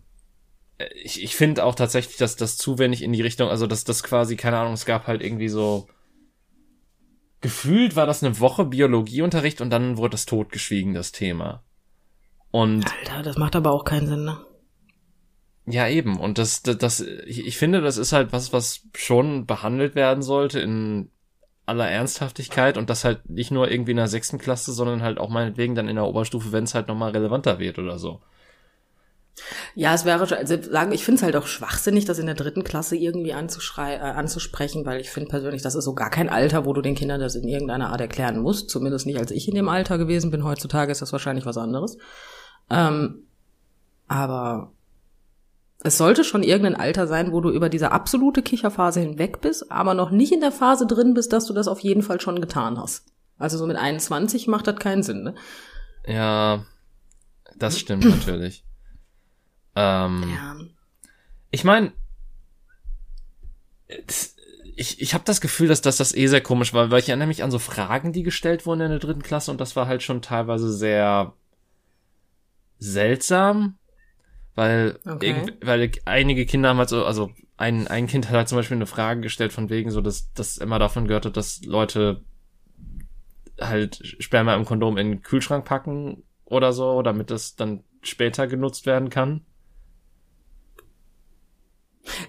ich, 0.96 1.24
ich 1.24 1.36
finde 1.36 1.64
auch 1.64 1.76
tatsächlich, 1.76 2.18
dass 2.18 2.36
das 2.36 2.58
zu 2.58 2.80
wenig 2.80 3.02
in 3.02 3.14
die 3.14 3.22
Richtung, 3.22 3.50
also 3.50 3.68
dass 3.68 3.84
das 3.84 4.04
quasi, 4.04 4.36
keine 4.36 4.58
Ahnung, 4.58 4.74
es 4.74 4.86
gab 4.86 5.08
halt 5.08 5.22
irgendwie 5.22 5.50
so 5.50 5.88
gefühlt 7.42 7.96
war 7.96 8.06
das 8.06 8.24
eine 8.24 8.40
Woche 8.40 8.66
Biologieunterricht 8.66 9.62
und 9.62 9.70
dann 9.70 9.98
wurde 9.98 10.12
das 10.12 10.26
totgeschwiegen, 10.26 10.94
das 10.94 11.12
Thema. 11.12 11.64
Und 12.52 12.86
Alter, 13.00 13.24
das 13.24 13.38
macht 13.38 13.56
aber 13.56 13.72
auch 13.72 13.86
keinen 13.86 14.08
Sinn, 14.08 14.26
ne? 14.26 14.46
Ja, 15.66 15.88
eben. 15.88 16.20
Und 16.20 16.38
das, 16.38 16.64
das, 16.64 16.78
das 16.78 17.00
ich, 17.02 17.46
ich 17.46 17.58
finde, 17.58 17.82
das 17.82 17.98
ist 17.98 18.12
halt 18.12 18.34
was, 18.34 18.52
was 18.54 18.88
schon 18.96 19.46
behandelt 19.46 19.96
werden 19.96 20.24
sollte 20.24 20.60
in 20.60 21.12
aller 21.66 21.88
Ernsthaftigkeit 21.88 22.78
und 22.78 22.90
das 22.90 23.06
halt 23.06 23.30
nicht 23.30 23.52
nur 23.52 23.70
irgendwie 23.70 23.92
in 23.92 23.98
der 23.98 24.08
sechsten 24.08 24.40
Klasse, 24.40 24.74
sondern 24.74 25.04
halt 25.04 25.20
auch 25.20 25.30
meinetwegen 25.30 25.76
dann 25.76 25.88
in 25.88 25.96
der 25.96 26.08
Oberstufe, 26.08 26.52
wenn 26.52 26.64
es 26.64 26.74
halt 26.74 26.88
nochmal 26.88 27.12
relevanter 27.12 27.60
wird 27.60 27.78
oder 27.78 28.00
so. 28.00 28.22
Ja, 29.76 29.94
es 29.94 30.06
wäre, 30.06 30.38
also 30.38 30.62
sagen, 30.62 30.92
ich 30.92 31.04
finde 31.04 31.18
es 31.18 31.24
halt 31.24 31.36
auch 31.36 31.48
schwachsinnig, 31.48 32.06
das 32.06 32.20
in 32.20 32.26
der 32.26 32.36
dritten 32.36 32.64
Klasse 32.64 32.96
irgendwie 32.96 33.34
anzuschrei 33.34 33.96
äh, 33.96 34.00
anzusprechen, 34.00 34.86
weil 34.86 35.02
ich 35.02 35.10
finde 35.10 35.30
persönlich, 35.30 35.62
das 35.62 35.76
ist 35.76 35.86
so 35.86 35.94
gar 35.94 36.10
kein 36.10 36.30
Alter, 36.30 36.66
wo 36.66 36.74
du 36.74 36.82
den 36.82 36.96
Kindern 36.96 37.20
das 37.20 37.36
in 37.36 37.48
irgendeiner 37.48 37.90
Art 37.90 38.02
erklären 38.02 38.40
musst. 38.40 38.70
Zumindest 38.70 39.06
nicht, 39.06 39.20
als 39.20 39.32
ich 39.32 39.48
in 39.48 39.56
dem 39.56 39.70
Alter 39.70 39.98
gewesen 39.98 40.32
bin. 40.32 40.44
Heutzutage 40.44 40.92
ist 40.92 41.02
das 41.02 41.12
wahrscheinlich 41.12 41.46
was 41.46 41.58
anderes. 41.58 41.98
Ähm, 42.70 43.28
aber 44.08 44.74
es 45.82 45.98
sollte 45.98 46.24
schon 46.24 46.44
irgendein 46.44 46.76
Alter 46.76 47.08
sein, 47.08 47.32
wo 47.32 47.40
du 47.40 47.50
über 47.50 47.70
diese 47.70 47.92
absolute 47.92 48.42
Kicherphase 48.42 49.00
hinweg 49.00 49.40
bist, 49.40 49.72
aber 49.72 49.94
noch 49.94 50.12
nicht 50.12 50.34
in 50.34 50.42
der 50.42 50.52
Phase 50.52 50.86
drin 50.86 51.14
bist, 51.14 51.32
dass 51.32 51.46
du 51.46 51.54
das 51.54 51.68
auf 51.68 51.80
jeden 51.80 52.02
Fall 52.02 52.20
schon 52.20 52.42
getan 52.42 52.78
hast. 52.78 53.06
Also 53.38 53.58
so 53.58 53.66
mit 53.66 53.78
21 53.78 54.48
macht 54.48 54.68
das 54.68 54.76
keinen 54.76 55.04
Sinn, 55.04 55.24
ne? 55.24 55.36
Ja, 56.06 56.66
das 57.58 57.80
stimmt 57.80 58.04
natürlich. 58.04 58.66
Ähm, 59.80 60.30
ja. 60.30 60.58
Ich 61.52 61.64
meine, 61.64 61.94
ich, 64.76 65.02
ich 65.02 65.14
habe 65.14 65.24
das 65.24 65.40
Gefühl, 65.40 65.70
dass, 65.70 65.82
dass 65.82 65.98
das 65.98 66.14
eh 66.14 66.28
sehr 66.28 66.42
komisch 66.42 66.74
war, 66.74 66.92
weil 66.92 67.00
ich 67.00 67.08
erinnere 67.08 67.30
mich 67.30 67.44
an 67.44 67.52
so 67.52 67.60
Fragen, 67.60 68.12
die 68.12 68.24
gestellt 68.24 68.66
wurden 68.66 68.82
in 68.82 68.90
der 68.90 69.00
dritten 69.00 69.24
Klasse 69.24 69.52
und 69.52 69.62
das 69.62 69.78
war 69.78 69.88
halt 69.88 70.04
schon 70.04 70.22
teilweise 70.22 70.72
sehr 70.72 71.34
seltsam, 72.78 73.78
weil, 74.56 75.00
okay. 75.06 75.54
weil 75.62 75.92
einige 76.04 76.46
Kinder 76.46 76.70
haben 76.70 76.78
halt 76.78 76.90
so, 76.90 77.06
also 77.06 77.32
ein, 77.56 77.88
ein 77.88 78.08
Kind 78.08 78.28
hat 78.28 78.36
halt 78.36 78.50
zum 78.50 78.58
Beispiel 78.58 78.78
eine 78.78 78.86
Frage 78.86 79.22
gestellt 79.22 79.54
von 79.54 79.70
wegen 79.70 79.92
so, 79.92 80.02
dass 80.02 80.34
das 80.34 80.58
immer 80.58 80.80
davon 80.80 81.08
gehört 81.08 81.26
hat, 81.26 81.38
dass 81.38 81.64
Leute 81.64 82.24
halt 83.60 84.02
Sperma 84.20 84.56
im 84.56 84.66
Kondom 84.66 84.98
in 84.98 85.10
den 85.10 85.22
Kühlschrank 85.22 85.64
packen 85.64 86.24
oder 86.44 86.74
so, 86.74 87.02
damit 87.02 87.32
das 87.32 87.56
dann 87.56 87.84
später 88.02 88.48
genutzt 88.48 88.86
werden 88.86 89.10
kann. 89.10 89.46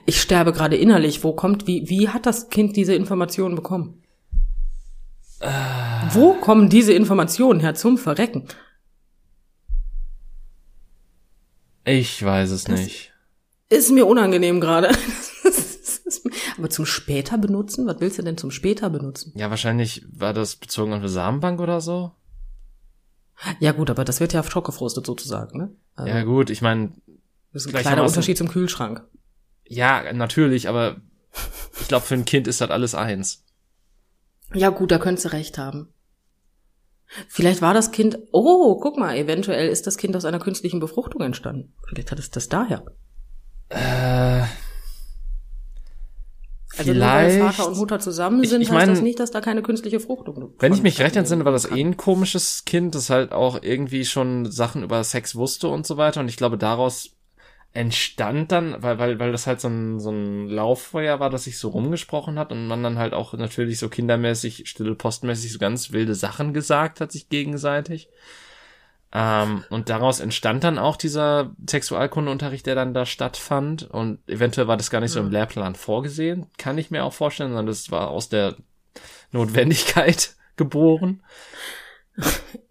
Ich 0.06 0.20
sterbe 0.20 0.52
gerade 0.52 0.76
innerlich. 0.76 1.24
Wo 1.24 1.32
kommt, 1.32 1.66
wie, 1.66 1.88
wie 1.88 2.08
hat 2.08 2.26
das 2.26 2.48
Kind 2.48 2.76
diese 2.76 2.94
Informationen 2.94 3.54
bekommen? 3.54 4.02
Äh. 5.40 5.50
Wo 6.12 6.34
kommen 6.34 6.68
diese 6.68 6.92
Informationen 6.92 7.60
her 7.60 7.74
zum 7.74 7.98
Verrecken? 7.98 8.46
Ich 11.84 12.22
weiß 12.22 12.50
es 12.50 12.64
das 12.64 12.80
nicht. 12.80 13.12
Ist 13.68 13.90
mir 13.90 14.06
unangenehm 14.06 14.60
gerade. 14.60 14.90
Aber 16.58 16.68
zum 16.68 16.84
später 16.84 17.38
benutzen? 17.38 17.86
Was 17.86 18.00
willst 18.00 18.18
du 18.18 18.22
denn 18.22 18.36
zum 18.36 18.50
später 18.50 18.90
benutzen? 18.90 19.32
Ja, 19.34 19.48
wahrscheinlich 19.48 20.04
war 20.12 20.34
das 20.34 20.56
bezogen 20.56 20.92
auf 20.92 20.98
eine 20.98 21.08
Samenbank 21.08 21.60
oder 21.60 21.80
so. 21.80 22.12
Ja 23.58 23.72
gut, 23.72 23.88
aber 23.88 24.04
das 24.04 24.20
wird 24.20 24.34
ja 24.34 24.42
schockgefrostet 24.42 25.06
sozusagen, 25.06 25.58
ne? 25.58 25.70
Also, 25.94 26.12
ja 26.12 26.22
gut, 26.24 26.50
ich 26.50 26.60
meine. 26.60 26.92
Das 27.54 27.64
ist 27.64 27.74
ein 27.74 27.80
kleiner 27.80 28.04
Unterschied 28.04 28.36
zum 28.36 28.48
Kühlschrank. 28.48 29.02
Ja, 29.72 30.12
natürlich, 30.12 30.68
aber 30.68 30.96
ich 31.80 31.86
glaube, 31.86 32.04
für 32.04 32.14
ein 32.14 32.24
Kind 32.24 32.48
ist 32.48 32.60
das 32.60 32.70
alles 32.70 32.96
eins. 32.96 33.44
Ja, 34.52 34.70
gut, 34.70 34.90
da 34.90 34.98
könntest 34.98 35.26
du 35.26 35.32
recht 35.32 35.58
haben. 35.58 35.94
Vielleicht 37.28 37.62
war 37.62 37.72
das 37.72 37.92
Kind, 37.92 38.18
oh, 38.32 38.80
guck 38.80 38.98
mal, 38.98 39.16
eventuell 39.16 39.68
ist 39.68 39.86
das 39.86 39.96
Kind 39.96 40.16
aus 40.16 40.24
einer 40.24 40.40
künstlichen 40.40 40.80
Befruchtung 40.80 41.22
entstanden. 41.22 41.72
Vielleicht 41.86 42.10
hat 42.10 42.18
es 42.18 42.30
das 42.30 42.48
daher. 42.48 42.84
Äh, 43.68 44.42
also 46.76 46.92
vielleicht. 46.92 47.38
Nur 47.38 47.46
weil 47.46 47.52
Vater 47.52 47.68
und 47.68 47.78
Mutter 47.78 48.00
zusammen 48.00 48.44
sind, 48.44 48.62
ich, 48.62 48.68
ich 48.68 48.74
heißt 48.74 48.86
mein, 48.86 48.94
das 48.96 49.02
nicht, 49.02 49.20
dass 49.20 49.30
da 49.30 49.40
keine 49.40 49.62
künstliche 49.62 50.00
Fruchtung 50.00 50.52
Wenn 50.58 50.72
ich 50.72 50.82
mich 50.82 51.00
recht 51.00 51.14
entsinne, 51.14 51.44
war 51.44 51.52
das 51.52 51.70
eh 51.70 51.80
ein 51.80 51.96
komisches 51.96 52.64
Kind, 52.64 52.96
das 52.96 53.08
halt 53.08 53.30
auch 53.30 53.62
irgendwie 53.62 54.04
schon 54.04 54.50
Sachen 54.50 54.82
über 54.82 55.04
Sex 55.04 55.36
wusste 55.36 55.68
und 55.68 55.86
so 55.86 55.96
weiter. 55.96 56.18
Und 56.18 56.28
ich 56.28 56.36
glaube, 56.36 56.58
daraus 56.58 57.19
entstand 57.72 58.50
dann, 58.50 58.82
weil, 58.82 58.98
weil, 58.98 59.18
weil 59.18 59.32
das 59.32 59.46
halt 59.46 59.60
so 59.60 59.68
ein, 59.68 60.00
so 60.00 60.10
ein 60.10 60.48
Lauffeuer 60.48 61.20
war, 61.20 61.30
das 61.30 61.44
sich 61.44 61.58
so 61.58 61.68
rumgesprochen 61.68 62.38
hat 62.38 62.50
und 62.50 62.66
man 62.66 62.82
dann 62.82 62.98
halt 62.98 63.14
auch 63.14 63.32
natürlich 63.34 63.78
so 63.78 63.88
kindermäßig, 63.88 64.68
stille 64.68 64.94
postmäßig 64.94 65.52
so 65.52 65.58
ganz 65.58 65.92
wilde 65.92 66.14
Sachen 66.14 66.52
gesagt 66.52 67.00
hat, 67.00 67.12
sich 67.12 67.28
gegenseitig. 67.28 68.08
Ähm, 69.12 69.64
und 69.70 69.88
daraus 69.88 70.20
entstand 70.20 70.64
dann 70.64 70.78
auch 70.78 70.96
dieser 70.96 71.54
Sexualkundeunterricht, 71.68 72.66
der 72.66 72.74
dann 72.74 72.94
da 72.94 73.06
stattfand. 73.06 73.88
Und 73.90 74.18
eventuell 74.28 74.68
war 74.68 74.76
das 74.76 74.90
gar 74.90 75.00
nicht 75.00 75.12
so 75.12 75.20
im 75.20 75.26
hm. 75.26 75.32
Lehrplan 75.32 75.74
vorgesehen, 75.74 76.46
kann 76.58 76.78
ich 76.78 76.90
mir 76.90 77.04
auch 77.04 77.12
vorstellen, 77.12 77.50
sondern 77.50 77.66
das 77.66 77.90
war 77.90 78.08
aus 78.08 78.28
der 78.28 78.56
Notwendigkeit 79.30 80.34
geboren. 80.56 81.22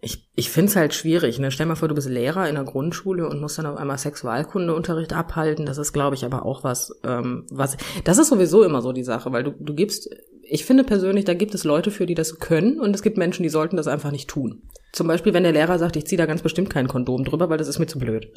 Ich, 0.02 0.28
ich 0.34 0.50
finde 0.50 0.70
es 0.70 0.76
halt 0.76 0.94
schwierig. 0.94 1.38
Ne? 1.38 1.50
Stell 1.50 1.66
mal 1.66 1.74
vor, 1.74 1.88
du 1.88 1.94
bist 1.94 2.08
Lehrer 2.08 2.48
in 2.48 2.54
der 2.54 2.64
Grundschule 2.64 3.28
und 3.28 3.40
musst 3.40 3.58
dann 3.58 3.66
auf 3.66 3.76
einmal 3.76 3.98
Sexualkundeunterricht 3.98 5.12
abhalten. 5.12 5.66
Das 5.66 5.78
ist, 5.78 5.92
glaube 5.92 6.16
ich, 6.16 6.24
aber 6.24 6.46
auch 6.46 6.64
was, 6.64 6.98
ähm, 7.04 7.46
was. 7.50 7.76
Das 8.04 8.18
ist 8.18 8.28
sowieso 8.28 8.62
immer 8.62 8.80
so 8.80 8.92
die 8.92 9.02
Sache, 9.02 9.32
weil 9.32 9.44
du, 9.44 9.50
du 9.58 9.74
gibst. 9.74 10.08
Ich 10.42 10.64
finde 10.64 10.84
persönlich, 10.84 11.26
da 11.26 11.34
gibt 11.34 11.54
es 11.54 11.64
Leute 11.64 11.90
für, 11.90 12.06
die 12.06 12.14
das 12.14 12.38
können 12.38 12.80
und 12.80 12.94
es 12.94 13.02
gibt 13.02 13.18
Menschen, 13.18 13.42
die 13.42 13.50
sollten 13.50 13.76
das 13.76 13.86
einfach 13.86 14.10
nicht 14.10 14.28
tun. 14.28 14.62
Zum 14.92 15.06
Beispiel, 15.06 15.32
wenn 15.32 15.44
der 15.44 15.52
Lehrer 15.52 15.78
sagt, 15.78 15.96
ich 15.96 16.06
ziehe 16.06 16.18
da 16.18 16.26
ganz 16.26 16.42
bestimmt 16.42 16.70
kein 16.70 16.88
Kondom 16.88 17.24
drüber, 17.24 17.48
weil 17.48 17.58
das 17.58 17.68
ist 17.68 17.78
mir 17.78 17.86
zu 17.86 17.98
blöd. 17.98 18.32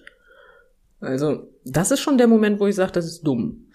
Also, 1.00 1.50
das 1.66 1.92
ist 1.92 2.02
schon 2.02 2.18
der 2.18 2.28
Moment, 2.28 2.60
wo 2.60 2.68
ich 2.68 2.76
sage, 2.76 2.92
das 2.92 3.06
ist 3.06 3.24
dumm. 3.24 3.68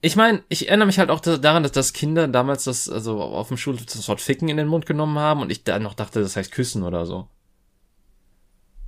Ich 0.00 0.14
meine, 0.14 0.42
ich 0.48 0.68
erinnere 0.68 0.86
mich 0.86 0.98
halt 0.98 1.10
auch 1.10 1.20
daran, 1.20 1.62
dass, 1.62 1.72
dass 1.72 1.92
Kinder 1.92 2.28
damals 2.28 2.64
das, 2.64 2.88
also 2.88 3.20
auf 3.20 3.48
dem 3.48 3.56
Schul 3.56 3.76
das 3.76 4.08
Wort 4.08 4.20
Ficken 4.20 4.48
in 4.48 4.56
den 4.56 4.68
Mund 4.68 4.86
genommen 4.86 5.18
haben 5.18 5.40
und 5.40 5.50
ich 5.50 5.64
dann 5.64 5.82
noch 5.82 5.94
dachte, 5.94 6.20
das 6.20 6.36
heißt 6.36 6.52
küssen 6.52 6.82
oder 6.82 7.06
so. 7.06 7.28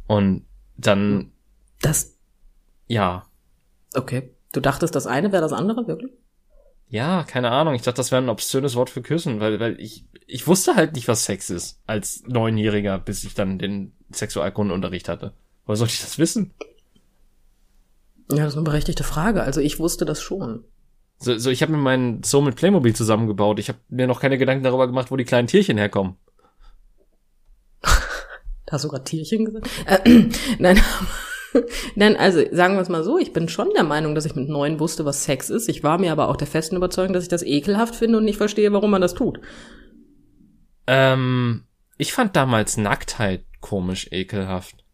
Und 0.07 0.47
dann. 0.77 1.33
Das. 1.81 2.17
Ja. 2.87 3.27
Okay. 3.95 4.35
Du 4.53 4.61
dachtest, 4.61 4.95
das 4.95 5.07
eine 5.07 5.33
wäre 5.33 5.43
das 5.43 5.53
andere, 5.53 5.87
wirklich? 5.87 6.13
Ja, 6.89 7.25
keine 7.25 7.51
Ahnung. 7.51 7.75
Ich 7.75 7.83
dachte, 7.83 7.99
das 7.99 8.11
wäre 8.11 8.23
ein 8.23 8.31
obszönes 8.31 8.75
Wort 8.75 8.89
für 8.89 9.03
küssen, 9.03 9.41
weil, 9.41 9.61
weil 9.61 9.79
ich, 9.79 10.07
ich 10.27 10.47
wusste 10.47 10.75
halt 10.75 10.95
nicht, 10.95 11.07
was 11.07 11.25
Sex 11.25 11.51
ist 11.51 11.81
als 11.87 12.23
Neunjähriger, 12.27 12.99
bis 12.99 13.25
ich 13.25 13.35
dann 13.35 13.59
den 13.59 13.93
Sexualkundenunterricht 14.11 15.09
hatte. 15.09 15.35
Woher 15.67 15.77
sollte 15.77 15.93
ich 15.93 16.01
das 16.01 16.19
wissen? 16.19 16.55
Ja, 18.31 18.45
das 18.45 18.49
ist 18.49 18.57
eine 18.57 18.65
berechtigte 18.65 19.05
Frage. 19.05 19.43
Also 19.43 19.61
ich 19.61 19.79
wusste 19.79 20.07
das 20.07 20.23
schon. 20.23 20.65
So, 21.19 21.37
so 21.37 21.51
ich 21.51 21.63
habe 21.63 21.73
mir 21.73 21.79
meinen 21.79 22.23
Zoo 22.23 22.41
mit 22.41 22.57
Playmobil 22.57 22.95
zusammengebaut. 22.95 23.59
Ich 23.59 23.69
habe 23.69 23.79
mir 23.89 24.07
noch 24.07 24.21
keine 24.21 24.39
Gedanken 24.39 24.65
darüber 24.65 24.87
gemacht, 24.87 25.11
wo 25.11 25.17
die 25.17 25.25
kleinen 25.25 25.49
Tierchen 25.49 25.77
herkommen. 25.77 26.17
da 27.83 28.73
hast 28.73 28.85
du 28.85 28.89
gerade 28.89 29.05
Tierchen 29.05 29.45
gesagt? 29.45 29.69
Äh, 29.87 30.29
nein. 30.59 30.81
Denn, 31.97 32.17
also, 32.17 32.43
sagen 32.53 32.75
wir 32.75 32.83
es 32.83 32.89
mal 32.89 33.03
so, 33.03 33.19
ich 33.19 33.33
bin 33.33 33.49
schon 33.49 33.71
der 33.75 33.83
Meinung, 33.83 34.15
dass 34.15 34.27
ich 34.27 34.37
mit 34.37 34.49
neun 34.49 34.79
wusste, 34.79 35.05
was 35.05 35.25
Sex 35.25 35.51
ist. 35.51 35.69
Ich 35.69 35.83
war 35.83 35.99
mir 35.99 36.13
aber 36.13 36.29
auch 36.29 36.37
der 36.37 36.47
festen 36.47 36.77
Überzeugung, 36.77 37.15
dass 37.15 37.25
ich 37.25 37.31
das 37.31 37.43
ekelhaft 37.43 37.97
finde 37.97 38.19
und 38.19 38.25
nicht 38.25 38.37
verstehe, 38.37 38.73
warum 38.73 38.91
man 38.91 39.01
das 39.01 39.15
tut. 39.15 39.41
Ähm, 40.87 41.65
ich 41.97 42.13
fand 42.13 42.37
damals 42.37 42.77
Nacktheit 42.77 43.45
komisch 43.61 44.09
ekelhaft. 44.13 44.85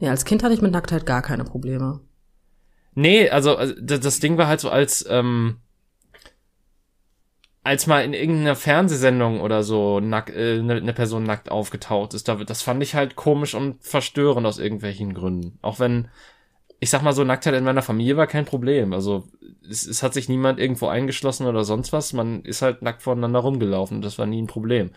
Ja, 0.00 0.10
als 0.10 0.24
Kind 0.24 0.42
hatte 0.42 0.54
ich 0.54 0.62
mit 0.62 0.72
Nacktheit 0.72 1.06
gar 1.06 1.22
keine 1.22 1.44
Probleme. 1.44 2.00
Nee, 2.94 3.28
also, 3.30 3.56
also 3.56 3.74
das 3.74 4.20
Ding 4.20 4.38
war 4.38 4.48
halt 4.48 4.60
so 4.60 4.70
als, 4.70 5.06
ähm, 5.08 5.58
als 7.68 7.86
mal 7.86 8.02
in 8.02 8.14
irgendeiner 8.14 8.56
Fernsehsendung 8.56 9.40
oder 9.40 9.62
so 9.62 10.00
nack, 10.00 10.30
äh, 10.34 10.62
ne, 10.62 10.80
ne 10.80 10.92
Person 10.94 11.24
nackt 11.24 11.50
aufgetaucht 11.50 12.14
ist, 12.14 12.26
da, 12.26 12.36
das 12.36 12.62
fand 12.62 12.82
ich 12.82 12.94
halt 12.94 13.14
komisch 13.14 13.54
und 13.54 13.84
verstörend 13.84 14.46
aus 14.46 14.58
irgendwelchen 14.58 15.12
Gründen. 15.12 15.58
Auch 15.60 15.78
wenn, 15.78 16.08
ich 16.80 16.90
sag 16.90 17.02
mal 17.02 17.12
so, 17.12 17.24
Nacktheit 17.24 17.54
in 17.54 17.64
meiner 17.64 17.82
Familie 17.82 18.16
war 18.16 18.26
kein 18.26 18.46
Problem. 18.46 18.92
Also 18.92 19.28
es, 19.68 19.86
es 19.86 20.02
hat 20.02 20.14
sich 20.14 20.28
niemand 20.30 20.58
irgendwo 20.58 20.86
eingeschlossen 20.86 21.46
oder 21.46 21.62
sonst 21.64 21.92
was. 21.92 22.12
Man 22.14 22.42
ist 22.42 22.62
halt 22.62 22.80
nackt 22.80 23.02
voneinander 23.02 23.40
rumgelaufen. 23.40 24.00
Das 24.00 24.18
war 24.18 24.26
nie 24.26 24.40
ein 24.40 24.46
Problem. 24.46 24.90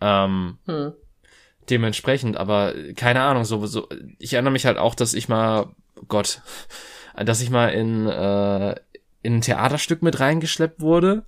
Ähm, 0.00 0.58
hm. 0.66 0.92
Dementsprechend, 1.68 2.36
aber 2.36 2.72
keine 2.94 3.22
Ahnung, 3.22 3.44
so, 3.44 3.66
so, 3.66 3.88
ich 4.20 4.34
erinnere 4.34 4.52
mich 4.52 4.66
halt 4.66 4.78
auch, 4.78 4.94
dass 4.94 5.14
ich 5.14 5.28
mal, 5.28 5.70
Gott, 6.06 6.40
dass 7.24 7.40
ich 7.40 7.50
mal 7.50 7.68
in, 7.68 8.06
äh, 8.06 8.74
in 9.22 9.36
ein 9.36 9.40
Theaterstück 9.40 10.02
mit 10.02 10.20
reingeschleppt 10.20 10.80
wurde 10.80 11.24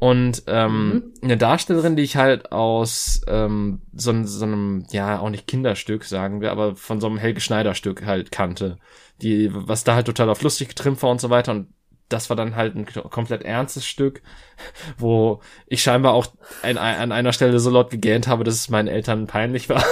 und 0.00 0.44
ähm, 0.46 0.88
mhm. 0.88 1.12
eine 1.22 1.36
Darstellerin, 1.36 1.94
die 1.94 2.02
ich 2.02 2.16
halt 2.16 2.52
aus 2.52 3.20
ähm, 3.28 3.82
so, 3.92 4.24
so 4.24 4.46
einem, 4.46 4.86
ja, 4.90 5.20
auch 5.20 5.28
nicht 5.28 5.46
Kinderstück, 5.46 6.04
sagen 6.04 6.40
wir, 6.40 6.52
aber 6.52 6.74
von 6.74 7.02
so 7.02 7.06
einem 7.06 7.18
Helge 7.18 7.40
Schneider-Stück 7.40 8.06
halt 8.06 8.32
kannte. 8.32 8.78
Die, 9.20 9.50
was 9.52 9.84
da 9.84 9.94
halt 9.94 10.06
total 10.06 10.30
auf 10.30 10.40
lustig 10.40 10.68
getrimmt 10.68 11.02
war 11.02 11.10
und 11.10 11.20
so 11.20 11.28
weiter. 11.28 11.52
Und 11.52 11.68
das 12.08 12.30
war 12.30 12.36
dann 12.36 12.56
halt 12.56 12.74
ein 12.76 12.86
komplett 12.86 13.42
ernstes 13.42 13.84
Stück, 13.84 14.22
wo 14.98 15.42
ich 15.66 15.82
scheinbar 15.82 16.14
auch 16.14 16.28
an, 16.62 16.78
an 16.78 17.12
einer 17.12 17.34
Stelle 17.34 17.58
so 17.58 17.68
laut 17.68 17.90
gegähnt 17.90 18.26
habe, 18.26 18.42
dass 18.42 18.54
es 18.54 18.70
meinen 18.70 18.88
Eltern 18.88 19.26
peinlich 19.26 19.68
war. 19.68 19.84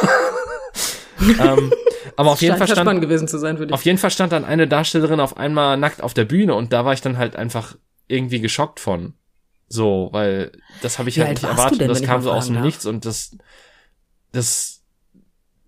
ähm, 1.39 1.71
aber 2.19 2.33
auf 2.33 2.43
jeden 2.43 2.57
Fall 2.57 2.67
stand, 2.67 3.01
gewesen 3.01 3.29
zu 3.29 3.39
sein 3.39 3.59
für 3.59 3.67
dich. 3.69 3.73
auf 3.73 3.85
jeden 3.85 3.97
Fall 3.97 4.11
stand 4.11 4.33
dann 4.33 4.45
eine 4.45 4.67
Darstellerin 4.67 5.21
auf 5.21 5.37
einmal 5.37 5.77
nackt 5.77 6.03
auf 6.03 6.15
der 6.15 6.25
Bühne 6.25 6.57
und 6.57 6.73
da 6.73 6.85
war 6.85 6.93
ich 6.93 7.01
dann 7.01 7.17
halt 7.17 7.37
einfach 7.37 7.77
irgendwie 8.09 8.41
geschockt 8.41 8.81
von. 8.81 9.15
So, 9.69 10.09
weil 10.11 10.51
das 10.83 10.99
habe 10.99 11.11
ich 11.11 11.21
halt 11.21 11.31
nicht 11.31 11.45
erwartet 11.45 11.81
denn, 11.81 11.87
das 11.87 12.03
kam 12.03 12.21
so 12.21 12.33
aus 12.33 12.47
dem 12.47 12.57
darf? 12.57 12.65
Nichts 12.65 12.87
und 12.87 13.05
das, 13.05 13.39
das, 14.33 14.83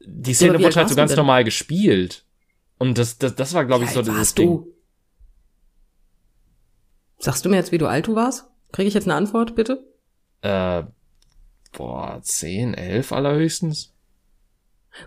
die 0.01 0.35
Szene 0.35 0.55
ja, 0.55 0.65
wurde 0.65 0.75
halt 0.75 0.89
so 0.89 0.97
ganz 0.97 1.15
normal 1.15 1.45
gespielt. 1.45 2.25
Und 2.79 2.99
das, 2.99 3.19
das, 3.19 3.37
das 3.37 3.55
war, 3.55 3.65
glaube 3.65 3.85
ich, 3.85 3.91
so 3.93 4.03
dieses 4.03 4.35
Ding. 4.35 4.49
Du? 4.49 4.75
Sagst 7.19 7.45
du 7.45 7.49
mir 7.49 7.57
jetzt, 7.59 7.71
wie 7.71 7.79
du 7.79 7.87
alt 7.87 8.09
du 8.09 8.17
warst? 8.17 8.47
Kriege 8.73 8.89
ich 8.89 8.95
jetzt 8.95 9.07
eine 9.07 9.15
Antwort, 9.15 9.55
bitte? 9.55 9.85
Äh, 10.43 10.83
boah, 11.71 12.19
zehn, 12.23 12.75
elf 12.75 13.13
allerhöchstens. 13.13 13.90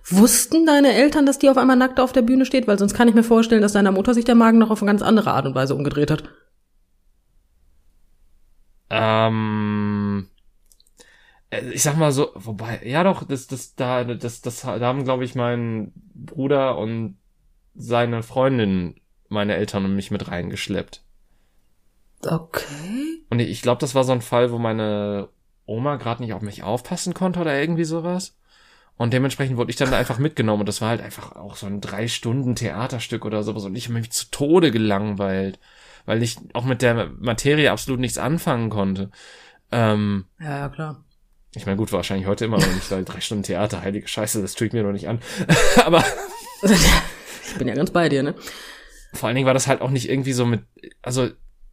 Wussten 0.07 0.65
deine 0.65 0.93
Eltern, 0.93 1.25
dass 1.25 1.39
die 1.39 1.49
auf 1.49 1.57
einmal 1.57 1.75
nackt 1.75 1.99
auf 1.99 2.13
der 2.13 2.21
Bühne 2.21 2.45
steht? 2.45 2.67
Weil 2.67 2.79
sonst 2.79 2.93
kann 2.93 3.07
ich 3.07 3.15
mir 3.15 3.23
vorstellen, 3.23 3.61
dass 3.61 3.73
deiner 3.73 3.91
Mutter 3.91 4.13
sich 4.13 4.25
der 4.25 4.35
Magen 4.35 4.57
noch 4.57 4.69
auf 4.69 4.81
eine 4.81 4.89
ganz 4.89 5.01
andere 5.01 5.31
Art 5.31 5.45
und 5.45 5.55
Weise 5.55 5.75
umgedreht 5.75 6.11
hat. 6.11 6.23
Ähm, 8.89 10.29
äh, 11.49 11.69
ich 11.71 11.83
sag 11.83 11.97
mal 11.97 12.11
so, 12.11 12.31
wobei, 12.35 12.81
ja 12.83 13.03
doch, 13.03 13.23
das, 13.23 13.47
das, 13.47 13.75
da, 13.75 14.03
das, 14.03 14.41
das, 14.41 14.61
da 14.61 14.79
haben, 14.79 15.03
glaube 15.03 15.25
ich, 15.25 15.35
mein 15.35 15.91
Bruder 16.13 16.77
und 16.77 17.17
seine 17.75 18.23
Freundin 18.23 18.95
meine 19.29 19.55
Eltern 19.55 19.85
und 19.85 19.95
mich 19.95 20.11
mit 20.11 20.29
reingeschleppt. 20.29 21.03
Okay. 22.25 23.25
Und 23.29 23.39
ich 23.39 23.61
glaube, 23.61 23.81
das 23.81 23.95
war 23.95 24.03
so 24.03 24.11
ein 24.11 24.21
Fall, 24.21 24.51
wo 24.51 24.59
meine 24.59 25.29
Oma 25.65 25.95
gerade 25.95 26.21
nicht 26.21 26.33
auf 26.33 26.41
mich 26.41 26.63
aufpassen 26.63 27.13
konnte 27.13 27.39
oder 27.39 27.59
irgendwie 27.59 27.83
sowas. 27.83 28.37
Und 28.95 29.13
dementsprechend 29.13 29.57
wurde 29.57 29.71
ich 29.71 29.75
dann 29.75 29.91
da 29.91 29.97
einfach 29.97 30.19
mitgenommen 30.19 30.61
und 30.61 30.69
das 30.69 30.81
war 30.81 30.89
halt 30.89 31.01
einfach 31.01 31.35
auch 31.35 31.55
so 31.55 31.65
ein 31.65 31.81
drei 31.81 32.07
Stunden 32.07 32.55
Theaterstück 32.55 33.25
oder 33.25 33.43
sowas 33.43 33.65
und 33.65 33.75
ich 33.75 33.85
habe 33.85 33.95
mich 33.95 34.11
zu 34.11 34.29
Tode 34.29 34.71
gelangweilt 34.71 35.59
weil 36.05 36.21
ich 36.23 36.37
auch 36.53 36.65
mit 36.65 36.81
der 36.81 37.09
Materie 37.19 37.71
absolut 37.71 37.99
nichts 37.99 38.17
anfangen 38.17 38.69
konnte. 38.69 39.09
Ähm, 39.71 40.25
ja, 40.39 40.59
ja, 40.59 40.69
klar. 40.69 41.03
Ich 41.55 41.65
meine, 41.65 41.77
gut, 41.77 41.91
wahrscheinlich 41.91 42.27
heute 42.27 42.45
immer 42.45 42.57
noch 42.57 42.73
nicht, 42.73 42.89
weil 42.91 43.05
drei 43.05 43.21
Stunden 43.21 43.43
Theater, 43.43 43.81
heilige 43.81 44.07
Scheiße, 44.07 44.41
das 44.41 44.55
tue 44.55 44.67
ich 44.67 44.73
mir 44.73 44.83
noch 44.83 44.91
nicht 44.91 45.07
an. 45.07 45.19
Aber. 45.85 46.03
ich 46.63 47.57
bin 47.57 47.67
ja 47.67 47.75
ganz 47.75 47.91
bei 47.91 48.09
dir, 48.09 48.23
ne? 48.23 48.35
Vor 49.13 49.27
allen 49.27 49.35
Dingen 49.35 49.45
war 49.45 49.53
das 49.53 49.67
halt 49.67 49.81
auch 49.81 49.91
nicht 49.91 50.09
irgendwie 50.09 50.33
so 50.33 50.45
mit, 50.45 50.63
also 51.03 51.29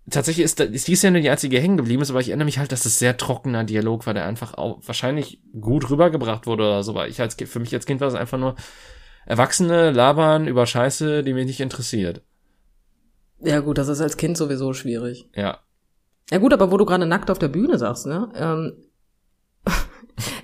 tatsächlich 0.08 0.44
ist, 0.44 0.60
ist 0.60 0.88
die 0.88 0.96
Szene 0.96 1.20
die 1.20 1.30
einzige 1.30 1.58
hängen 1.58 1.76
geblieben 1.76 2.02
ist, 2.02 2.10
aber 2.10 2.20
ich 2.20 2.28
erinnere 2.28 2.46
mich 2.46 2.58
halt, 2.58 2.72
dass 2.72 2.86
es 2.86 2.98
sehr 2.98 3.16
trockener 3.16 3.64
Dialog 3.64 4.06
war, 4.06 4.14
der 4.14 4.24
einfach 4.24 4.54
auch 4.54 4.80
wahrscheinlich 4.84 5.42
gut 5.60 5.90
rübergebracht 5.90 6.46
wurde 6.46 6.64
oder 6.64 6.82
so, 6.82 6.94
weil 6.94 7.10
ich 7.10 7.20
als, 7.20 7.34
für 7.34 7.60
mich 7.60 7.74
als 7.74 7.86
Kind 7.86 8.00
war 8.00 8.08
es 8.08 8.14
einfach 8.14 8.38
nur 8.38 8.54
Erwachsene 9.26 9.90
labern 9.90 10.48
über 10.48 10.66
Scheiße, 10.66 11.22
die 11.22 11.34
mich 11.34 11.46
nicht 11.46 11.60
interessiert. 11.60 12.22
Ja 13.40 13.60
gut, 13.60 13.78
das 13.78 13.88
ist 13.88 14.00
als 14.00 14.16
Kind 14.16 14.36
sowieso 14.36 14.72
schwierig. 14.72 15.28
Ja. 15.34 15.60
Ja 16.30 16.38
gut, 16.38 16.52
aber 16.52 16.70
wo 16.70 16.76
du 16.76 16.84
gerade 16.84 17.06
nackt 17.06 17.30
auf 17.30 17.38
der 17.38 17.48
Bühne 17.48 17.78
sagst, 17.78 18.06
ne? 18.06 18.30
Ähm, 18.34 18.84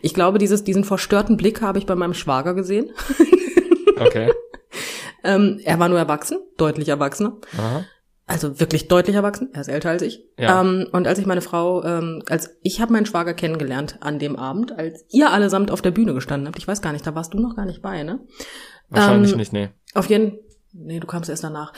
ich 0.02 0.14
glaube, 0.14 0.38
dieses, 0.38 0.64
diesen 0.64 0.84
verstörten 0.84 1.36
Blick 1.36 1.62
habe 1.62 1.78
ich 1.78 1.86
bei 1.86 1.94
meinem 1.94 2.14
Schwager 2.14 2.54
gesehen. 2.54 2.90
okay. 4.00 4.32
ähm, 5.24 5.60
er 5.64 5.78
war 5.78 5.88
nur 5.88 5.98
erwachsen, 5.98 6.38
deutlich 6.56 6.88
erwachsener. 6.88 7.36
Aha. 7.56 7.84
Also 8.28 8.58
wirklich 8.58 8.88
deutlich 8.88 9.14
erwachsen. 9.14 9.50
Er 9.52 9.60
ist 9.60 9.68
älter 9.68 9.90
als 9.90 10.02
ich. 10.02 10.24
Ja. 10.36 10.60
Ähm, 10.60 10.88
und 10.90 11.06
als 11.06 11.18
ich 11.20 11.26
meine 11.26 11.42
Frau, 11.42 11.84
ähm, 11.84 12.22
als 12.28 12.56
ich 12.62 12.80
habe 12.80 12.92
meinen 12.92 13.06
Schwager 13.06 13.34
kennengelernt 13.34 13.98
an 14.00 14.18
dem 14.18 14.36
Abend, 14.36 14.76
als 14.76 15.04
ihr 15.10 15.30
allesamt 15.30 15.70
auf 15.70 15.80
der 15.80 15.92
Bühne 15.92 16.12
gestanden 16.12 16.48
habt. 16.48 16.58
Ich 16.58 16.66
weiß 16.66 16.82
gar 16.82 16.92
nicht, 16.92 17.06
da 17.06 17.14
warst 17.14 17.34
du 17.34 17.38
noch 17.38 17.54
gar 17.54 17.66
nicht 17.66 17.82
bei, 17.82 18.02
ne? 18.02 18.18
Wahrscheinlich 18.88 19.32
ähm, 19.32 19.38
nicht, 19.38 19.52
nee. 19.52 19.68
Auf 19.94 20.06
jeden, 20.06 20.38
nee, 20.72 20.98
du 20.98 21.06
kamst 21.06 21.30
erst 21.30 21.44
danach 21.44 21.72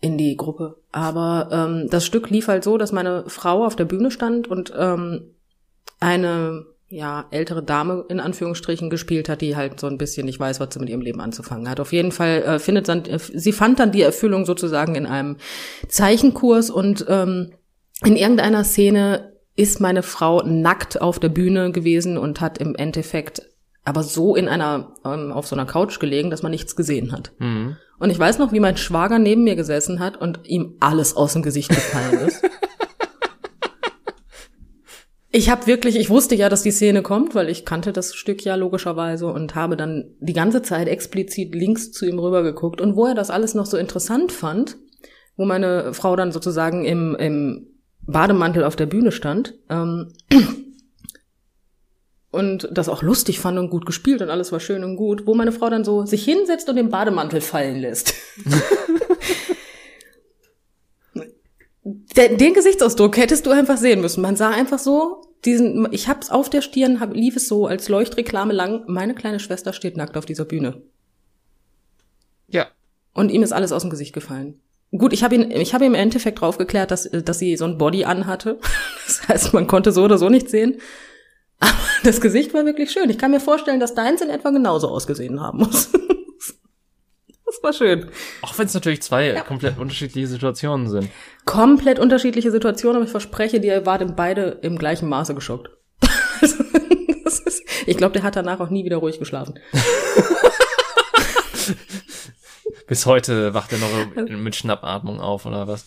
in 0.00 0.16
die 0.18 0.36
Gruppe. 0.36 0.76
Aber 0.92 1.48
ähm, 1.50 1.88
das 1.90 2.06
Stück 2.06 2.30
lief 2.30 2.46
halt 2.46 2.62
so, 2.62 2.78
dass 2.78 2.92
meine 2.92 3.24
Frau 3.26 3.64
auf 3.64 3.74
der 3.74 3.84
Bühne 3.84 4.12
stand 4.12 4.46
und 4.46 4.72
ähm, 4.76 5.34
eine 5.98 6.64
ja 6.90 7.26
ältere 7.30 7.62
Dame 7.62 8.04
in 8.08 8.18
Anführungsstrichen 8.18 8.88
gespielt 8.88 9.28
hat, 9.28 9.42
die 9.42 9.56
halt 9.56 9.78
so 9.78 9.86
ein 9.86 9.98
bisschen 9.98 10.24
nicht 10.24 10.40
weiß, 10.40 10.58
was 10.58 10.72
sie 10.72 10.80
mit 10.80 10.88
ihrem 10.88 11.02
Leben 11.02 11.20
anzufangen 11.20 11.68
hat. 11.68 11.80
Auf 11.80 11.92
jeden 11.92 12.12
Fall 12.12 12.42
äh, 12.42 12.58
findet 12.58 12.88
dann, 12.88 13.04
äh, 13.04 13.18
sie 13.18 13.52
fand 13.52 13.78
dann 13.78 13.92
die 13.92 14.02
Erfüllung 14.02 14.46
sozusagen 14.46 14.94
in 14.94 15.06
einem 15.06 15.36
Zeichenkurs 15.88 16.70
und 16.70 17.04
ähm, 17.08 17.52
in 18.04 18.16
irgendeiner 18.16 18.64
Szene 18.64 19.32
ist 19.54 19.80
meine 19.80 20.02
Frau 20.02 20.42
nackt 20.42 21.00
auf 21.00 21.18
der 21.18 21.28
Bühne 21.28 21.72
gewesen 21.72 22.16
und 22.16 22.40
hat 22.40 22.58
im 22.58 22.74
Endeffekt 22.74 23.42
aber 23.84 24.02
so 24.02 24.36
in 24.36 24.48
einer 24.48 24.92
ähm, 25.04 25.32
auf 25.32 25.46
so 25.46 25.56
einer 25.56 25.66
Couch 25.66 25.98
gelegen, 25.98 26.30
dass 26.30 26.42
man 26.42 26.50
nichts 26.50 26.76
gesehen 26.76 27.12
hat. 27.12 27.32
Mhm. 27.38 27.76
Und 27.98 28.10
ich 28.10 28.18
weiß 28.18 28.38
noch, 28.38 28.52
wie 28.52 28.60
mein 28.60 28.76
Schwager 28.76 29.18
neben 29.18 29.44
mir 29.44 29.56
gesessen 29.56 29.98
hat 29.98 30.16
und 30.16 30.46
ihm 30.46 30.76
alles 30.78 31.16
aus 31.16 31.32
dem 31.32 31.42
Gesicht 31.42 31.70
gefallen 31.70 32.26
ist. 32.26 32.42
ich 35.30 35.50
habe 35.50 35.66
wirklich, 35.66 35.96
ich 35.96 36.08
wusste 36.08 36.34
ja, 36.34 36.48
dass 36.48 36.62
die 36.62 36.70
Szene 36.70 37.02
kommt, 37.02 37.34
weil 37.34 37.50
ich 37.50 37.64
kannte 37.64 37.92
das 37.92 38.14
Stück 38.14 38.44
ja 38.44 38.54
logischerweise 38.54 39.26
und 39.26 39.54
habe 39.54 39.76
dann 39.76 40.14
die 40.20 40.32
ganze 40.32 40.62
Zeit 40.62 40.88
explizit 40.88 41.54
links 41.54 41.92
zu 41.92 42.06
ihm 42.06 42.18
rübergeguckt. 42.18 42.80
Und 42.80 42.96
wo 42.96 43.06
er 43.06 43.14
das 43.14 43.30
alles 43.30 43.54
noch 43.54 43.66
so 43.66 43.76
interessant 43.76 44.32
fand, 44.32 44.76
wo 45.36 45.44
meine 45.44 45.92
Frau 45.92 46.16
dann 46.16 46.32
sozusagen 46.32 46.84
im, 46.84 47.14
im 47.16 47.66
Bademantel 48.00 48.64
auf 48.64 48.76
der 48.76 48.86
Bühne 48.86 49.12
stand, 49.12 49.54
ähm, 49.68 50.12
und 52.30 52.68
das 52.70 52.88
auch 52.88 53.02
lustig 53.02 53.40
fand 53.40 53.58
und 53.58 53.70
gut 53.70 53.86
gespielt 53.86 54.20
und 54.20 54.30
alles 54.30 54.52
war 54.52 54.60
schön 54.60 54.84
und 54.84 54.96
gut, 54.96 55.26
wo 55.26 55.34
meine 55.34 55.52
Frau 55.52 55.70
dann 55.70 55.84
so 55.84 56.04
sich 56.04 56.24
hinsetzt 56.24 56.68
und 56.68 56.76
den 56.76 56.90
Bademantel 56.90 57.40
fallen 57.40 57.80
lässt. 57.80 58.14
den 62.16 62.54
Gesichtsausdruck 62.54 63.16
hättest 63.16 63.46
du 63.46 63.50
einfach 63.50 63.76
sehen 63.76 64.00
müssen. 64.00 64.20
Man 64.20 64.36
sah 64.36 64.50
einfach 64.50 64.78
so 64.78 65.22
diesen, 65.44 65.88
ich 65.92 66.08
hab's 66.08 66.30
auf 66.30 66.50
der 66.50 66.62
Stirn, 66.62 67.00
hab, 67.00 67.14
lief 67.14 67.36
es 67.36 67.48
so 67.48 67.66
als 67.66 67.88
Leuchtreklame 67.88 68.52
lang, 68.52 68.84
meine 68.86 69.14
kleine 69.14 69.40
Schwester 69.40 69.72
steht 69.72 69.96
nackt 69.96 70.16
auf 70.16 70.26
dieser 70.26 70.44
Bühne. 70.44 70.82
Ja. 72.48 72.66
Und 73.14 73.30
ihm 73.30 73.42
ist 73.42 73.52
alles 73.52 73.72
aus 73.72 73.82
dem 73.82 73.90
Gesicht 73.90 74.12
gefallen. 74.12 74.60
Gut, 74.90 75.12
ich 75.12 75.22
habe 75.22 75.34
ihn, 75.34 75.50
ich 75.50 75.74
habe 75.74 75.84
ihm 75.84 75.94
im 75.94 76.00
Endeffekt 76.00 76.40
draufgeklärt, 76.40 76.90
dass, 76.90 77.08
dass 77.10 77.38
sie 77.38 77.56
so 77.56 77.66
ein 77.66 77.78
Body 77.78 78.04
anhatte. 78.04 78.58
Das 79.06 79.26
heißt, 79.26 79.54
man 79.54 79.66
konnte 79.66 79.90
so 79.90 80.04
oder 80.04 80.18
so 80.18 80.28
nicht 80.28 80.50
sehen. 80.50 80.82
Aber 81.60 81.72
das 82.04 82.20
Gesicht 82.20 82.52
war 82.52 82.66
wirklich 82.66 82.90
schön. 82.90 83.08
Ich 83.08 83.16
kann 83.16 83.30
mir 83.30 83.40
vorstellen, 83.40 83.80
dass 83.80 83.94
deins 83.94 84.20
in 84.20 84.28
etwa 84.28 84.50
genauso 84.50 84.88
ausgesehen 84.88 85.40
haben 85.40 85.60
muss. 85.60 85.88
Das 87.48 87.62
war 87.62 87.72
schön. 87.72 88.10
Auch 88.42 88.58
wenn 88.58 88.66
es 88.66 88.74
natürlich 88.74 89.00
zwei 89.00 89.28
ja. 89.28 89.40
komplett 89.40 89.78
unterschiedliche 89.78 90.26
Situationen 90.26 90.90
sind. 90.90 91.08
Komplett 91.46 91.98
unterschiedliche 91.98 92.50
Situationen, 92.50 92.96
aber 92.96 93.06
ich 93.06 93.10
verspreche 93.10 93.58
dir, 93.58 93.74
ihr 93.76 93.86
wart 93.86 94.16
beide 94.16 94.58
im 94.62 94.78
gleichen 94.78 95.08
Maße 95.08 95.34
geschockt. 95.34 95.70
ist, 97.48 97.62
ich 97.86 97.96
glaube, 97.96 98.12
der 98.12 98.22
hat 98.22 98.36
danach 98.36 98.60
auch 98.60 98.68
nie 98.70 98.84
wieder 98.84 98.98
ruhig 98.98 99.18
geschlafen. 99.18 99.58
Bis 102.86 103.06
heute 103.06 103.54
wacht 103.54 103.72
er 103.72 103.78
noch 103.78 103.88
mit 104.28 104.54
Schnappatmung 104.56 105.20
auf, 105.20 105.46
oder 105.46 105.66
was? 105.66 105.86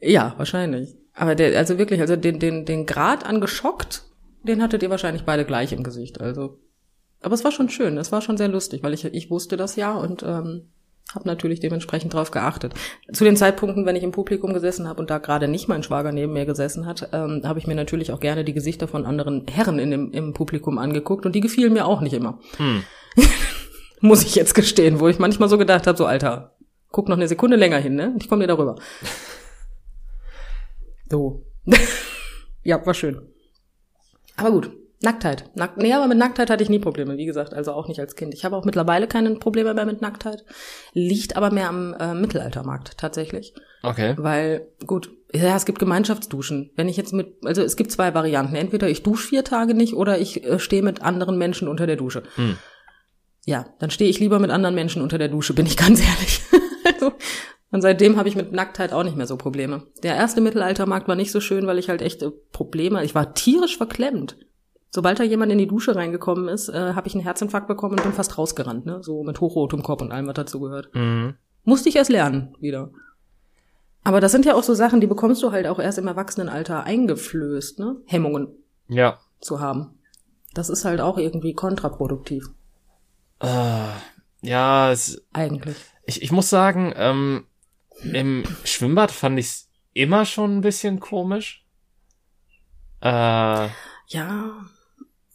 Ja, 0.00 0.34
wahrscheinlich. 0.36 0.94
Aber 1.14 1.34
der, 1.34 1.58
also 1.58 1.78
wirklich, 1.78 2.00
also 2.00 2.16
den, 2.16 2.38
den, 2.38 2.64
den 2.64 2.86
Grad 2.86 3.24
an 3.24 3.40
geschockt, 3.40 4.04
den 4.42 4.62
hattet 4.62 4.82
ihr 4.82 4.90
wahrscheinlich 4.90 5.24
beide 5.24 5.44
gleich 5.44 5.72
im 5.72 5.82
Gesicht. 5.84 6.20
Also, 6.20 6.58
aber 7.22 7.34
es 7.34 7.44
war 7.44 7.52
schon 7.52 7.68
schön, 7.68 7.96
es 7.98 8.12
war 8.12 8.20
schon 8.20 8.36
sehr 8.36 8.48
lustig, 8.48 8.82
weil 8.82 8.94
ich, 8.94 9.04
ich 9.04 9.30
wusste 9.30 9.56
das 9.56 9.76
ja 9.76 9.94
und 9.94 10.22
ähm, 10.22 10.68
habe 11.14 11.28
natürlich 11.28 11.60
dementsprechend 11.60 12.14
drauf 12.14 12.30
geachtet. 12.30 12.74
Zu 13.12 13.24
den 13.24 13.36
Zeitpunkten, 13.36 13.86
wenn 13.86 13.96
ich 13.96 14.02
im 14.02 14.12
Publikum 14.12 14.52
gesessen 14.54 14.88
habe 14.88 15.00
und 15.00 15.10
da 15.10 15.18
gerade 15.18 15.48
nicht 15.48 15.68
mein 15.68 15.82
Schwager 15.82 16.12
neben 16.12 16.32
mir 16.32 16.46
gesessen 16.46 16.86
hat, 16.86 17.10
ähm, 17.12 17.42
habe 17.44 17.58
ich 17.58 17.66
mir 17.66 17.74
natürlich 17.74 18.12
auch 18.12 18.20
gerne 18.20 18.44
die 18.44 18.54
Gesichter 18.54 18.88
von 18.88 19.04
anderen 19.04 19.46
Herren 19.48 19.78
in 19.78 19.90
dem, 19.90 20.10
im 20.12 20.32
Publikum 20.32 20.78
angeguckt 20.78 21.26
und 21.26 21.34
die 21.34 21.40
gefielen 21.40 21.72
mir 21.72 21.86
auch 21.86 22.00
nicht 22.00 22.14
immer. 22.14 22.38
Hm. 22.56 22.82
Muss 24.00 24.24
ich 24.24 24.34
jetzt 24.34 24.54
gestehen, 24.54 25.00
wo 25.00 25.08
ich 25.08 25.18
manchmal 25.18 25.48
so 25.48 25.58
gedacht 25.58 25.86
habe, 25.86 25.98
so 25.98 26.06
Alter, 26.06 26.56
guck 26.90 27.08
noch 27.08 27.16
eine 27.16 27.28
Sekunde 27.28 27.56
länger 27.56 27.78
hin, 27.78 27.94
ne? 27.94 28.14
Ich 28.18 28.28
komme 28.28 28.42
dir 28.42 28.48
darüber. 28.48 28.76
So. 31.10 31.44
ja, 32.62 32.86
war 32.86 32.94
schön. 32.94 33.20
Aber 34.34 34.50
gut. 34.50 34.70
Nacktheit. 35.02 35.50
Nack 35.54 35.76
nee, 35.76 35.92
aber 35.92 36.06
mit 36.06 36.18
Nacktheit 36.18 36.48
hatte 36.48 36.62
ich 36.62 36.68
nie 36.68 36.78
Probleme, 36.78 37.16
wie 37.16 37.26
gesagt, 37.26 37.54
also 37.54 37.72
auch 37.72 37.88
nicht 37.88 38.00
als 38.00 38.14
Kind. 38.14 38.34
Ich 38.34 38.44
habe 38.44 38.56
auch 38.56 38.64
mittlerweile 38.64 39.08
keine 39.08 39.34
Probleme 39.34 39.74
mehr 39.74 39.84
mit 39.84 40.00
Nacktheit. 40.00 40.44
Liegt 40.92 41.36
aber 41.36 41.50
mehr 41.50 41.68
am 41.68 41.94
äh, 41.94 42.14
Mittelaltermarkt 42.14 42.98
tatsächlich. 42.98 43.54
Okay. 43.82 44.14
Weil, 44.16 44.68
gut, 44.86 45.10
ja, 45.34 45.56
es 45.56 45.64
gibt 45.64 45.78
Gemeinschaftsduschen. 45.80 46.70
Wenn 46.76 46.88
ich 46.88 46.96
jetzt 46.96 47.12
mit, 47.12 47.34
also 47.44 47.62
es 47.62 47.76
gibt 47.76 47.90
zwei 47.90 48.14
Varianten. 48.14 48.54
Entweder 48.54 48.88
ich 48.88 49.02
dusche 49.02 49.26
vier 49.26 49.44
Tage 49.44 49.74
nicht 49.74 49.94
oder 49.94 50.18
ich 50.18 50.44
äh, 50.44 50.58
stehe 50.58 50.82
mit 50.82 51.02
anderen 51.02 51.36
Menschen 51.36 51.68
unter 51.68 51.86
der 51.86 51.96
Dusche. 51.96 52.22
Hm. 52.36 52.56
Ja, 53.44 53.66
dann 53.80 53.90
stehe 53.90 54.08
ich 54.08 54.20
lieber 54.20 54.38
mit 54.38 54.50
anderen 54.50 54.74
Menschen 54.74 55.02
unter 55.02 55.18
der 55.18 55.28
Dusche, 55.28 55.52
bin 55.52 55.66
ich 55.66 55.76
ganz 55.76 56.00
ehrlich. 56.00 56.42
also, 56.84 57.12
und 57.72 57.82
seitdem 57.82 58.16
habe 58.16 58.28
ich 58.28 58.36
mit 58.36 58.52
Nacktheit 58.52 58.92
auch 58.92 59.02
nicht 59.02 59.16
mehr 59.16 59.26
so 59.26 59.36
Probleme. 59.36 59.84
Der 60.02 60.14
erste 60.14 60.40
Mittelaltermarkt 60.40 61.08
war 61.08 61.16
nicht 61.16 61.32
so 61.32 61.40
schön, 61.40 61.66
weil 61.66 61.78
ich 61.78 61.88
halt 61.88 62.02
echt 62.02 62.24
Probleme, 62.52 63.04
ich 63.04 63.14
war 63.14 63.34
tierisch 63.34 63.76
verklemmt. 63.76 64.36
Sobald 64.94 65.18
da 65.18 65.24
jemand 65.24 65.50
in 65.50 65.56
die 65.56 65.66
Dusche 65.66 65.96
reingekommen 65.96 66.48
ist, 66.48 66.68
äh, 66.68 66.92
habe 66.92 67.08
ich 67.08 67.14
einen 67.14 67.24
Herzinfarkt 67.24 67.66
bekommen 67.66 67.94
und 67.94 68.02
bin 68.02 68.12
fast 68.12 68.36
rausgerannt, 68.36 68.84
ne? 68.84 69.02
So 69.02 69.22
mit 69.22 69.40
hochrotem 69.40 69.82
Kopf 69.82 70.02
und 70.02 70.12
allem, 70.12 70.26
was 70.26 70.34
dazu 70.34 70.60
gehört. 70.60 70.94
Mhm. 70.94 71.34
Musste 71.64 71.88
ich 71.88 71.96
erst 71.96 72.10
lernen 72.10 72.54
wieder. 72.60 72.90
Aber 74.04 74.20
das 74.20 74.32
sind 74.32 74.44
ja 74.44 74.54
auch 74.54 74.62
so 74.62 74.74
Sachen, 74.74 75.00
die 75.00 75.06
bekommst 75.06 75.42
du 75.42 75.50
halt 75.50 75.66
auch 75.66 75.78
erst 75.78 75.96
im 75.96 76.08
Erwachsenenalter 76.08 76.84
eingeflößt, 76.84 77.78
ne? 77.78 77.96
Hemmungen 78.04 78.48
ja. 78.88 79.18
zu 79.40 79.60
haben. 79.60 79.98
Das 80.52 80.68
ist 80.68 80.84
halt 80.84 81.00
auch 81.00 81.16
irgendwie 81.16 81.54
kontraproduktiv. 81.54 82.50
Uh, 83.42 83.88
ja, 84.42 84.92
es, 84.92 85.24
eigentlich. 85.32 85.76
Ich, 86.04 86.20
ich 86.20 86.32
muss 86.32 86.50
sagen, 86.50 86.92
ähm, 86.96 87.46
im 88.12 88.44
Schwimmbad 88.64 89.10
fand 89.10 89.38
ich's 89.38 89.70
immer 89.94 90.26
schon 90.26 90.58
ein 90.58 90.60
bisschen 90.60 91.00
komisch. 91.00 91.64
Äh, 93.00 93.68
ja. 94.08 94.66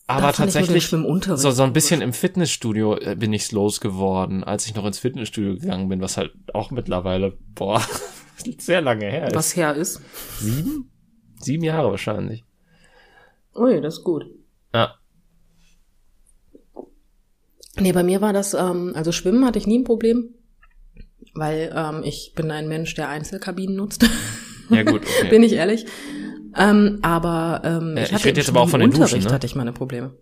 Aber 0.10 0.32
tatsächlich, 0.32 0.88
so, 0.88 1.52
so 1.52 1.64
ein 1.64 1.74
bisschen 1.74 2.02
im 2.02 2.14
Fitnessstudio 2.14 2.96
äh, 2.98 3.16
bin 3.16 3.34
ich's 3.34 3.52
losgeworden, 3.52 4.42
als 4.42 4.66
ich 4.66 4.74
noch 4.74 4.86
ins 4.86 5.00
Fitnessstudio 5.00 5.56
gegangen 5.56 5.90
bin, 5.90 6.00
was 6.00 6.16
halt 6.16 6.32
auch 6.54 6.72
mittlerweile, 6.72 7.38
boah, 7.56 7.82
sehr 8.58 8.80
lange 8.80 9.06
her 9.06 9.28
ist. 9.28 9.36
Was 9.36 9.56
her 9.58 9.76
ist? 9.76 10.02
Sieben? 10.40 10.90
Sieben 11.42 11.64
Jahre 11.66 11.92
wahrscheinlich. 11.92 12.46
Ui, 13.54 13.82
das 13.82 13.96
ist 13.96 14.04
gut. 14.06 14.26
Ja. 14.74 14.96
Nee, 17.80 17.92
bei 17.92 18.04
mir 18.04 18.22
war 18.22 18.32
das, 18.32 18.54
ähm, 18.54 18.94
also 18.96 19.12
Schwimmen 19.12 19.46
hatte 19.46 19.60
ich 19.60 19.68
nie 19.68 19.80
ein 19.80 19.84
Problem, 19.84 20.34
weil 21.34 21.74
ähm, 21.76 22.04
ich 22.06 22.34
bin 22.34 22.50
ein 22.50 22.70
Mensch, 22.70 22.96
der 22.96 23.10
Einzelkabinen 23.10 23.76
nutzt. 23.76 24.06
Ja 24.70 24.84
gut, 24.84 25.02
okay. 25.20 25.30
bin 25.30 25.44
ich 25.44 25.54
ehrlich. 25.54 25.86
Ähm, 26.56 27.00
aber 27.02 27.62
ähm, 27.64 27.98
ja, 27.98 28.04
ich, 28.04 28.12
ich 28.12 28.26
rede 28.26 28.40
jetzt 28.40 28.50
aber 28.50 28.62
auch 28.62 28.70
von 28.70 28.80
den 28.80 28.90
Unterricht 28.90 29.16
Duschen, 29.16 29.28
ne? 29.28 29.34
hatte 29.34 29.46
ich 29.46 29.56
meine 29.56 29.74
Probleme. 29.74 30.14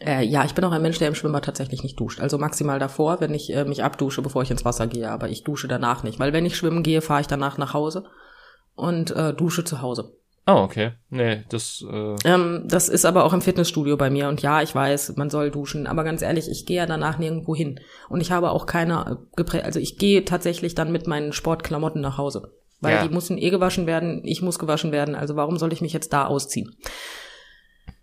Äh, 0.00 0.24
ja, 0.24 0.44
ich 0.44 0.54
bin 0.54 0.64
auch 0.64 0.72
ein 0.72 0.82
Mensch, 0.82 0.98
der 0.98 1.08
im 1.08 1.14
Schwimmbad 1.14 1.44
tatsächlich 1.44 1.82
nicht 1.82 1.98
duscht. 1.98 2.20
Also 2.20 2.36
maximal 2.36 2.78
davor, 2.78 3.20
wenn 3.20 3.32
ich 3.32 3.54
äh, 3.54 3.64
mich 3.64 3.82
abdusche, 3.82 4.22
bevor 4.22 4.42
ich 4.42 4.50
ins 4.50 4.64
Wasser 4.64 4.86
gehe. 4.86 5.10
Aber 5.10 5.28
ich 5.28 5.44
dusche 5.44 5.68
danach 5.68 6.02
nicht, 6.02 6.18
weil 6.18 6.32
wenn 6.32 6.46
ich 6.46 6.56
schwimmen 6.56 6.82
gehe, 6.82 7.00
fahre 7.00 7.20
ich 7.22 7.26
danach 7.26 7.58
nach 7.58 7.74
Hause 7.74 8.04
und 8.74 9.10
äh, 9.12 9.32
dusche 9.32 9.64
zu 9.64 9.82
Hause. 9.82 10.16
Oh, 10.46 10.56
okay. 10.56 10.92
Nee, 11.08 11.44
das. 11.48 11.82
Äh 11.90 12.16
ähm, 12.24 12.64
das 12.66 12.90
ist 12.90 13.06
aber 13.06 13.24
auch 13.24 13.32
im 13.32 13.40
Fitnessstudio 13.40 13.96
bei 13.96 14.10
mir. 14.10 14.28
Und 14.28 14.42
ja, 14.42 14.60
ich 14.60 14.74
weiß, 14.74 15.16
man 15.16 15.30
soll 15.30 15.50
duschen. 15.50 15.86
Aber 15.86 16.04
ganz 16.04 16.20
ehrlich, 16.20 16.50
ich 16.50 16.66
gehe 16.66 16.76
ja 16.76 16.86
danach 16.86 17.18
nirgendwo 17.18 17.54
hin. 17.54 17.80
Und 18.10 18.20
ich 18.20 18.30
habe 18.30 18.50
auch 18.50 18.66
keine 18.66 19.24
äh, 19.38 19.60
also 19.60 19.80
ich 19.80 19.96
gehe 19.96 20.24
tatsächlich 20.26 20.74
dann 20.74 20.92
mit 20.92 21.06
meinen 21.06 21.32
Sportklamotten 21.32 22.02
nach 22.02 22.18
Hause. 22.18 22.52
Weil 22.80 22.96
ja. 22.96 23.06
die 23.06 23.14
müssen 23.14 23.38
eh 23.38 23.50
gewaschen 23.50 23.86
werden, 23.86 24.22
ich 24.24 24.42
muss 24.42 24.58
gewaschen 24.58 24.92
werden. 24.92 25.14
Also 25.14 25.36
warum 25.36 25.58
soll 25.58 25.72
ich 25.72 25.80
mich 25.80 25.92
jetzt 25.92 26.12
da 26.12 26.26
ausziehen? 26.26 26.76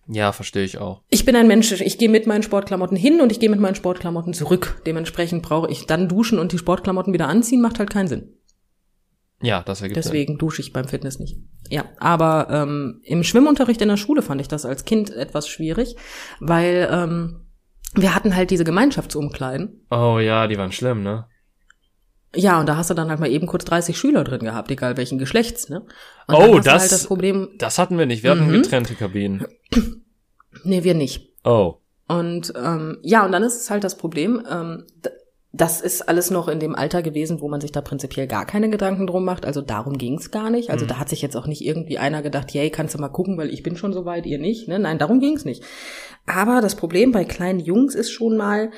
Ja, 0.08 0.32
verstehe 0.32 0.64
ich 0.64 0.78
auch. 0.78 1.02
Ich 1.10 1.26
bin 1.26 1.36
ein 1.36 1.48
Mensch, 1.48 1.72
ich 1.72 1.98
gehe 1.98 2.10
mit 2.10 2.28
meinen 2.28 2.44
Sportklamotten 2.44 2.98
hin 2.98 3.22
und 3.22 3.32
ich 3.32 3.40
gehe 3.40 3.50
mit 3.50 3.60
meinen 3.60 3.76
Sportklamotten 3.76 4.34
zurück. 4.34 4.82
Dementsprechend 4.86 5.44
brauche 5.44 5.70
ich 5.70 5.86
dann 5.86 6.10
duschen 6.10 6.40
und 6.40 6.52
die 6.52 6.58
Sportklamotten 6.58 7.14
wieder 7.14 7.28
anziehen, 7.28 7.62
macht 7.62 7.80
halt 7.80 7.90
keinen 7.90 8.08
Sinn. 8.08 8.34
Ja, 9.42 9.64
das 9.64 9.82
ergibt 9.82 9.98
Deswegen 9.98 10.34
Sinn. 10.34 10.38
dusche 10.40 10.62
ich 10.62 10.74
beim 10.74 10.88
Fitness 10.88 11.20
nicht. 11.20 11.38
Ja, 11.70 11.86
aber 11.98 12.48
ähm, 12.52 13.02
im 13.04 13.24
Schwimmunterricht 13.24 13.82
in 13.82 13.88
der 13.88 13.98
Schule 13.98 14.22
fand 14.22 14.42
ich 14.42 14.48
das 14.48 14.66
als 14.66 14.86
Kind 14.86 15.12
etwas 15.12 15.48
schwierig, 15.48 15.96
weil 16.40 16.88
ähm, 16.92 17.48
wir 17.96 18.14
hatten 18.14 18.36
halt 18.36 18.52
diese 18.52 18.64
Gemeinschaftsumkleiden. 18.64 19.86
Oh 19.90 20.20
ja, 20.20 20.48
die 20.48 20.58
waren 20.58 20.72
schlimm, 20.72 21.04
ne? 21.04 21.26
Ja, 22.36 22.60
und 22.60 22.70
da 22.70 22.78
hast 22.78 22.90
du 22.90 22.94
dann 22.94 23.10
halt 23.10 23.20
mal 23.20 23.30
eben 23.30 23.46
kurz 23.46 23.66
30 23.66 23.98
Schüler 23.98 24.24
drin 24.24 24.42
gehabt, 24.42 24.72
egal 24.72 24.96
welchen 24.96 25.18
Geschlechts, 25.18 25.68
ne? 25.70 25.84
Und 26.28 26.36
oh, 26.36 26.60
das, 26.60 26.84
halt 26.84 26.92
das 26.92 27.06
Problem. 27.06 27.50
Das 27.58 27.78
hatten 27.78 27.98
wir 27.98 28.06
nicht. 28.06 28.24
Wir 28.24 28.32
hatten 28.32 28.48
mhm. 28.48 28.62
getrennte 28.62 28.96
Kabinen. 28.96 29.46
Nee, 30.64 30.84
wir 30.84 30.94
nicht. 30.94 31.32
Oh. 31.46 31.76
Und 32.10 32.54
ähm, 32.62 32.98
ja, 33.04 33.26
und 33.26 33.32
dann 33.32 33.42
ist 33.42 33.56
es 33.56 33.72
halt 33.72 33.86
das 33.86 33.96
Problem, 33.96 34.46
ähm, 34.52 34.86
das 35.54 35.82
ist 35.82 36.08
alles 36.08 36.32
noch 36.32 36.48
in 36.48 36.60
dem 36.60 36.76
Alter 36.76 37.02
gewesen, 37.02 37.42
wo 37.42 37.50
man 37.50 37.60
sich 37.60 37.74
da 37.74 37.82
prinzipiell 37.82 38.26
gar 38.26 38.46
keine 38.46 38.70
Gedanken 38.70 39.06
drum 39.06 39.26
macht. 39.26 39.46
Also 39.46 39.62
darum 39.62 39.98
ging's 39.98 40.32
gar 40.32 40.50
nicht. 40.50 40.70
Also 40.70 40.86
mhm. 40.86 40.90
da 40.90 41.00
hat 41.00 41.10
sich 41.10 41.22
jetzt 41.22 41.36
auch 41.36 41.48
nicht 41.48 41.66
irgendwie 41.66 41.98
einer 41.98 42.22
gedacht, 42.22 42.54
yay, 42.54 42.70
kannst 42.70 42.96
du 42.96 43.00
mal 43.00 43.10
gucken, 43.10 43.38
weil 43.38 43.50
ich 43.50 43.62
bin 43.62 43.76
schon 43.76 43.92
so 43.92 44.06
weit, 44.06 44.26
ihr 44.26 44.40
nicht. 44.40 44.70
Ne? 44.70 44.80
Nein, 44.80 44.98
darum 44.98 45.20
ging's 45.20 45.44
nicht. 45.44 45.64
Aber 46.26 46.62
das 46.62 46.76
Problem 46.76 47.12
bei 47.12 47.26
kleinen 47.26 47.60
Jungs 47.60 47.96
ist 47.96 48.12
schon 48.12 48.38
mal, 48.38 48.72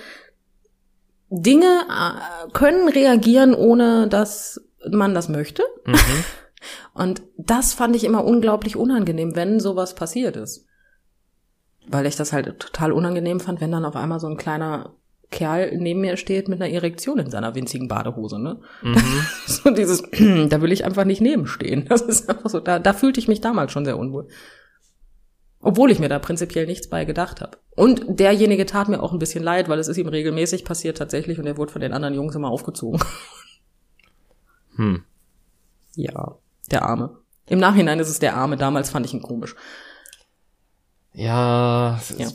Dinge 1.35 1.85
äh, 1.89 2.51
können 2.51 2.87
reagieren, 2.87 3.55
ohne 3.55 4.07
dass 4.07 4.61
man 4.89 5.13
das 5.13 5.29
möchte. 5.29 5.63
Mhm. 5.85 5.95
Und 6.93 7.23
das 7.37 7.73
fand 7.73 7.95
ich 7.95 8.03
immer 8.03 8.23
unglaublich 8.23 8.77
unangenehm, 8.77 9.35
wenn 9.35 9.59
sowas 9.59 9.95
passiert 9.95 10.37
ist. 10.37 10.67
Weil 11.87 12.05
ich 12.05 12.15
das 12.15 12.31
halt 12.31 12.59
total 12.59 12.91
unangenehm 12.91 13.39
fand, 13.39 13.59
wenn 13.59 13.71
dann 13.71 13.83
auf 13.83 13.95
einmal 13.95 14.19
so 14.19 14.27
ein 14.27 14.37
kleiner 14.37 14.95
Kerl 15.31 15.75
neben 15.77 16.01
mir 16.01 16.15
steht 16.15 16.47
mit 16.47 16.61
einer 16.61 16.71
Erektion 16.71 17.17
in 17.17 17.31
seiner 17.31 17.55
winzigen 17.55 17.87
Badehose, 17.87 18.39
ne? 18.39 18.61
Mhm. 18.83 19.25
so 19.47 19.71
dieses, 19.71 20.03
da 20.49 20.61
will 20.61 20.71
ich 20.71 20.85
einfach 20.85 21.03
nicht 21.03 21.21
nebenstehen. 21.21 21.85
Das 21.89 22.01
ist 22.01 22.29
einfach 22.29 22.49
so, 22.49 22.59
da, 22.59 22.79
da 22.79 22.93
fühlte 22.93 23.19
ich 23.19 23.27
mich 23.27 23.41
damals 23.41 23.71
schon 23.71 23.85
sehr 23.85 23.97
unwohl. 23.97 24.27
Obwohl 25.65 25.91
ich 25.91 25.99
mir 25.99 26.09
da 26.09 26.19
prinzipiell 26.19 26.65
nichts 26.65 26.89
bei 26.89 27.05
gedacht 27.05 27.39
habe. 27.39 27.57
Und 27.71 28.19
derjenige 28.19 28.65
tat 28.65 28.89
mir 28.89 29.01
auch 29.01 29.13
ein 29.13 29.19
bisschen 29.19 29.43
leid, 29.43 29.69
weil 29.69 29.79
es 29.79 29.87
ist 29.87 29.97
ihm 29.97 30.09
regelmäßig 30.09 30.65
passiert 30.65 30.97
tatsächlich 30.97 31.39
und 31.39 31.47
er 31.47 31.55
wurde 31.55 31.71
von 31.71 31.81
den 31.81 31.93
anderen 31.93 32.13
Jungs 32.13 32.35
immer 32.35 32.49
aufgezogen. 32.49 33.01
Hm. 34.75 35.03
Ja, 35.95 36.39
der 36.71 36.81
Arme. 36.81 37.19
Im 37.45 37.59
Nachhinein 37.59 37.99
ist 37.99 38.09
es 38.09 38.17
der 38.17 38.35
Arme, 38.35 38.57
damals 38.57 38.89
fand 38.89 39.05
ich 39.05 39.13
ihn 39.13 39.21
komisch. 39.21 39.55
Ja. 41.13 42.01
ja. 42.17 42.31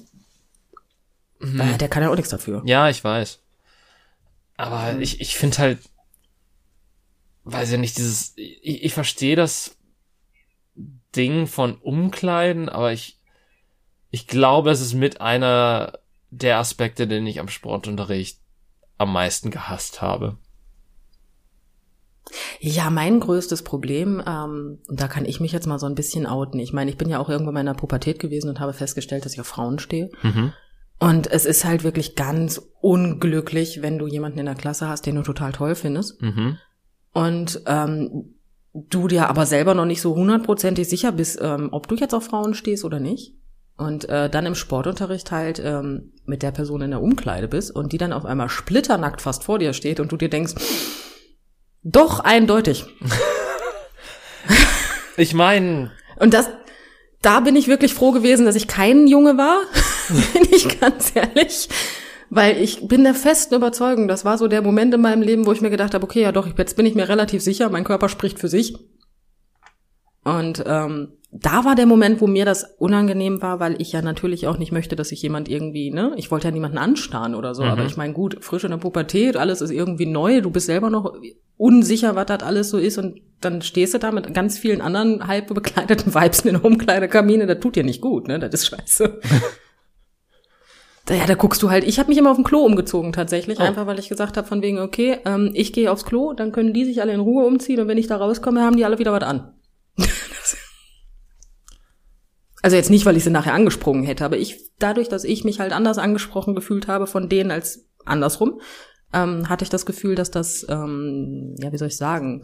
Hm. 1.41 1.79
Der 1.79 1.89
kann 1.89 2.05
ja 2.05 2.11
auch 2.11 2.15
nichts 2.15 2.31
dafür. 2.31 2.63
Ja, 2.65 2.89
ich 2.89 3.03
weiß. 3.03 3.41
Aber 4.57 4.93
hm. 4.93 5.01
ich, 5.01 5.21
ich 5.21 5.37
finde 5.37 5.59
halt, 5.59 5.79
weiß 7.43 7.73
ja 7.73 7.79
nicht, 7.79 7.99
dieses, 7.99 8.35
ich, 8.37 8.85
ich 8.85 8.95
verstehe 8.95 9.35
das 9.35 9.77
Ding 11.17 11.49
von 11.49 11.75
Umkleiden, 11.75 12.69
aber 12.69 12.93
ich, 12.93 13.18
ich 14.11 14.27
glaube, 14.27 14.71
es 14.71 14.81
ist 14.81 14.95
mit 14.95 15.21
einer 15.21 15.99
der 16.31 16.59
Aspekte, 16.59 17.07
den 17.07 17.27
ich 17.27 17.41
am 17.41 17.49
Sportunterricht 17.49 18.41
am 18.97 19.13
meisten 19.13 19.51
gehasst 19.51 20.03
habe. 20.03 20.37
Ja, 22.61 22.91
mein 22.91 23.21
größtes 23.21 23.63
Problem, 23.63 24.23
ähm, 24.27 24.79
da 24.89 25.09
kann 25.09 25.25
ich 25.25 25.41
mich 25.41 25.53
jetzt 25.53 25.67
mal 25.67 25.79
so 25.79 25.87
ein 25.87 25.95
bisschen 25.95 26.27
outen. 26.27 26.61
Ich 26.61 26.73
meine, 26.73 26.91
ich 26.91 26.99
bin 26.99 27.09
ja 27.09 27.19
auch 27.19 27.31
irgendwann 27.31 27.57
in 27.57 27.67
der 27.67 27.75
Pubertät 27.75 28.19
gewesen 28.19 28.51
und 28.51 28.61
habe 28.61 28.75
festgestellt, 28.75 29.25
dass 29.25 29.33
ich 29.33 29.41
auf 29.41 29.47
Frauen 29.47 29.79
stehe. 29.79 30.11
Mhm. 30.23 30.53
Und 30.99 31.31
es 31.31 31.47
ist 31.47 31.65
halt 31.65 31.85
wirklich 31.85 32.17
ganz 32.17 32.61
unglücklich, 32.81 33.83
wenn 33.83 33.99
du 33.99 34.07
jemanden 34.07 34.41
in 34.41 34.47
der 34.47 34.57
Klasse 34.57 34.89
hast, 34.89 35.07
den 35.07 35.15
du 35.15 35.23
total 35.23 35.53
toll 35.53 35.75
findest. 35.75 36.21
Mhm. 36.21 36.59
Und 37.13 37.63
ähm, 37.67 38.35
du 38.73 39.09
dir 39.09 39.29
aber 39.29 39.47
selber 39.47 39.75
noch 39.75 39.87
nicht 39.87 40.03
so 40.03 40.15
hundertprozentig 40.15 40.89
sicher 40.89 41.13
bist, 41.13 41.39
ähm, 41.41 41.69
ob 41.73 41.89
du 41.89 41.95
jetzt 41.95 42.15
auf 42.15 42.25
Frauen 42.25 42.55
stehst 42.55 42.85
oder 42.85 43.01
nicht. 43.01 43.38
Und 43.79 44.09
äh, 44.09 44.29
dann 44.29 44.45
im 44.45 44.57
Sportunterricht 44.57 45.31
halt 45.31 45.63
ähm, 45.65 46.13
mit 46.27 46.43
der 46.43 46.51
Person 46.51 46.83
in 46.83 46.91
der 46.91 47.01
Umkleide 47.01 47.49
bist 47.49 47.75
und 47.75 47.93
die 47.93 47.99
dann 47.99 48.13
auf 48.13 48.27
einmal 48.27 48.49
splitternackt 48.49 49.23
fast 49.23 49.45
vor 49.45 49.59
dir 49.59 49.73
steht 49.73 50.01
und 50.01 50.11
du 50.11 50.17
dir 50.17 50.29
denkst, 50.29 50.55
doch 51.85 52.21
eindeutig. 52.21 52.85
ich 55.17 55.33
meine. 55.33 55.93
Und 56.17 56.35
das, 56.35 56.51
da 57.23 57.39
bin 57.39 57.55
ich 57.55 57.69
wirklich 57.69 57.95
froh 57.95 58.11
gewesen, 58.11 58.47
dass 58.47 58.57
ich 58.57 58.67
kein 58.67 59.07
Junge 59.07 59.39
war, 59.39 59.61
bin 60.35 60.49
ich 60.51 60.81
ganz 60.81 61.13
ehrlich. 61.15 61.69
Weil 62.31 62.61
ich 62.61 62.89
bin 62.89 63.05
der 63.05 63.15
festen 63.15 63.55
Überzeugung, 63.55 64.09
das 64.09 64.25
war 64.25 64.37
so 64.39 64.49
der 64.49 64.61
Moment 64.61 64.93
in 64.93 65.01
meinem 65.01 65.23
Leben, 65.23 65.47
wo 65.47 65.53
ich 65.53 65.61
mir 65.61 65.71
gedacht 65.71 65.95
habe, 65.95 66.05
okay, 66.05 66.23
ja 66.23 66.33
doch, 66.33 66.49
jetzt 66.59 66.77
bin 66.77 66.85
ich 66.85 66.97
mir 66.97 67.09
relativ 67.09 67.43
sicher, 67.43 67.71
mein 67.71 67.85
Körper 67.85 68.09
spricht 68.09 68.41
für 68.41 68.49
sich. 68.49 68.77
Und 70.25 70.63
ähm, 70.67 71.18
da 71.31 71.65
war 71.65 71.75
der 71.75 71.87
Moment, 71.87 72.21
wo 72.23 72.27
mir 72.27 72.47
das 72.47 72.65
unangenehm 72.79 73.43
war, 73.43 73.61
weil 73.61 73.81
ich 73.81 73.93
ja 73.93 74.01
natürlich 74.01 74.47
auch 74.47 74.57
nicht 74.57 74.73
möchte, 74.73 74.97
dass 74.97 75.11
sich 75.11 75.21
jemand 75.21 75.49
irgendwie, 75.49 75.91
ne, 75.91 76.13
ich 76.17 76.31
wollte 76.31 76.49
ja 76.49 76.53
niemanden 76.53 76.79
anstarren 76.79 77.35
oder 77.35 77.55
so, 77.55 77.65
mhm. 77.65 77.71
aber 77.71 77.85
ich 77.85 77.99
meine, 77.99 78.15
gut, 78.15 78.39
frisch 78.41 78.65
in 78.65 78.71
der 78.71 78.79
Pubertät, 78.79 79.37
alles 79.37 79.61
ist 79.61 79.71
irgendwie 79.71 80.07
neu, 80.07 80.41
du 80.41 80.51
bist 80.51 80.67
selber 80.67 80.89
noch 80.89 81.15
unsicher, 81.59 82.17
was 82.17 82.27
das 82.27 82.43
alles 82.43 82.71
so 82.71 82.79
ist 82.79 82.97
und 82.97 83.21
dann 83.41 83.61
stehst 83.61 83.93
du 83.93 83.99
da 83.99 84.11
mit 84.11 84.33
ganz 84.33 84.59
vielen 84.59 84.81
anderen 84.81 85.27
halb 85.27 85.49
bekleideten 85.53 86.15
Weibs 86.15 86.41
in 86.41 86.55
der 86.55 86.65
Umkleidekabine, 86.65 87.47
das 87.47 87.61
tut 87.61 87.77
dir 87.77 87.85
nicht 87.85 88.01
gut, 88.01 88.27
ne, 88.27 88.39
das 88.39 88.55
ist 88.55 88.67
scheiße. 88.69 89.21
ja, 91.11 91.27
da 91.27 91.35
guckst 91.35 91.63
du 91.63 91.69
halt, 91.69 91.85
ich 91.85 91.99
habe 91.99 92.09
mich 92.09 92.17
immer 92.17 92.31
auf 92.31 92.39
dem 92.39 92.45
Klo 92.45 92.61
umgezogen 92.61 93.13
tatsächlich, 93.13 93.61
oh. 93.61 93.65
einfach 93.65 93.87
weil 93.87 93.99
ich 93.99 94.09
gesagt 94.09 94.39
habe 94.39 94.49
von 94.49 94.63
wegen, 94.63 94.79
okay, 94.79 95.19
ähm, 95.27 95.51
ich 95.53 95.75
gehe 95.75 95.93
aufs 95.93 96.07
Klo, 96.07 96.33
dann 96.33 96.53
können 96.53 96.73
die 96.73 96.87
sich 96.87 97.03
alle 97.03 97.13
in 97.13 97.21
Ruhe 97.21 97.45
umziehen 97.45 97.81
und 97.81 97.89
wenn 97.89 97.99
ich 97.99 98.07
da 98.07 98.17
rauskomme, 98.17 98.63
haben 98.63 98.79
die 98.79 98.87
alle 98.87 98.99
wieder 98.99 99.13
was 99.13 99.25
an. 99.25 99.53
Also 102.63 102.77
jetzt 102.77 102.91
nicht, 102.91 103.07
weil 103.07 103.17
ich 103.17 103.25
sie 103.25 103.31
nachher 103.31 103.55
angesprungen 103.55 104.05
hätte, 104.05 104.25
aber 104.25 104.37
ich, 104.37 104.73
dadurch, 104.79 105.09
dass 105.09 105.25
ich 105.25 105.45
mich 105.45 105.61
halt 105.61 105.73
anders 105.73 105.99
angesprochen 105.99 106.55
gefühlt 106.55 106.89
habe 106.89 107.07
von 107.07 107.29
denen 107.29 107.51
als 107.51 107.87
andersrum, 108.05 108.61
ähm, 109.13 109.49
hatte 109.49 109.65
ich 109.65 109.71
das 109.71 109.87
Gefühl, 109.87 110.15
dass 110.15 110.31
das, 110.31 110.67
ähm, 110.69 111.55
ja, 111.59 111.73
wie 111.73 111.79
soll 111.79 111.89
ich 111.89 111.97
sagen, 111.97 112.43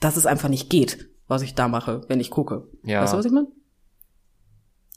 dass 0.00 0.16
es 0.16 0.26
einfach 0.26 0.48
nicht 0.48 0.70
geht, 0.70 1.08
was 1.28 1.42
ich 1.42 1.54
da 1.54 1.68
mache, 1.68 2.02
wenn 2.08 2.20
ich 2.20 2.30
gucke. 2.30 2.68
Ja. 2.84 3.02
Weißt 3.02 3.12
du, 3.12 3.18
was 3.18 3.26
ich 3.26 3.32
meine? 3.32 3.48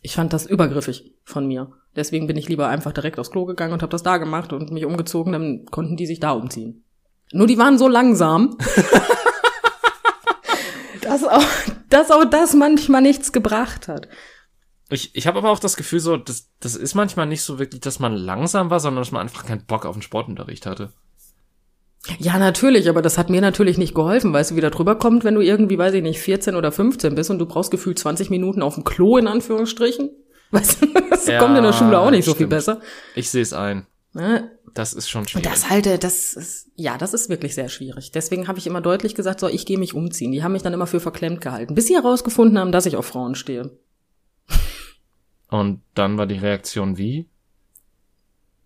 Ich 0.02 0.16
fand 0.16 0.34
das 0.34 0.46
übergriffig 0.46 1.16
von 1.24 1.48
mir. 1.48 1.72
Deswegen 1.96 2.28
bin 2.28 2.38
ich 2.38 2.48
lieber 2.48 2.68
einfach 2.68 2.92
direkt 2.92 3.18
aufs 3.18 3.32
Klo 3.32 3.46
gegangen 3.46 3.74
und 3.74 3.82
habe 3.82 3.92
das 3.92 4.04
da 4.04 4.18
gemacht 4.18 4.54
und 4.54 4.72
mich 4.72 4.86
umgezogen, 4.86 5.34
dann 5.34 5.66
konnten 5.66 5.98
die 5.98 6.06
sich 6.06 6.20
da 6.20 6.32
umziehen. 6.32 6.84
Nur 7.32 7.48
die 7.48 7.58
waren 7.58 7.78
so 7.78 7.88
langsam. 7.88 8.58
dass 11.16 11.24
auch, 11.24 11.44
dass 11.90 12.12
auch 12.12 12.26
das 12.26 12.54
manchmal 12.54 13.02
nichts 13.02 13.32
gebracht 13.32 13.88
hat. 13.88 14.08
Ich, 14.90 15.16
ich 15.16 15.26
habe 15.26 15.40
aber 15.40 15.50
auch 15.50 15.60
das 15.60 15.78
Gefühl, 15.78 16.00
so, 16.00 16.18
das, 16.18 16.52
das 16.60 16.76
ist 16.76 16.94
manchmal 16.94 17.26
nicht 17.26 17.42
so 17.42 17.58
wirklich, 17.58 17.82
dass 17.82 18.00
man 18.00 18.14
langsam 18.14 18.70
war, 18.70 18.80
sondern 18.80 19.02
dass 19.02 19.12
man 19.12 19.22
einfach 19.22 19.46
keinen 19.46 19.66
Bock 19.66 19.86
auf 19.86 19.96
den 19.96 20.02
Sportunterricht 20.02 20.66
hatte. 20.66 20.94
Ja, 22.20 22.38
natürlich, 22.38 22.88
aber 22.88 23.02
das 23.02 23.18
hat 23.18 23.32
mir 23.32 23.42
natürlich 23.42 23.80
nicht 23.80 23.96
geholfen, 23.96 24.32
weißt 24.32 24.52
du, 24.52 24.56
wie 24.56 24.62
da 24.62 24.70
drüber 24.70 24.96
kommt, 24.96 25.24
wenn 25.24 25.34
du 25.34 25.42
irgendwie, 25.42 25.80
weiß 25.80 25.96
ich 25.96 26.04
nicht, 26.04 26.20
14 26.20 26.56
oder 26.56 26.72
15 26.72 27.16
bist 27.16 27.32
und 27.32 27.40
du 27.40 27.48
brauchst 27.48 27.72
gefühlt 27.72 27.98
20 27.98 28.30
Minuten 28.30 28.62
auf 28.62 28.76
dem 28.76 28.84
Klo, 28.84 29.18
in 29.18 29.28
Anführungsstrichen. 29.28 30.12
Weißt 30.52 30.84
du, 30.84 30.88
das 31.10 31.26
ja, 31.26 31.40
kommt 31.40 31.58
in 31.58 31.64
der 31.64 31.74
Schule 31.74 32.00
auch 32.00 32.12
nicht 32.12 32.24
so 32.24 32.36
viel 32.36 32.46
besser. 32.46 32.80
Ich 33.16 33.32
sehe 33.32 33.42
es 33.42 33.52
ein. 33.52 33.88
Ja. 34.14 34.44
Das 34.76 34.92
ist 34.92 35.10
schon 35.10 35.26
schwierig. 35.26 35.48
Und 35.48 35.54
das 35.54 35.70
halte, 35.70 35.98
das 35.98 36.34
ist, 36.34 36.70
ja, 36.76 36.98
das 36.98 37.14
ist 37.14 37.30
wirklich 37.30 37.56
sehr 37.56 37.70
schwierig. 37.70 38.12
Deswegen 38.12 38.50
habe 38.50 38.60
ich 38.60 38.68
immer 38.68 38.82
deutlich 38.82 39.16
gesagt, 39.16 39.40
so, 39.40 39.48
ich 39.48 39.66
gehe 39.66 39.80
mich 39.80 39.96
umziehen. 39.96 40.34
Die 40.34 40.44
haben 40.44 40.52
mich 40.52 40.64
dann 40.64 40.74
immer 40.74 40.86
für 40.86 41.00
verklemmt 41.00 41.40
gehalten, 41.40 41.76
bis 41.76 41.88
sie 41.88 41.96
herausgefunden 41.96 42.60
haben, 42.60 42.74
dass 42.74 42.86
ich 42.86 42.98
auf 42.98 43.06
Frauen 43.06 43.36
stehe. 43.36 43.72
Und 45.50 45.82
dann 45.94 46.18
war 46.18 46.28
die 46.28 46.38
Reaktion 46.38 46.98
wie? 46.98 47.30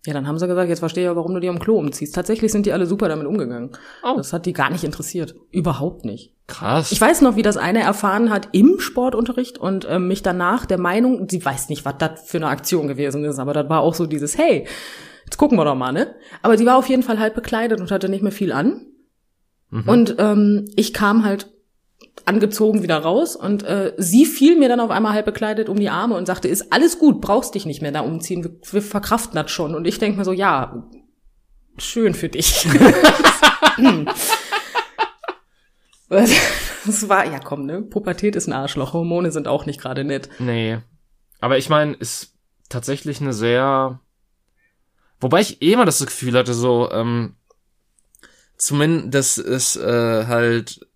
Ja, 0.04 0.12
dann 0.12 0.26
haben 0.26 0.38
sie 0.38 0.48
gesagt, 0.48 0.68
jetzt 0.68 0.80
verstehe 0.80 1.04
ich 1.04 1.08
ja, 1.08 1.14
warum 1.14 1.32
du 1.34 1.40
dir 1.40 1.50
am 1.50 1.60
Klo 1.60 1.78
umziehst. 1.78 2.14
Tatsächlich 2.14 2.50
sind 2.50 2.66
die 2.66 2.72
alle 2.72 2.86
super 2.86 3.08
damit 3.08 3.26
umgegangen. 3.26 3.70
Oh. 4.02 4.14
Das 4.16 4.32
hat 4.32 4.46
die 4.46 4.52
gar 4.52 4.70
nicht 4.70 4.82
interessiert. 4.82 5.36
Überhaupt 5.52 6.04
nicht. 6.04 6.34
Krass. 6.48 6.90
Ich 6.90 7.00
weiß 7.00 7.20
noch, 7.20 7.36
wie 7.36 7.42
das 7.42 7.56
eine 7.56 7.82
erfahren 7.82 8.30
hat 8.30 8.48
im 8.50 8.80
Sportunterricht 8.80 9.58
und 9.58 9.84
äh, 9.84 10.00
mich 10.00 10.22
danach 10.22 10.66
der 10.66 10.80
Meinung, 10.80 11.28
sie 11.28 11.44
weiß 11.44 11.68
nicht, 11.68 11.84
was 11.84 11.98
das 11.98 12.22
für 12.24 12.38
eine 12.38 12.48
Aktion 12.48 12.88
gewesen 12.88 13.24
ist, 13.24 13.38
aber 13.38 13.52
das 13.52 13.68
war 13.68 13.82
auch 13.82 13.94
so 13.94 14.06
dieses, 14.06 14.36
hey, 14.36 14.66
jetzt 15.30 15.38
gucken 15.38 15.56
wir 15.56 15.64
doch 15.64 15.76
mal, 15.76 15.92
ne? 15.92 16.12
Aber 16.42 16.56
die 16.56 16.66
war 16.66 16.76
auf 16.76 16.88
jeden 16.88 17.04
Fall 17.04 17.20
halb 17.20 17.36
bekleidet 17.36 17.80
und 17.80 17.92
hatte 17.92 18.08
nicht 18.08 18.22
mehr 18.22 18.32
viel 18.32 18.50
an. 18.50 18.86
Mhm. 19.70 19.88
Und 19.88 20.16
ähm, 20.18 20.68
ich 20.74 20.92
kam 20.92 21.24
halt 21.24 21.48
angezogen 22.24 22.82
wieder 22.82 22.98
raus 22.98 23.36
und 23.36 23.62
äh, 23.62 23.94
sie 23.96 24.26
fiel 24.26 24.58
mir 24.58 24.68
dann 24.68 24.80
auf 24.80 24.90
einmal 24.90 25.12
halb 25.12 25.26
bekleidet 25.26 25.68
um 25.68 25.78
die 25.78 25.88
Arme 25.88 26.16
und 26.16 26.26
sagte, 26.26 26.48
ist 26.48 26.72
alles 26.72 26.98
gut, 26.98 27.20
brauchst 27.20 27.54
dich 27.54 27.64
nicht 27.64 27.80
mehr 27.80 27.92
da 27.92 28.00
umziehen, 28.00 28.42
wir, 28.42 28.50
wir 28.72 28.82
verkraften 28.82 29.36
das 29.36 29.52
schon. 29.52 29.76
Und 29.76 29.86
ich 29.86 30.00
denke 30.00 30.18
mir 30.18 30.24
so, 30.24 30.32
ja, 30.32 30.88
schön 31.78 32.14
für 32.14 32.28
dich. 32.28 32.66
das 36.08 37.08
war, 37.08 37.24
ja 37.24 37.38
komm, 37.38 37.66
ne? 37.66 37.82
Pubertät 37.82 38.34
ist 38.34 38.48
ein 38.48 38.52
Arschloch, 38.52 38.94
Hormone 38.94 39.30
sind 39.30 39.46
auch 39.46 39.64
nicht 39.64 39.80
gerade 39.80 40.02
nett. 40.02 40.28
Nee. 40.40 40.78
Aber 41.38 41.56
ich 41.56 41.68
meine, 41.68 41.94
ist 41.94 42.34
tatsächlich 42.68 43.20
eine 43.20 43.32
sehr 43.32 44.00
Wobei 45.20 45.40
ich 45.40 45.62
eh 45.62 45.72
immer 45.72 45.84
das 45.84 46.04
Gefühl 46.04 46.36
hatte, 46.36 46.54
so, 46.54 46.90
ähm, 46.90 47.36
zumindest 48.56 49.38
ist 49.38 49.76
äh, 49.76 50.26
halt 50.26 50.86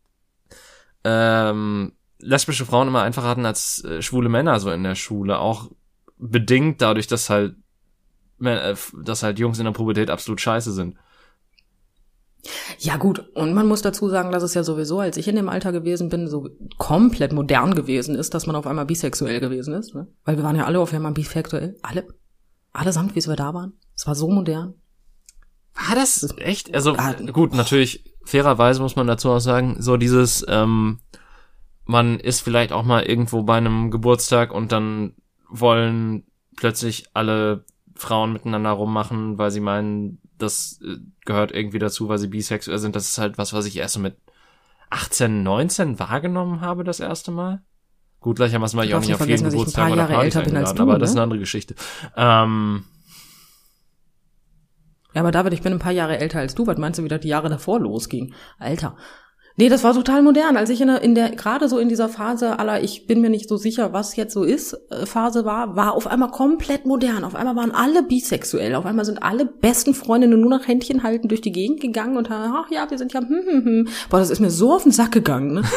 ähm, 1.04 1.92
lesbische 2.18 2.64
Frauen 2.64 2.88
immer 2.88 3.02
einfacher 3.02 3.28
hatten 3.28 3.46
als 3.46 3.84
äh, 3.84 4.02
schwule 4.02 4.28
Männer 4.28 4.58
so 4.60 4.70
in 4.70 4.82
der 4.82 4.94
Schule. 4.94 5.38
Auch 5.38 5.70
bedingt 6.18 6.80
dadurch, 6.80 7.06
dass 7.06 7.28
halt, 7.30 7.56
äh, 8.42 8.74
dass 9.02 9.22
halt 9.22 9.38
Jungs 9.38 9.58
in 9.58 9.66
der 9.66 9.72
Pubertät 9.72 10.10
absolut 10.10 10.40
scheiße 10.40 10.72
sind. 10.72 10.96
Ja 12.78 12.96
gut, 12.96 13.30
und 13.34 13.54
man 13.54 13.66
muss 13.66 13.82
dazu 13.82 14.08
sagen, 14.08 14.30
dass 14.30 14.42
es 14.42 14.54
ja 14.54 14.64
sowieso, 14.64 15.00
als 15.00 15.16
ich 15.16 15.28
in 15.28 15.36
dem 15.36 15.48
Alter 15.48 15.72
gewesen 15.72 16.10
bin, 16.10 16.28
so 16.28 16.50
komplett 16.76 17.32
modern 17.32 17.74
gewesen 17.74 18.14
ist, 18.14 18.34
dass 18.34 18.46
man 18.46 18.56
auf 18.56 18.66
einmal 18.66 18.84
bisexuell 18.84 19.40
gewesen 19.40 19.74
ist. 19.74 19.94
Ne? 19.94 20.08
Weil 20.24 20.36
wir 20.36 20.44
waren 20.44 20.56
ja 20.56 20.66
alle 20.66 20.80
auf 20.80 20.92
einmal 20.92 21.12
bisexuell. 21.12 21.76
Alle. 21.82 22.06
Allesamt, 22.74 23.14
wie 23.14 23.24
wir 23.24 23.36
da 23.36 23.54
waren. 23.54 23.72
Es 23.96 24.06
war 24.06 24.14
so 24.14 24.28
modern. 24.28 24.74
War 25.74 25.94
das 25.94 26.34
echt? 26.38 26.74
Also 26.74 26.94
ah, 26.96 27.12
gut, 27.12 27.54
natürlich, 27.54 28.04
fairerweise 28.24 28.82
muss 28.82 28.96
man 28.96 29.06
dazu 29.06 29.30
auch 29.30 29.40
sagen, 29.40 29.76
so 29.78 29.96
dieses, 29.96 30.44
ähm, 30.48 31.00
man 31.84 32.18
ist 32.20 32.40
vielleicht 32.40 32.72
auch 32.72 32.82
mal 32.82 33.04
irgendwo 33.04 33.42
bei 33.44 33.56
einem 33.56 33.90
Geburtstag 33.90 34.52
und 34.52 34.72
dann 34.72 35.14
wollen 35.48 36.26
plötzlich 36.56 37.06
alle 37.14 37.64
Frauen 37.94 38.32
miteinander 38.32 38.70
rummachen, 38.70 39.38
weil 39.38 39.50
sie 39.50 39.60
meinen, 39.60 40.20
das 40.38 40.80
äh, 40.82 40.96
gehört 41.24 41.52
irgendwie 41.52 41.78
dazu, 41.78 42.08
weil 42.08 42.18
sie 42.18 42.28
bisexuell 42.28 42.78
sind. 42.78 42.96
Das 42.96 43.08
ist 43.08 43.18
halt 43.18 43.38
was, 43.38 43.52
was 43.52 43.66
ich 43.66 43.76
erst 43.76 43.94
so 43.94 44.00
mit 44.00 44.16
18, 44.90 45.42
19 45.42 45.98
wahrgenommen 45.98 46.60
habe, 46.60 46.84
das 46.84 47.00
erste 47.00 47.30
Mal. 47.30 47.62
Gut, 48.24 48.36
gleichermaßen 48.36 48.74
war 48.78 48.86
ich 48.86 48.94
auch 48.94 49.00
nicht 49.00 49.12
auf 49.12 49.26
jeden 49.26 49.50
Geburtstag 49.50 49.92
oder 49.92 50.06
Party 50.06 50.38
eingeladen, 50.38 50.80
aber 50.80 50.94
ne? 50.94 50.98
das 50.98 51.10
ist 51.10 51.16
eine 51.16 51.24
andere 51.24 51.40
Geschichte. 51.40 51.74
Ähm, 52.16 52.84
ja, 55.12 55.20
aber 55.20 55.30
David, 55.30 55.52
ich 55.52 55.60
bin 55.60 55.74
ein 55.74 55.78
paar 55.78 55.92
Jahre 55.92 56.16
älter 56.16 56.38
als 56.38 56.54
du. 56.54 56.66
Was 56.66 56.78
meinst 56.78 56.98
du, 56.98 57.04
wie 57.04 57.08
das 57.08 57.20
die 57.20 57.28
Jahre 57.28 57.50
davor 57.50 57.80
losging? 57.80 58.32
Alter. 58.58 58.96
Nee, 59.56 59.68
das 59.68 59.84
war 59.84 59.92
total 59.92 60.22
modern. 60.22 60.56
Als 60.56 60.70
ich 60.70 60.80
in 60.80 60.86
der, 60.86 61.02
in 61.02 61.14
der 61.14 61.32
gerade 61.32 61.68
so 61.68 61.78
in 61.78 61.90
dieser 61.90 62.08
Phase 62.08 62.58
aller, 62.58 62.82
ich 62.82 63.06
bin 63.06 63.20
mir 63.20 63.28
nicht 63.28 63.46
so 63.46 63.58
sicher, 63.58 63.92
was 63.92 64.16
jetzt 64.16 64.32
so 64.32 64.42
ist, 64.42 64.72
äh, 64.90 65.04
Phase 65.04 65.44
war, 65.44 65.76
war 65.76 65.92
auf 65.92 66.06
einmal 66.06 66.30
komplett 66.30 66.86
modern. 66.86 67.24
Auf 67.24 67.34
einmal 67.34 67.56
waren 67.56 67.72
alle 67.72 68.02
bisexuell. 68.02 68.74
Auf 68.74 68.86
einmal 68.86 69.04
sind 69.04 69.22
alle 69.22 69.44
besten 69.44 69.92
Freundinnen 69.92 70.40
nur 70.40 70.48
nach 70.48 70.66
Händchen 70.66 71.02
halten 71.02 71.28
durch 71.28 71.42
die 71.42 71.52
Gegend 71.52 71.82
gegangen 71.82 72.16
und 72.16 72.30
haben, 72.30 72.54
ach 72.56 72.70
ja, 72.70 72.90
wir 72.90 72.96
sind 72.96 73.12
ja, 73.12 73.20
hm, 73.20 73.28
hm, 73.28 73.64
hm. 73.66 73.88
Boah, 74.08 74.18
das 74.18 74.30
ist 74.30 74.40
mir 74.40 74.50
so 74.50 74.72
auf 74.72 74.84
den 74.84 74.92
Sack 74.92 75.12
gegangen, 75.12 75.52
ne? 75.52 75.62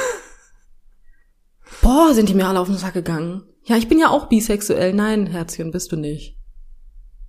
Boah, 1.87 2.13
sind 2.13 2.27
die 2.27 2.33
mir 2.33 2.45
alle 2.45 2.59
auf 2.59 2.67
den 2.67 2.75
Sack 2.75 2.95
gegangen. 2.95 3.43
Ja, 3.63 3.77
ich 3.77 3.87
bin 3.87 3.97
ja 3.97 4.09
auch 4.09 4.27
bisexuell. 4.27 4.91
Nein, 4.91 5.25
Herzchen, 5.25 5.71
bist 5.71 5.89
du 5.93 5.95
nicht. 5.95 6.37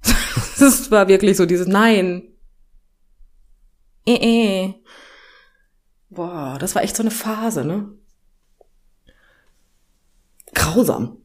das 0.59 0.91
war 0.91 1.07
wirklich 1.07 1.37
so 1.37 1.47
dieses 1.47 1.69
Nein. 1.69 2.25
Äh, 4.05 4.15
äh. 4.15 4.75
Boah, 6.11 6.57
das 6.59 6.75
war 6.75 6.83
echt 6.83 6.97
so 6.97 7.05
eine 7.05 7.13
Phase, 7.13 7.65
ne? 7.65 7.97
Grausam. 10.55 11.19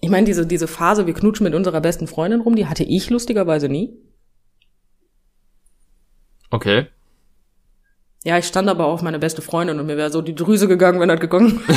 Ich 0.00 0.10
meine, 0.10 0.26
diese, 0.26 0.46
diese 0.46 0.68
Phase, 0.68 1.08
wir 1.08 1.14
knutschen 1.14 1.42
mit 1.42 1.54
unserer 1.54 1.80
besten 1.80 2.06
Freundin 2.06 2.42
rum, 2.42 2.54
die 2.54 2.68
hatte 2.68 2.84
ich 2.84 3.10
lustigerweise 3.10 3.68
nie. 3.68 3.98
Okay. 6.50 6.86
Ja, 8.26 8.38
ich 8.38 8.46
stand 8.46 8.68
aber 8.68 8.86
auf 8.86 9.02
meine 9.02 9.18
beste 9.18 9.40
Freundin 9.40 9.78
und 9.78 9.86
mir 9.86 9.96
wäre 9.96 10.10
so 10.10 10.20
die 10.20 10.34
Drüse 10.34 10.68
gegangen, 10.68 11.00
wenn 11.00 11.08
das 11.08 11.20
gegangen. 11.20 11.60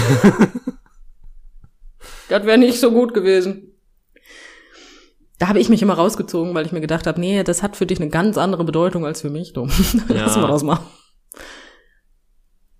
das 2.30 2.45
wäre 2.45 2.58
nicht 2.58 2.80
so 2.80 2.91
gut 2.91 3.14
gewesen 3.14 3.70
da 5.39 5.47
habe 5.47 5.60
ich 5.60 5.70
mich 5.70 5.82
immer 5.82 5.93
rausgezogen, 5.93 6.54
weil 6.54 6.66
ich 6.66 6.74
mir 6.74 6.82
gedacht 6.82 7.08
habe, 7.08 7.20
nee, 7.20 7.41
das 7.43 7.64
hat 7.64 7.78
für 7.78 7.86
dich 7.86 8.00
eine 8.00 8.10
ganz 8.10 8.38
andere 8.38 8.66
Bedeutung 8.66 9.06
als 9.06 9.22
für 9.22 9.30
mich. 9.30 9.54
Du. 9.60 9.68
Ja. 10.10 10.26
Lass 10.26 10.36
mal 10.36 10.47
das 10.47 10.64
mal. 10.64 10.80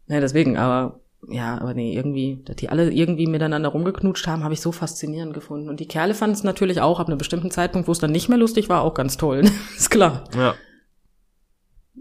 Ja, 0.08 0.20
deswegen, 0.20 0.58
aber 0.58 1.00
ja, 1.28 1.60
aber 1.60 1.74
nee, 1.74 1.96
irgendwie, 1.96 2.44
dass 2.46 2.58
die 2.58 2.70
alle 2.70 2.92
irgendwie 2.92 3.28
miteinander 3.28 3.70
rumgeknutscht 3.70 4.28
haben, 4.28 4.44
habe 4.44 4.54
ich 4.54 4.62
so 4.62 4.72
faszinierend 4.72 5.34
gefunden. 5.34 5.70
Und 5.70 5.80
die 5.80 5.88
Kerle 5.88 6.14
fanden 6.14 6.36
es 6.36 6.44
natürlich 6.44 6.82
auch 6.82 7.00
ab 7.00 7.08
einem 7.08 7.18
bestimmten 7.18 7.50
Zeitpunkt, 7.50 7.88
wo 7.88 7.92
es 7.92 8.00
dann 8.00 8.12
nicht 8.12 8.30
mehr 8.30 8.38
lustig 8.38 8.70
war, 8.70 8.82
auch 8.82 8.94
ganz 8.94 9.18
toll. 9.18 9.44
ist 9.78 9.90
klar. 9.90 10.26
Ja. 10.36 10.56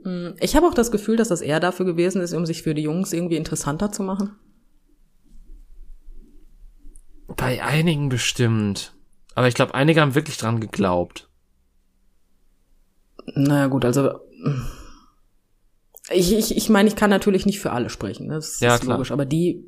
Hm, 0.05 0.35
ich 0.41 0.57
habe 0.57 0.67
auch 0.67 0.75
das 0.75 0.91
Gefühl, 0.91 1.17
dass 1.17 1.29
das 1.29 1.41
eher 1.41 1.61
dafür 1.61 1.87
gewesen 1.87 2.21
ist, 2.23 2.33
um 2.35 2.47
sich 2.47 2.63
für 2.63 2.75
die 2.75 2.83
Jungs 2.83 3.13
irgendwie 3.13 3.37
interessanter 3.37 3.93
zu 3.93 4.03
machen. 4.03 4.37
Bei 7.27 7.63
einigen 7.63 8.09
bestimmt. 8.09 8.95
Aber 9.35 9.49
ich 9.49 9.55
glaube, 9.55 9.75
einige 9.75 10.01
haben 10.01 10.15
wirklich 10.15 10.37
dran 10.37 10.61
geglaubt. 10.61 11.29
Naja, 13.35 13.67
gut, 13.69 13.85
also 13.85 14.11
ich, 16.11 16.33
ich, 16.33 16.57
ich 16.57 16.69
meine, 16.71 16.89
ich 16.89 16.97
kann 16.97 17.11
natürlich 17.11 17.45
nicht 17.47 17.61
für 17.61 17.73
alle 17.73 17.91
sprechen, 17.91 18.29
ne? 18.29 18.35
das 18.35 18.61
Ja, 18.61 18.77
ist 18.77 18.81
klar. 18.81 18.97
logisch, 18.97 19.11
aber 19.11 19.27
die, 19.27 19.65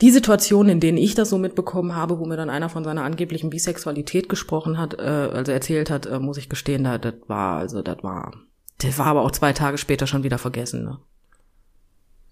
die 0.00 0.10
Situationen, 0.10 0.72
in 0.72 0.80
denen 0.80 0.98
ich 0.98 1.14
das 1.14 1.30
so 1.30 1.38
mitbekommen 1.38 1.94
habe, 1.96 2.18
wo 2.18 2.26
mir 2.26 2.36
dann 2.36 2.50
einer 2.50 2.68
von 2.68 2.84
seiner 2.84 3.04
angeblichen 3.04 3.50
Bisexualität 3.50 4.28
gesprochen 4.28 4.78
hat, 4.78 4.94
äh, 4.94 5.02
also 5.02 5.50
erzählt 5.52 5.90
hat, 5.90 6.06
äh, 6.06 6.18
muss 6.18 6.36
ich 6.36 6.48
gestehen, 6.48 6.84
da, 6.84 6.98
das 6.98 7.14
war, 7.26 7.58
also 7.58 7.82
das 7.82 8.02
war, 8.02 8.32
das 8.78 8.98
war 8.98 9.06
aber 9.06 9.22
auch 9.22 9.30
zwei 9.30 9.52
Tage 9.52 9.78
später 9.78 10.06
schon 10.06 10.22
wieder 10.22 10.38
vergessen. 10.38 10.84
Ne? 10.84 10.98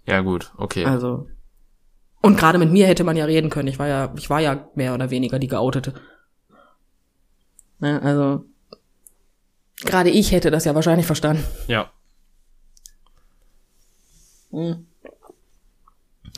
Ja, 0.07 0.21
gut, 0.21 0.53
okay. 0.57 0.85
Also 0.85 1.27
und 2.23 2.37
gerade 2.37 2.59
mit 2.59 2.73
mir 2.73 2.89
hätte 2.89 3.05
man 3.05 3.17
ja 3.17 3.25
reden 3.25 3.51
können. 3.51 3.69
Ich 3.69 3.79
war 3.79 3.87
ja, 3.87 4.13
ich 4.17 4.31
war 4.31 4.41
ja 4.41 4.69
mehr 4.75 4.95
oder 4.95 5.11
weniger 5.11 5.39
die 5.39 5.47
geoutete. 5.47 5.95
Ne, 7.79 8.03
also 8.03 8.45
gerade 9.85 10.11
ich 10.11 10.33
hätte 10.33 10.51
das 10.51 10.65
ja 10.65 10.75
wahrscheinlich 10.75 11.07
verstanden. 11.07 11.45
ja. 11.69 11.91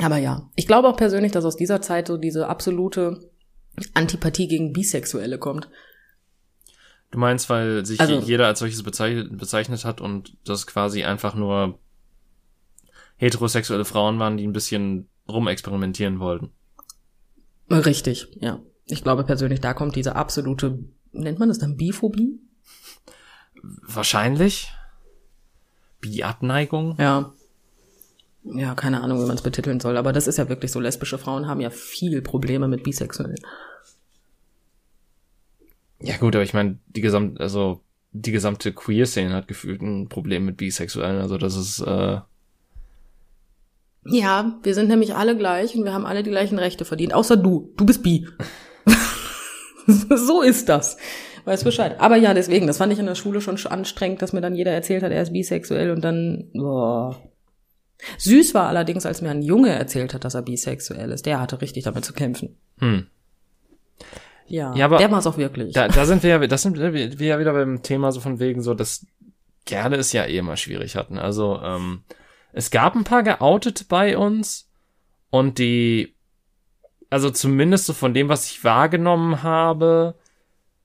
Aber 0.01 0.17
ja, 0.17 0.49
ich 0.57 0.67
glaube 0.67 0.89
auch 0.89 0.97
persönlich, 0.97 1.33
dass 1.33 1.45
aus 1.45 1.57
dieser 1.57 1.81
Zeit 1.81 2.09
so 2.09 2.17
diese 2.17 2.49
absolute 2.49 3.31
Antipathie 3.95 4.49
gegen 4.49 4.73
Bisexuelle 4.73 5.39
kommt. 5.39 5.71
Du 7.11 7.19
meinst, 7.19 7.49
weil 7.49 7.87
sich 7.87 8.01
Also- 8.01 8.21
jeder 8.21 8.47
als 8.47 8.59
solches 8.59 8.83
bezeichnet, 8.83 9.37
bezeichnet 9.37 9.85
hat 9.85 10.01
und 10.01 10.37
das 10.45 10.67
quasi 10.67 11.05
einfach 11.05 11.35
nur 11.35 11.79
heterosexuelle 13.17 13.85
Frauen 13.85 14.19
waren, 14.19 14.37
die 14.37 14.47
ein 14.47 14.53
bisschen 14.53 15.09
rumexperimentieren 15.29 16.21
wollten. 16.21 16.51
Richtig, 17.71 18.29
ja. 18.41 18.61
Ich 18.87 19.03
glaube 19.03 19.25
persönlich, 19.25 19.61
da 19.61 19.75
kommt 19.75 19.97
diese 19.97 20.17
absolute, 20.17 20.79
nennt 21.13 21.39
man 21.39 21.49
das 21.49 21.59
dann 21.59 21.77
Biphobie? 21.77 22.39
Wahrscheinlich. 23.63 24.73
Bi-Abneigung. 26.01 26.97
Ja. 26.99 27.35
Ja, 28.45 28.75
keine 28.75 29.03
Ahnung, 29.03 29.21
wie 29.23 29.27
man 29.27 29.37
es 29.37 29.43
betiteln 29.43 29.81
soll, 29.81 29.97
aber 29.97 30.13
das 30.13 30.27
ist 30.27 30.39
ja 30.39 30.49
wirklich 30.49 30.73
so. 30.73 30.81
Lesbische 30.81 31.19
Frauen 31.19 31.49
haben 31.49 31.61
ja 31.61 31.71
viel 31.71 32.23
Probleme 32.23 32.69
mit 32.69 32.83
Bisexuellen. 32.85 33.37
Ja 36.01 36.17
gut, 36.17 36.35
aber 36.37 36.45
ich 36.45 36.55
meine, 36.55 36.79
die 36.87 37.01
gesamte, 37.01 37.41
also 37.41 37.81
die 38.13 38.33
gesamte 38.33 38.73
Queer-Szene 38.73 39.35
hat 39.35 39.49
gefühlt 39.49 39.83
ein 39.83 40.09
Problem 40.09 40.45
mit 40.45 40.57
Bisexuellen. 40.57 41.21
Also 41.21 41.39
das 41.39 41.57
ist, 41.57 41.81
äh, 41.81 42.21
Ja, 44.05 44.59
wir 44.63 44.75
sind 44.75 44.89
nämlich 44.89 45.15
alle 45.15 45.37
gleich 45.37 45.75
und 45.75 45.85
wir 45.85 45.93
haben 45.93 46.07
alle 46.07 46.23
die 46.23 46.31
gleichen 46.31 46.59
Rechte 46.59 46.85
verdient, 46.85 47.15
außer 47.15 47.37
du. 47.37 47.73
Du 47.77 47.85
bist 47.85 48.03
bi. 48.03 48.27
so 49.87 50.43
ist 50.43 50.69
das. 50.69 50.97
Weiß 51.45 51.65
Bescheid. 51.65 51.99
Aber 51.99 52.17
ja, 52.17 52.35
deswegen, 52.35 52.67
das 52.67 52.77
fand 52.79 52.93
ich 52.93 52.99
in 52.99 53.07
der 53.07 53.15
Schule 53.15 53.41
schon 53.41 53.59
anstrengend, 53.67 54.23
dass 54.23 54.33
mir 54.33 54.41
dann 54.41 54.55
jeder 54.55 54.73
erzählt 54.73 55.03
hat, 55.03 55.13
er 55.13 55.23
ist 55.23 55.33
bisexuell 55.33 55.91
und 55.91 56.03
dann, 56.03 56.51
boah. 56.53 57.17
Süß 58.19 58.55
war 58.55 58.69
allerdings, 58.69 59.07
als 59.07 59.23
mir 59.23 59.31
ein 59.31 59.43
Junge 59.43 59.71
erzählt 59.71 60.15
hat, 60.15 60.25
dass 60.25 60.35
er 60.35 60.43
bisexuell 60.43 61.11
ist. 61.11 61.27
Der 61.27 61.41
hatte 61.41 61.61
richtig 61.61 61.85
damit 61.85 62.05
zu 62.05 62.13
kämpfen. 62.13 62.57
hm. 62.79 63.07
Ja, 64.49 64.75
Ja, 64.75 64.87
aber 64.87 64.99
der 64.99 65.11
war 65.11 65.19
es 65.19 65.27
auch 65.27 65.37
wirklich. 65.37 65.75
Da, 65.75 65.89
da 65.89 66.07
sind 66.07 66.23
wir 66.23 66.31
ja, 66.31 66.47
das 66.47 66.63
sind 66.63 66.79
wir 66.79 67.27
ja 67.27 67.39
wieder 67.39 67.53
beim 67.53 67.83
Thema 67.83 68.13
so 68.13 68.21
von 68.21 68.39
wegen 68.41 68.63
so, 68.63 68.75
dass 68.75 69.07
Kerle 69.67 69.97
es 69.97 70.13
ja 70.13 70.25
eh 70.25 70.39
immer 70.39 70.57
schwierig 70.57 70.97
hatten. 70.97 71.19
Also, 71.19 71.61
ähm, 71.63 72.03
es 72.53 72.71
gab 72.71 72.95
ein 72.95 73.05
paar 73.05 73.23
geoutet 73.23 73.89
bei 73.89 74.17
uns 74.17 74.69
und 75.31 75.59
die, 75.59 76.15
also 77.11 77.31
zumindest 77.31 77.87
so 77.87 77.93
von 77.93 78.15
dem, 78.15 78.29
was 78.29 78.51
ich 78.51 78.65
wahrgenommen 78.65 79.43
habe, 79.43 80.15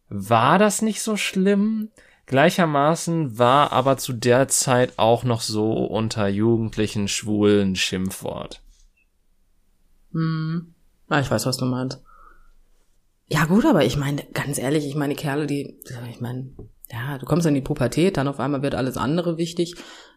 war 0.10 0.60
das 0.60 0.82
nicht 0.82 1.02
so 1.02 1.18
schlimm. 1.18 1.90
Gleichermaßen 2.26 3.38
war 3.38 3.72
aber 3.72 3.98
zu 3.98 4.14
der 4.14 4.48
Zeit 4.48 4.94
auch 4.98 5.24
noch 5.24 5.42
so 5.42 5.86
unter 5.86 6.28
Jugendlichen 6.28 7.08
schwulen 7.08 7.76
Schimpfwort. 7.76 8.62
Hm. 10.14 10.74
Ah, 11.10 11.20
ich 11.20 11.30
weiß, 11.30 11.46
was 11.46 11.58
du 11.58 11.66
meinst. 11.66 12.02
Ja, 13.28 13.46
gut, 13.46 13.66
aber 13.66 13.86
ich 13.86 13.98
meine, 13.98 14.24
ganz 14.34 14.58
ehrlich, 14.58 14.86
ich 14.86 14.96
meine, 14.96 15.16
Kerle, 15.16 15.48
die, 15.48 15.80
ich 16.10 16.22
meine, 16.22 16.50
ja, 16.92 17.18
du 17.18 17.26
kommst 17.26 17.48
in 17.48 17.56
die 17.56 17.62
Pubertät, 17.62 18.18
dann 18.18 18.28
auf 18.28 18.40
einmal 18.40 18.62
wird 18.62 18.76
alles 18.76 18.98
andere 18.98 19.38
wichtig. 19.38 19.76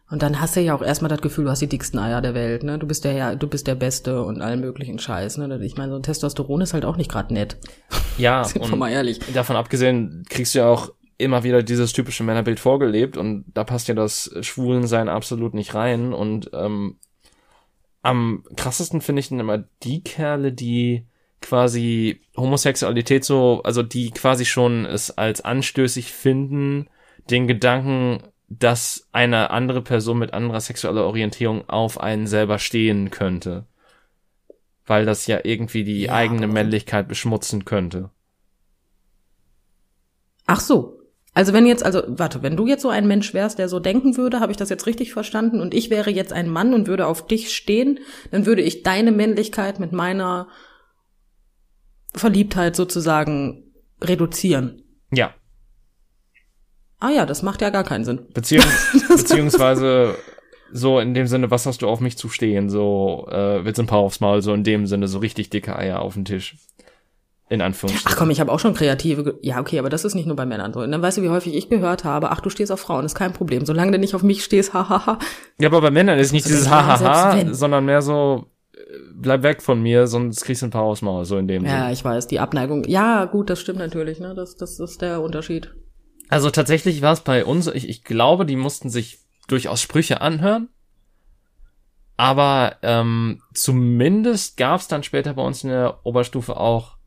Und 0.09 0.21
dann 0.21 0.39
hast 0.39 0.55
du 0.55 0.61
ja 0.61 0.73
auch 0.73 0.81
erstmal 0.81 1.09
das 1.09 1.21
Gefühl, 1.21 1.45
du 1.45 1.49
hast 1.51 1.61
die 1.61 1.67
dicksten 1.67 1.99
Eier 1.99 2.21
der 2.21 2.33
Welt, 2.33 2.63
ne? 2.63 2.79
Du 2.79 2.87
bist 2.87 3.03
der 3.03 3.11
ja, 3.11 3.35
du 3.35 3.47
bist 3.47 3.67
der 3.67 3.75
Beste 3.75 4.23
und 4.23 4.41
allen 4.41 4.61
möglichen 4.61 4.99
Scheiß, 4.99 5.37
ne? 5.37 5.59
Ich 5.65 5.75
meine, 5.75 5.91
so 5.91 5.97
ein 5.97 6.03
Testosteron 6.03 6.61
ist 6.61 6.73
halt 6.73 6.85
auch 6.85 6.95
nicht 6.95 7.11
gerade 7.11 7.33
nett. 7.33 7.57
Ja, 8.17 8.43
Sind 8.45 8.61
und 8.61 8.77
mal 8.79 8.89
ehrlich. 8.89 9.19
davon 9.33 9.57
abgesehen 9.57 10.23
kriegst 10.29 10.55
du 10.55 10.59
ja 10.59 10.67
auch 10.67 10.93
immer 11.17 11.43
wieder 11.43 11.61
dieses 11.61 11.91
typische 11.93 12.23
Männerbild 12.23 12.59
vorgelebt 12.59 13.17
und 13.17 13.45
da 13.53 13.63
passt 13.63 13.87
ja 13.87 13.95
das 13.95 14.31
Schwulensein 14.41 15.09
absolut 15.09 15.53
nicht 15.53 15.73
rein 15.73 16.13
und 16.13 16.51
ähm, 16.53 16.97
am 18.01 18.43
krassesten 18.55 19.01
finde 19.01 19.21
ich 19.21 19.29
dann 19.29 19.39
immer 19.39 19.65
die 19.83 20.03
Kerle, 20.03 20.53
die 20.53 21.05
quasi 21.41 22.21
Homosexualität 22.35 23.23
so, 23.23 23.61
also 23.63 23.83
die 23.83 24.11
quasi 24.11 24.45
schon 24.45 24.85
es 24.85 25.17
als 25.17 25.41
anstößig 25.41 26.11
finden, 26.11 26.89
den 27.29 27.47
Gedanken, 27.47 28.23
dass 28.49 29.07
eine 29.11 29.49
andere 29.51 29.81
Person 29.81 30.19
mit 30.19 30.33
anderer 30.33 30.61
sexueller 30.61 31.05
Orientierung 31.05 31.67
auf 31.69 31.99
einen 31.99 32.27
selber 32.27 32.59
stehen 32.59 33.11
könnte. 33.11 33.65
Weil 34.85 35.05
das 35.05 35.27
ja 35.27 35.41
irgendwie 35.43 35.83
die 35.83 36.03
Ja, 36.03 36.13
eigene 36.13 36.45
aber- 36.45 36.53
Männlichkeit 36.53 37.07
beschmutzen 37.07 37.65
könnte. 37.65 38.09
Ach 40.45 40.59
so. 40.61 40.93
Also 41.33 41.53
wenn 41.53 41.67
jetzt, 41.67 41.85
also 41.85 42.01
warte, 42.07 42.41
wenn 42.41 42.57
du 42.57 42.65
jetzt 42.65 42.81
so 42.81 42.89
ein 42.89 43.05
Mensch 43.07 43.33
wärst, 43.35 43.59
der 43.59 43.69
so 43.69 43.79
denken 43.79 44.17
würde, 44.17 44.39
habe 44.39 44.51
ich 44.51 44.57
das 44.57 44.69
jetzt 44.69 44.87
richtig 44.87 45.13
verstanden 45.13 45.59
und 45.61 45.75
ich 45.75 45.91
wäre 45.91 46.09
jetzt 46.09 46.33
ein 46.33 46.49
Mann 46.49 46.73
und 46.73 46.87
würde 46.87 47.05
auf 47.05 47.27
dich 47.27 47.53
stehen, 47.53 47.99
dann 48.31 48.47
würde 48.47 48.63
ich 48.63 48.81
deine 48.81 49.11
Männlichkeit 49.11 49.79
mit 49.79 49.91
meiner 49.91 50.47
Verliebtheit 52.13 52.75
sozusagen 52.75 53.63
reduzieren. 54.01 54.83
Ja, 55.11 55.33
Ah 56.99 57.09
ja, 57.09 57.25
das 57.25 57.43
macht 57.43 57.61
ja 57.61 57.69
gar 57.69 57.83
keinen 57.83 58.05
Sinn. 58.05 58.21
Beziehung, 58.33 58.65
beziehungsweise 59.09 60.15
so 60.71 60.99
in 60.99 61.13
dem 61.13 61.27
Sinne, 61.27 61.51
was 61.51 61.65
hast 61.65 61.81
du 61.81 61.87
auf 61.87 61.99
mich 61.99 62.17
zu 62.17 62.27
stehen? 62.29 62.69
So, 62.69 63.27
äh, 63.29 63.63
willst 63.63 63.77
du 63.77 63.83
ein 63.83 63.87
paar 63.87 63.99
aufs 63.99 64.19
Maul, 64.19 64.41
so 64.41 64.53
in 64.53 64.63
dem 64.63 64.87
Sinne, 64.87 65.07
so 65.07 65.19
richtig 65.19 65.49
dicke 65.49 65.75
Eier 65.75 65.99
auf 66.01 66.15
den 66.15 66.25
Tisch. 66.25 66.55
In 67.49 67.61
Anführungsstrichen. 67.61 68.11
Ach 68.11 68.17
komm, 68.17 68.29
ich 68.29 68.41
habe 68.41 68.51
auch 68.51 68.59
schon 68.59 68.73
kreative. 68.73 69.23
Ge 69.23 69.33
ja, 69.41 69.61
okay, 69.61 69.79
aber 69.79 69.89
das 69.89 70.03
ist 70.03 70.15
nicht 70.15 70.25
nur 70.25 70.35
bei 70.35 70.45
Männern 70.45 70.73
so. 70.73 70.81
Und 70.81 70.91
dann 70.91 71.01
weißt 71.01 71.19
du, 71.19 71.21
wie 71.21 71.29
häufig 71.29 71.55
ich 71.55 71.69
gehört 71.69 72.03
habe, 72.03 72.31
ach, 72.31 72.41
du 72.41 72.49
stehst 72.49 72.73
auf 72.73 72.81
Frauen, 72.81 73.05
ist 73.05 73.15
kein 73.15 73.31
Problem. 73.31 73.65
Solange 73.65 73.93
du 73.93 73.99
nicht 73.99 74.15
auf 74.15 74.23
mich 74.23 74.43
stehst, 74.43 74.73
hahaha. 74.73 75.19
Ja, 75.59 75.69
aber 75.69 75.79
bei 75.79 75.91
Männern 75.91 76.19
ist 76.19 76.33
nicht 76.33 76.45
dieses 76.45 76.69
Hahaha, 76.69 77.37
wenn. 77.37 77.53
sondern 77.53 77.85
mehr 77.85 78.01
so, 78.01 78.47
bleib 79.19 79.43
weg 79.43 79.61
von 79.61 79.81
mir, 79.81 80.07
sonst 80.07 80.43
kriegst 80.43 80.61
du 80.61 80.67
ein 80.67 80.71
paar 80.71 80.83
aufs 80.83 81.01
Maul, 81.01 81.25
so 81.25 81.37
in 81.37 81.47
dem 81.47 81.65
Ja, 81.65 81.81
Sinne. 81.81 81.93
ich 81.93 82.03
weiß, 82.05 82.27
die 82.27 82.39
Abneigung. 82.39 82.83
Ja, 82.85 83.25
gut, 83.25 83.49
das 83.49 83.59
stimmt 83.59 83.79
natürlich, 83.79 84.19
ne? 84.19 84.33
Das, 84.35 84.55
das 84.55 84.79
ist 84.79 85.01
der 85.01 85.21
Unterschied. 85.21 85.73
Also 86.29 86.49
tatsächlich 86.49 87.01
war 87.01 87.13
es 87.13 87.21
bei 87.21 87.45
uns, 87.45 87.67
ich, 87.67 87.87
ich 87.89 88.03
glaube, 88.03 88.45
die 88.45 88.55
mussten 88.57 88.89
sich 88.89 89.19
durchaus 89.47 89.81
Sprüche 89.81 90.21
anhören. 90.21 90.69
Aber 92.17 92.77
ähm, 92.81 93.41
zumindest 93.53 94.57
gab 94.57 94.79
es 94.81 94.87
dann 94.87 95.03
später 95.03 95.33
bei 95.35 95.43
uns 95.43 95.63
in 95.63 95.69
der 95.69 95.99
Oberstufe 96.05 96.57
auch 96.57 96.97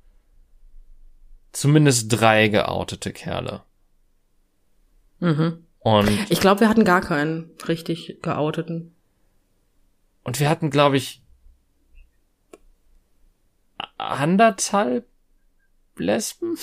zumindest 1.53 2.09
drei 2.09 2.49
geoutete 2.49 3.13
Kerle. 3.13 3.63
Mhm. 5.19 5.65
Und, 5.81 6.09
Ich 6.31 6.41
glaube, 6.41 6.61
wir 6.61 6.69
hatten 6.69 6.85
gar 6.85 7.01
keinen 7.01 7.51
richtig 7.67 8.19
geouteten. 8.23 8.95
und 10.23 10.39
wir 10.39 10.49
hatten, 10.49 10.71
glaube 10.71 10.97
ich, 10.97 11.20
anderthalb 14.01 15.07
Lesben? 15.97 16.57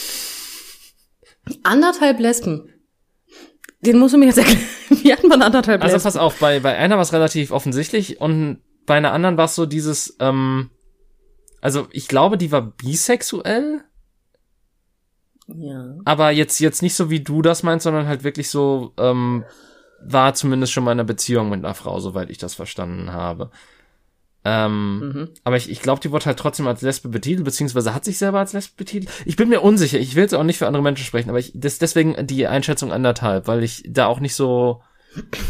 Anderthalb 1.63 2.19
Lesben. 2.19 2.73
Den 3.81 3.99
musst 3.99 4.13
du 4.13 4.17
mir 4.17 4.25
jetzt 4.25 4.37
erklären. 4.39 4.61
Wie 4.89 5.13
hat 5.13 5.23
man 5.23 5.41
anderthalb 5.41 5.81
Also 5.81 5.95
Lesben? 5.95 6.07
pass 6.07 6.17
auf, 6.17 6.39
bei, 6.39 6.59
bei 6.59 6.75
einer 6.75 6.95
war 6.95 7.03
es 7.03 7.13
relativ 7.13 7.51
offensichtlich 7.51 8.19
und 8.19 8.61
bei 8.85 8.95
einer 8.95 9.13
anderen 9.13 9.37
war 9.37 9.45
es 9.45 9.55
so 9.55 9.65
dieses, 9.65 10.15
ähm, 10.19 10.71
also 11.61 11.87
ich 11.91 12.07
glaube, 12.07 12.37
die 12.37 12.51
war 12.51 12.61
bisexuell, 12.61 13.81
ja. 15.47 15.95
aber 16.05 16.31
jetzt, 16.31 16.59
jetzt 16.59 16.81
nicht 16.81 16.95
so 16.95 17.09
wie 17.09 17.19
du 17.21 17.41
das 17.41 17.63
meinst, 17.63 17.83
sondern 17.83 18.07
halt 18.07 18.23
wirklich 18.23 18.49
so, 18.49 18.93
ähm, 18.97 19.43
war 20.01 20.33
zumindest 20.33 20.73
schon 20.73 20.83
mal 20.83 20.91
in 20.91 20.99
einer 20.99 21.07
Beziehung 21.07 21.49
mit 21.49 21.63
einer 21.63 21.73
Frau, 21.73 21.99
soweit 21.99 22.29
ich 22.29 22.37
das 22.37 22.53
verstanden 22.53 23.13
habe. 23.13 23.51
Ähm, 24.49 24.99
mhm. 24.99 25.29
Aber 25.43 25.57
ich, 25.57 25.69
ich 25.69 25.81
glaube, 25.81 25.99
die 25.99 26.09
wurde 26.09 26.25
halt 26.25 26.39
trotzdem 26.39 26.67
als 26.67 26.81
Lesbe 26.81 27.09
betitelt, 27.09 27.43
beziehungsweise 27.43 27.93
hat 27.93 28.05
sich 28.05 28.17
selber 28.17 28.39
als 28.39 28.53
Lesbe 28.53 28.75
betitelt. 28.77 29.11
Ich 29.25 29.35
bin 29.35 29.49
mir 29.49 29.59
unsicher. 29.59 29.99
Ich 29.99 30.15
will 30.15 30.23
jetzt 30.23 30.33
auch 30.33 30.43
nicht 30.43 30.57
für 30.57 30.67
andere 30.67 30.81
Menschen 30.81 31.03
sprechen, 31.03 31.29
aber 31.29 31.39
ich, 31.39 31.51
das, 31.53 31.79
deswegen 31.79 32.15
die 32.25 32.47
Einschätzung 32.47 32.93
anderthalb, 32.93 33.47
weil 33.47 33.61
ich 33.61 33.83
da 33.85 34.05
auch 34.05 34.21
nicht 34.21 34.35
so 34.35 34.81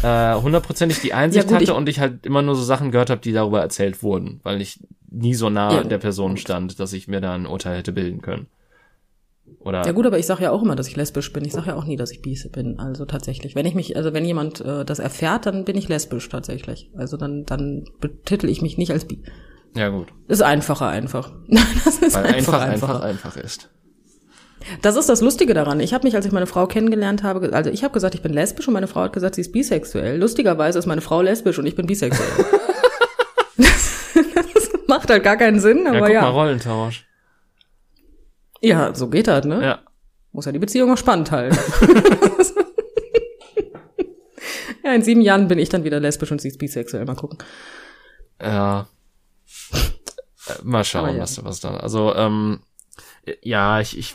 äh, 0.02 0.34
hundertprozentig 0.34 1.00
die 1.00 1.14
Einsicht 1.14 1.48
ja, 1.48 1.58
gut, 1.58 1.68
hatte 1.68 1.76
und 1.76 1.88
ich 1.88 2.00
halt 2.00 2.26
immer 2.26 2.42
nur 2.42 2.56
so 2.56 2.62
Sachen 2.64 2.90
gehört 2.90 3.10
habe, 3.10 3.20
die 3.20 3.32
darüber 3.32 3.60
erzählt 3.60 4.02
wurden, 4.02 4.40
weil 4.42 4.60
ich 4.60 4.80
nie 5.08 5.34
so 5.34 5.48
nah 5.48 5.74
ja, 5.74 5.84
der 5.84 5.98
Person 5.98 6.36
stand, 6.36 6.80
dass 6.80 6.92
ich 6.92 7.06
mir 7.06 7.20
da 7.20 7.34
ein 7.34 7.46
Urteil 7.46 7.78
hätte 7.78 7.92
bilden 7.92 8.20
können. 8.20 8.48
Oder 9.60 9.84
ja 9.84 9.92
gut, 9.92 10.06
aber 10.06 10.18
ich 10.18 10.26
sage 10.26 10.44
ja 10.44 10.50
auch 10.52 10.62
immer, 10.62 10.76
dass 10.76 10.88
ich 10.88 10.96
lesbisch 10.96 11.32
bin. 11.32 11.44
Ich 11.44 11.52
sage 11.52 11.68
ja 11.68 11.76
auch 11.76 11.84
nie, 11.84 11.96
dass 11.96 12.12
ich 12.12 12.22
bis 12.22 12.48
bin. 12.48 12.78
Also 12.78 13.04
tatsächlich, 13.04 13.54
wenn 13.54 13.66
ich 13.66 13.74
mich, 13.74 13.96
also 13.96 14.12
wenn 14.12 14.24
jemand 14.24 14.60
äh, 14.60 14.84
das 14.84 14.98
erfährt, 14.98 15.46
dann 15.46 15.64
bin 15.64 15.76
ich 15.76 15.88
lesbisch 15.88 16.28
tatsächlich. 16.28 16.90
Also 16.96 17.16
dann, 17.16 17.44
dann 17.44 17.84
betitel 18.00 18.48
ich 18.48 18.62
mich 18.62 18.78
nicht 18.78 18.92
als 18.92 19.04
bi. 19.04 19.22
Ja 19.76 19.88
gut. 19.88 20.08
Ist 20.28 20.42
einfacher 20.42 20.88
einfach. 20.88 21.32
das 21.84 21.98
ist 21.98 22.14
Weil 22.14 22.26
einfach, 22.26 22.60
einfach, 22.60 23.00
einfach 23.00 23.36
ist. 23.36 23.68
Das 24.82 24.96
ist 24.96 25.08
das 25.08 25.20
Lustige 25.20 25.54
daran. 25.54 25.80
Ich 25.80 25.94
habe 25.94 26.06
mich, 26.06 26.14
als 26.14 26.26
ich 26.26 26.32
meine 26.32 26.46
Frau 26.46 26.66
kennengelernt 26.66 27.22
habe, 27.22 27.52
also 27.52 27.70
ich 27.70 27.84
habe 27.84 27.94
gesagt, 27.94 28.14
ich 28.14 28.22
bin 28.22 28.32
lesbisch 28.32 28.66
und 28.68 28.74
meine 28.74 28.88
Frau 28.88 29.02
hat 29.02 29.12
gesagt, 29.12 29.34
sie 29.34 29.40
ist 29.40 29.52
bisexuell. 29.52 30.18
Lustigerweise 30.18 30.78
ist 30.78 30.86
meine 30.86 31.00
Frau 31.00 31.22
lesbisch 31.22 31.58
und 31.58 31.66
ich 31.66 31.74
bin 31.74 31.86
bisexuell. 31.86 32.28
das, 33.56 34.14
das 34.54 34.70
macht 34.86 35.10
halt 35.10 35.22
gar 35.22 35.36
keinen 35.36 35.60
Sinn, 35.60 35.86
aber 35.86 35.96
ja. 35.96 36.04
Guck 36.04 36.14
ja. 36.14 36.20
mal, 36.22 36.30
Rollentausch. 36.30 37.07
Ja, 38.60 38.94
so 38.94 39.08
geht 39.08 39.28
das, 39.28 39.44
ne? 39.44 39.62
Ja. 39.64 39.80
Muss 40.32 40.46
ja 40.46 40.52
die 40.52 40.58
Beziehung 40.58 40.90
auch 40.92 40.98
spannend 40.98 41.30
halten. 41.30 41.56
ja, 44.84 44.92
in 44.92 45.02
sieben 45.02 45.20
Jahren 45.20 45.48
bin 45.48 45.58
ich 45.58 45.68
dann 45.68 45.84
wieder 45.84 46.00
lesbisch 46.00 46.30
und 46.32 46.40
sie 46.40 46.48
ist 46.48 46.58
bisexuell. 46.58 47.04
Mal 47.04 47.16
gucken. 47.16 47.38
Ja. 48.40 48.88
Äh, 50.46 50.62
mal 50.62 50.84
schauen, 50.84 51.16
ja. 51.16 51.22
was, 51.22 51.42
was 51.44 51.60
da. 51.60 51.76
Also, 51.76 52.14
ähm, 52.14 52.60
ja, 53.42 53.80
ich, 53.80 53.96
ich 53.96 54.14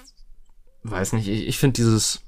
weiß 0.83 1.13
nicht, 1.13 1.27
ich, 1.27 1.47
ich 1.47 1.57
finde 1.57 1.75
dieses 1.75 2.21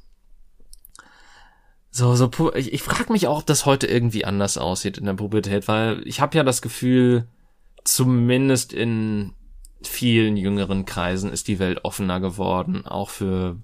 so, 1.95 2.13
so, 2.13 2.53
ich, 2.55 2.73
ich 2.73 2.83
frage 2.83 3.13
mich 3.13 3.25
auch, 3.27 3.39
ob 3.39 3.45
das 3.45 3.65
heute 3.65 3.87
irgendwie 3.87 4.25
anders 4.25 4.57
aussieht 4.57 4.97
in 4.97 5.05
der 5.05 5.13
Pubertät, 5.13 5.69
weil 5.69 6.05
ich 6.05 6.19
habe 6.19 6.35
ja 6.35 6.43
das 6.43 6.61
Gefühl, 6.61 7.25
zumindest 7.85 8.73
in 8.73 9.31
vielen 9.87 10.37
jüngeren 10.37 10.85
Kreisen 10.85 11.31
ist 11.31 11.47
die 11.47 11.59
Welt 11.59 11.79
offener 11.83 12.19
geworden, 12.19 12.85
auch 12.85 13.09
für 13.09 13.57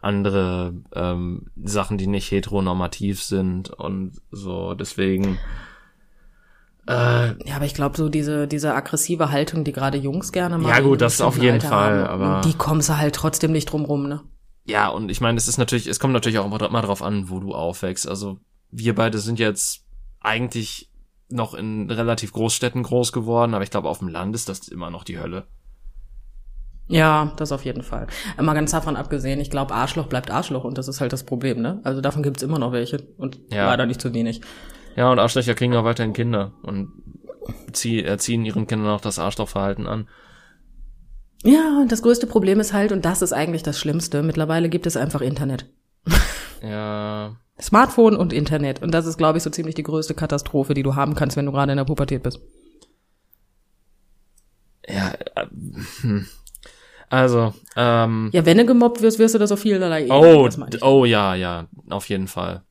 andere 0.00 0.74
ähm, 0.94 1.46
Sachen, 1.62 1.98
die 1.98 2.06
nicht 2.06 2.30
heteronormativ 2.30 3.22
sind 3.22 3.70
und 3.70 4.20
so. 4.30 4.74
Deswegen. 4.74 5.38
Äh, 6.86 7.46
ja, 7.46 7.56
aber 7.56 7.66
ich 7.66 7.74
glaube, 7.74 7.96
so 7.96 8.08
diese, 8.08 8.46
diese 8.46 8.74
aggressive 8.74 9.30
Haltung, 9.30 9.64
die 9.64 9.72
gerade 9.72 9.98
Jungs 9.98 10.32
gerne 10.32 10.58
machen. 10.58 10.70
Ja, 10.70 10.80
gut, 10.80 11.00
das 11.00 11.20
auf 11.20 11.36
jeden 11.36 11.54
Alter 11.54 11.68
Fall, 11.68 12.04
haben, 12.04 12.22
aber. 12.22 12.40
Die 12.48 12.54
kommen 12.54 12.80
sie 12.80 12.96
halt 12.96 13.14
trotzdem 13.14 13.52
nicht 13.52 13.66
drum 13.66 13.84
rum, 13.84 14.08
ne? 14.08 14.22
Ja, 14.64 14.88
und 14.88 15.10
ich 15.10 15.20
meine, 15.20 15.38
es 15.38 15.48
ist 15.48 15.58
natürlich, 15.58 15.86
es 15.86 16.00
kommt 16.00 16.12
natürlich 16.12 16.38
auch 16.38 16.46
immer 16.46 16.82
drauf 16.82 17.02
an, 17.02 17.30
wo 17.30 17.40
du 17.40 17.54
aufwächst. 17.54 18.08
Also, 18.08 18.38
wir 18.70 18.94
beide 18.94 19.18
sind 19.18 19.38
jetzt 19.38 19.84
eigentlich 20.20 20.90
noch 21.30 21.54
in 21.54 21.90
relativ 21.90 22.32
Großstädten 22.32 22.82
groß 22.82 23.12
geworden, 23.12 23.54
aber 23.54 23.64
ich 23.64 23.70
glaube, 23.70 23.88
auf 23.88 23.98
dem 23.98 24.08
Land 24.08 24.34
ist 24.34 24.48
das 24.48 24.68
immer 24.68 24.90
noch 24.90 25.04
die 25.04 25.18
Hölle. 25.18 25.46
Ja, 26.88 27.32
das 27.36 27.52
auf 27.52 27.64
jeden 27.64 27.82
Fall. 27.82 28.06
Mal 28.40 28.54
ganz 28.54 28.70
davon 28.70 28.96
abgesehen, 28.96 29.40
ich 29.40 29.50
glaube, 29.50 29.74
Arschloch 29.74 30.06
bleibt 30.06 30.30
Arschloch 30.30 30.64
und 30.64 30.78
das 30.78 30.88
ist 30.88 31.00
halt 31.00 31.12
das 31.12 31.24
Problem, 31.24 31.60
ne? 31.60 31.80
Also 31.84 32.00
davon 32.00 32.22
gibt's 32.22 32.42
immer 32.42 32.58
noch 32.58 32.72
welche 32.72 33.06
und 33.18 33.38
ja. 33.50 33.66
leider 33.66 33.84
nicht 33.84 34.00
zu 34.00 34.14
wenig. 34.14 34.40
Ja, 34.96 35.12
und 35.12 35.18
Arschlöcher 35.18 35.54
kriegen 35.54 35.76
auch 35.76 35.84
weiterhin 35.84 36.14
Kinder 36.14 36.52
und 36.62 36.90
zieh, 37.72 38.02
erziehen 38.02 38.44
ihren 38.44 38.66
Kindern 38.66 38.88
auch 38.88 39.00
das 39.02 39.18
Arschlochverhalten 39.18 39.86
an. 39.86 40.08
Ja, 41.44 41.78
und 41.80 41.92
das 41.92 42.02
größte 42.02 42.26
Problem 42.26 42.58
ist 42.58 42.72
halt, 42.72 42.90
und 42.90 43.04
das 43.04 43.22
ist 43.22 43.32
eigentlich 43.32 43.62
das 43.62 43.78
Schlimmste, 43.78 44.22
mittlerweile 44.22 44.68
gibt 44.68 44.86
es 44.86 44.96
einfach 44.96 45.20
Internet. 45.20 45.66
Ja. 46.62 47.36
Smartphone 47.60 48.16
und 48.16 48.32
Internet. 48.32 48.82
Und 48.82 48.92
das 48.92 49.06
ist, 49.06 49.18
glaube 49.18 49.38
ich, 49.38 49.44
so 49.44 49.50
ziemlich 49.50 49.74
die 49.74 49.82
größte 49.82 50.14
Katastrophe, 50.14 50.74
die 50.74 50.82
du 50.82 50.96
haben 50.96 51.14
kannst, 51.14 51.36
wenn 51.36 51.46
du 51.46 51.52
gerade 51.52 51.72
in 51.72 51.78
der 51.78 51.84
Pubertät 51.84 52.22
bist. 52.22 52.40
Ja, 54.88 55.12
äh, 55.34 55.46
hm. 56.00 56.26
Also, 57.10 57.54
ähm. 57.76 58.30
Ja, 58.32 58.44
wenn 58.44 58.58
du 58.58 58.66
gemobbt 58.66 59.02
wirst, 59.02 59.18
wirst 59.18 59.34
du 59.34 59.38
das 59.38 59.52
auf 59.52 59.60
vielerlei 59.60 60.08
Oh, 60.10 60.48
oh 60.82 61.04
ja, 61.04 61.34
ja, 61.34 61.66
auf 61.90 62.08
jeden 62.08 62.28
Fall. 62.28 62.62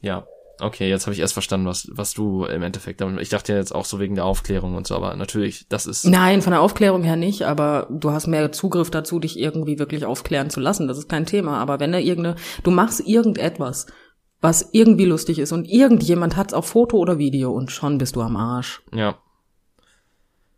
Ja. 0.00 0.26
Okay, 0.60 0.88
jetzt 0.88 1.06
habe 1.06 1.14
ich 1.14 1.20
erst 1.20 1.32
verstanden, 1.32 1.66
was, 1.66 1.88
was 1.90 2.14
du 2.14 2.44
im 2.44 2.62
Endeffekt 2.62 3.00
damit. 3.00 3.20
Ich 3.20 3.30
dachte 3.30 3.52
ja 3.52 3.58
jetzt 3.58 3.74
auch 3.74 3.84
so 3.84 3.98
wegen 3.98 4.14
der 4.14 4.24
Aufklärung 4.24 4.76
und 4.76 4.86
so, 4.86 4.94
aber 4.94 5.16
natürlich, 5.16 5.66
das 5.68 5.86
ist. 5.86 6.04
Nein, 6.04 6.40
von 6.40 6.52
der 6.52 6.60
Aufklärung 6.60 7.02
her 7.02 7.16
nicht, 7.16 7.42
aber 7.42 7.88
du 7.90 8.12
hast 8.12 8.28
mehr 8.28 8.52
Zugriff 8.52 8.90
dazu, 8.90 9.18
dich 9.18 9.38
irgendwie 9.38 9.78
wirklich 9.78 10.04
aufklären 10.04 10.50
zu 10.50 10.60
lassen. 10.60 10.86
Das 10.86 10.98
ist 10.98 11.08
kein 11.08 11.26
Thema. 11.26 11.58
Aber 11.58 11.80
wenn 11.80 11.90
du 11.90 12.00
irgendeine, 12.00 12.36
du 12.62 12.70
machst 12.70 13.00
irgendetwas, 13.06 13.86
was 14.40 14.68
irgendwie 14.72 15.04
lustig 15.04 15.38
ist 15.38 15.52
und 15.52 15.64
irgendjemand 15.68 16.36
hat's 16.36 16.54
auf 16.54 16.66
Foto 16.66 16.98
oder 16.98 17.18
Video 17.18 17.50
und 17.52 17.72
schon 17.72 17.98
bist 17.98 18.14
du 18.16 18.20
am 18.20 18.36
Arsch. 18.36 18.82
Ja. 18.94 19.18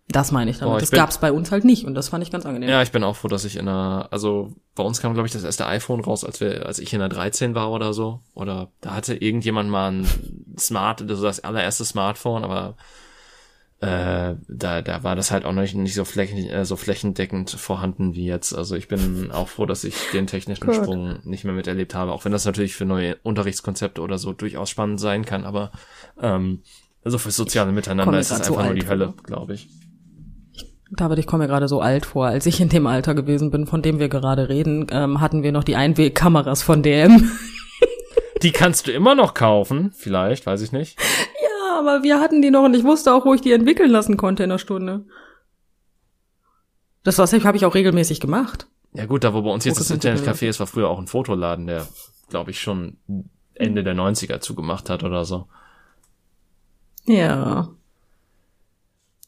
Das 0.09 0.32
meine 0.32 0.50
ich 0.50 0.59
damit. 0.59 0.74
Oh, 0.74 0.76
ich 0.76 0.82
das 0.82 0.90
bin, 0.90 0.98
gab's 0.98 1.18
bei 1.18 1.32
uns 1.32 1.50
halt 1.50 1.64
nicht 1.64 1.86
und 1.86 1.94
das 1.94 2.09
fand 2.09 2.22
ich 2.22 2.30
ganz 2.30 2.44
angenehm. 2.44 2.68
Ja, 2.68 2.82
ich 2.82 2.92
bin 2.92 3.02
auch 3.02 3.16
froh, 3.16 3.28
dass 3.28 3.44
ich 3.44 3.57
in 3.57 3.68
einer, 3.68 4.09
also 4.11 4.52
bei 4.74 4.82
uns 4.82 5.00
kam 5.00 5.14
glaube 5.14 5.26
ich 5.26 5.32
das 5.32 5.44
erste 5.44 5.66
iPhone 5.66 6.00
raus, 6.00 6.24
als 6.24 6.40
wir, 6.40 6.66
als 6.66 6.78
ich 6.78 6.92
in 6.92 7.00
der 7.00 7.09
13 7.09 7.55
war 7.55 7.70
oder 7.70 7.94
so. 7.94 8.20
Oder 8.34 8.70
da 8.80 8.94
hatte 8.94 9.14
irgendjemand 9.14 9.70
mal 9.70 9.90
ein 9.90 10.07
Smart, 10.59 11.00
also 11.02 11.24
das 11.24 11.40
allererste 11.40 11.84
Smartphone, 11.84 12.44
aber 12.44 12.76
äh, 13.80 14.36
da, 14.46 14.82
da 14.82 15.02
war 15.02 15.16
das 15.16 15.30
halt 15.30 15.44
auch 15.44 15.52
noch 15.52 15.62
nicht, 15.62 15.74
nicht 15.74 15.94
so, 15.94 16.05
flächen, 16.05 16.38
äh, 16.38 16.64
so 16.64 16.76
flächendeckend 16.76 17.50
vorhanden 17.50 18.14
wie 18.14 18.26
jetzt. 18.26 18.55
Also 18.55 18.76
ich 18.76 18.88
bin 18.88 19.30
auch 19.30 19.48
froh, 19.48 19.66
dass 19.66 19.84
ich 19.84 19.96
den 20.12 20.26
technischen 20.26 20.66
Good. 20.66 20.76
Sprung 20.76 21.18
nicht 21.24 21.44
mehr 21.44 21.55
miterlebt 21.55 21.94
habe, 21.94 22.12
auch 22.12 22.24
wenn 22.24 22.32
das 22.32 22.44
natürlich 22.44 22.76
für 22.76 22.84
neue 22.84 23.16
Unterrichtskonzepte 23.22 24.00
oder 24.00 24.18
so 24.18 24.32
durchaus 24.32 24.70
spannend 24.70 25.00
sein 25.00 25.24
kann, 25.24 25.44
aber 25.44 25.72
ähm, 26.20 26.62
also 27.05 27.18
für 27.18 27.30
soziale 27.30 27.72
Miteinander 27.72 28.18
ist 28.18 28.30
es 28.30 28.40
einfach 28.40 28.64
nur 28.64 28.74
die 28.74 28.86
Hölle, 28.86 29.12
glaube 29.24 29.55
ich. 29.55 29.68
David, 30.97 31.18
ich 31.18 31.26
komme 31.26 31.45
mir 31.45 31.49
gerade 31.49 31.68
so 31.68 31.80
alt 31.80 32.07
vor. 32.07 32.26
Als 32.26 32.47
ich 32.47 32.61
in 32.61 32.68
dem 32.68 32.86
Alter 32.86 33.14
gewesen 33.14 33.51
bin, 33.51 33.66
von 33.66 33.82
dem 33.82 33.99
wir 33.99 34.09
gerade 34.09 34.49
reden, 34.49 34.86
ähm, 34.90 35.20
hatten 35.20 35.42
wir 35.42 35.53
noch 35.53 35.64
die 35.64 35.76
Einwegkameras 35.76 36.62
von 36.62 36.82
DM. 36.82 37.30
Die 38.42 38.53
kannst 38.53 38.86
du 38.86 38.92
immer 38.92 39.14
noch 39.14 39.32
kaufen, 39.32 39.92
vielleicht, 39.97 40.45
weiß 40.45 40.61
ich 40.61 40.70
nicht. 40.70 41.01
Ja, 41.01 41.78
aber 41.78 42.03
wir 42.03 42.20
hatten 42.20 42.42
die 42.42 42.51
noch 42.51 42.64
und 42.64 42.74
ich 42.74 42.84
wusste 42.84 43.14
auch, 43.14 43.24
wo 43.24 43.32
ich 43.32 43.40
die 43.40 43.53
entwickeln 43.53 43.90
lassen 43.90 44.18
konnte 44.18 44.42
in 44.42 44.51
der 44.51 44.59
Stunde. 44.59 45.07
Das 47.05 47.18
habe 47.18 47.57
ich 47.57 47.64
auch 47.64 47.74
regelmäßig 47.74 48.20
gemacht. 48.20 48.66
Ja 48.92 49.07
gut, 49.07 49.24
da 49.24 49.32
wo 49.32 49.42
bei 49.42 49.51
uns 49.51 49.64
jetzt 49.64 49.80
das 49.80 49.90
Internetcafé 49.90 50.49
ist, 50.49 50.61
war 50.61 50.66
früher 50.66 50.88
auch 50.88 50.99
ein 50.99 51.07
Fotoladen, 51.07 51.66
der, 51.66 51.86
glaube 52.28 52.51
ich, 52.51 52.61
schon 52.61 52.99
Ende 53.55 53.82
der 53.82 53.95
90er 53.95 54.40
zugemacht 54.40 54.90
hat 54.90 55.05
oder 55.05 55.24
so. 55.24 55.47
Ja. 57.05 57.68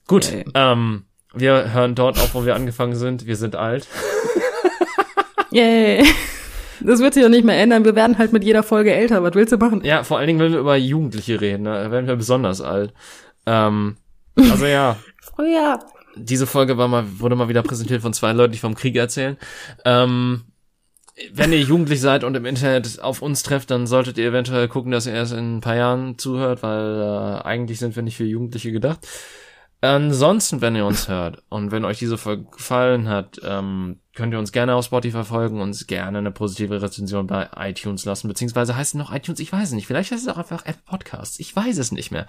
Gut, 0.07 0.27
okay. 0.27 0.45
ähm, 0.55 1.05
wir 1.37 1.73
hören 1.73 1.95
dort 1.95 2.19
auf, 2.19 2.35
wo 2.35 2.45
wir 2.45 2.55
angefangen 2.55 2.97
sind. 2.97 3.27
Wir 3.27 3.37
sind 3.37 3.57
alt. 3.57 3.87
Yay. 5.51 6.05
Das 6.81 7.01
wird 7.01 7.15
sich 7.15 7.23
doch 7.23 7.31
nicht 7.31 7.45
mehr 7.45 7.59
ändern. 7.59 7.85
Wir 7.85 7.95
werden 7.95 8.19
halt 8.19 8.33
mit 8.33 8.45
jeder 8.45 8.63
Folge 8.63 8.93
älter. 8.93 9.23
Was 9.23 9.35
willst 9.35 9.53
du 9.53 9.57
machen? 9.57 9.83
Ja, 9.85 10.05
vor 10.05 10.19
allen 10.19 10.27
Dingen, 10.27 10.41
wenn 10.41 10.53
wir 10.53 10.59
über 10.59 10.77
Jugendliche 10.77 11.41
reden, 11.41 11.63
ne? 11.63 11.85
da 11.85 11.91
werden 11.91 12.07
wir 12.07 12.17
besonders 12.17 12.61
alt. 12.61 12.93
Ähm, 13.47 13.97
also 14.37 14.67
ja. 14.67 14.97
Früher. 15.37 15.79
Diese 16.17 16.47
Folge 16.47 16.79
war 16.79 16.89
mal, 16.89 17.05
wurde 17.19 17.37
mal 17.37 17.49
wieder 17.49 17.63
präsentiert 17.63 18.03
von 18.03 18.13
zwei 18.13 18.33
Leuten, 18.33 18.53
die 18.53 18.59
vom 18.59 18.75
Krieg 18.75 18.97
erzählen. 18.97 19.37
Ähm, 19.85 20.43
wenn 21.33 21.53
ihr 21.53 21.61
jugendlich 21.61 22.01
seid 22.01 22.25
und 22.25 22.35
im 22.35 22.45
Internet 22.45 23.01
auf 23.01 23.23
uns 23.23 23.43
trefft, 23.43 23.71
dann 23.71 23.87
solltet 23.87 24.19
ihr 24.19 24.29
eventuell 24.29 24.69
gucken, 24.69 24.93
dass 24.93 25.07
ihr 25.07 25.15
erst 25.15 25.33
in 25.33 25.57
ein 25.57 25.61
paar 25.61 25.77
Jahren 25.77 26.19
zuhört, 26.19 26.63
weil 26.63 27.01
äh, 27.01 27.43
eigentlich 27.43 27.79
sind 27.79 27.97
wir 27.97 28.03
nicht 28.03 28.17
für 28.17 28.25
Jugendliche 28.25 28.73
gedacht. 28.73 29.07
Ansonsten, 29.83 30.63
wenn 30.63 30.75
ihr 30.75 30.87
uns 30.87 31.09
hört 31.09 31.43
und 31.51 31.71
wenn 31.71 31.85
euch 31.85 31.99
diese 31.99 32.17
Folge 32.17 32.45
gefallen 32.45 33.09
hat, 33.09 33.39
ähm, 33.45 34.01
könnt 34.15 34.33
ihr 34.33 34.39
uns 34.39 34.51
gerne 34.51 34.75
auf 34.75 34.87
Spotify 34.87 35.23
folgen, 35.23 35.61
uns 35.61 35.87
gerne 35.87 36.19
eine 36.19 36.31
positive 36.31 36.81
Rezension 36.81 37.27
bei 37.27 37.51
iTunes 37.57 38.07
lassen, 38.07 38.27
beziehungsweise 38.27 38.75
heißt 38.75 38.95
es 38.95 38.99
noch 38.99 39.13
iTunes, 39.15 39.39
ich 39.39 39.53
weiß 39.53 39.69
es 39.69 39.75
nicht. 39.75 39.87
Vielleicht 39.87 40.13
heißt 40.13 40.27
es 40.27 40.33
auch 40.33 40.39
einfach 40.39 40.65
Apple 40.65 40.83
Podcasts. 40.87 41.39
Ich 41.39 41.55
weiß 41.55 41.77
es 41.77 41.93
nicht 41.93 42.11
mehr. 42.11 42.27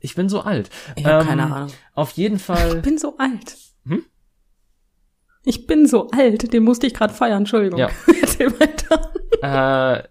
Ich 0.00 0.14
bin 0.14 0.30
so 0.30 0.40
alt. 0.40 0.70
Ich 0.96 1.04
habe 1.04 1.22
ähm, 1.22 1.28
keine 1.28 1.54
Ahnung. 1.54 1.72
Auf 1.94 2.12
jeden 2.12 2.38
Fall. 2.38 2.76
Ich 2.76 2.82
bin 2.82 2.96
so 2.96 3.18
alt. 3.18 3.56
Hm? 3.84 4.04
Ich 5.44 5.66
bin 5.66 5.86
so 5.86 6.08
alt. 6.10 6.52
Den 6.52 6.64
musste 6.64 6.86
ich 6.86 6.94
gerade 6.94 7.12
feiern. 7.12 7.38
Entschuldigung. 7.38 7.78
Ja. 7.78 7.90
Erzähl 8.20 8.52
weiter. 8.58 9.12
Äh, 9.42 10.08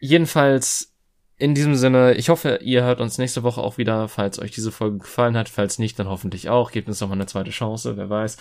jedenfalls 0.00 0.94
in 1.38 1.54
diesem 1.54 1.76
Sinne, 1.76 2.14
ich 2.14 2.28
hoffe, 2.28 2.58
ihr 2.62 2.82
hört 2.82 3.00
uns 3.00 3.18
nächste 3.18 3.44
Woche 3.44 3.60
auch 3.60 3.78
wieder, 3.78 4.08
falls 4.08 4.40
euch 4.40 4.50
diese 4.50 4.72
Folge 4.72 4.98
gefallen 4.98 5.36
hat. 5.36 5.48
Falls 5.48 5.78
nicht, 5.78 5.98
dann 5.98 6.08
hoffentlich 6.08 6.48
auch. 6.48 6.72
Gebt 6.72 6.88
uns 6.88 7.00
noch 7.00 7.08
mal 7.08 7.14
eine 7.14 7.26
zweite 7.26 7.50
Chance, 7.50 7.96
wer 7.96 8.10
weiß. 8.10 8.36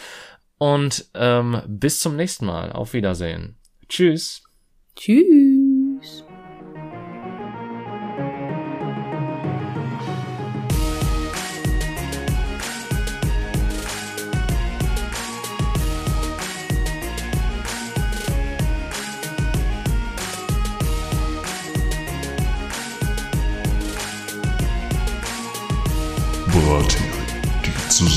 Und 0.57 1.05
ähm, 1.13 1.61
bis 1.67 1.99
zum 1.99 2.15
nächsten 2.15 2.45
Mal. 2.45 2.71
Auf 2.71 2.93
Wiedersehen. 2.93 3.57
Tschüss. 3.87 4.43
Tschüss. 4.95 5.66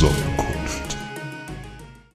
Brathering, 0.01 0.17
die 0.17 0.30
Zusammenkunft. 0.30 0.30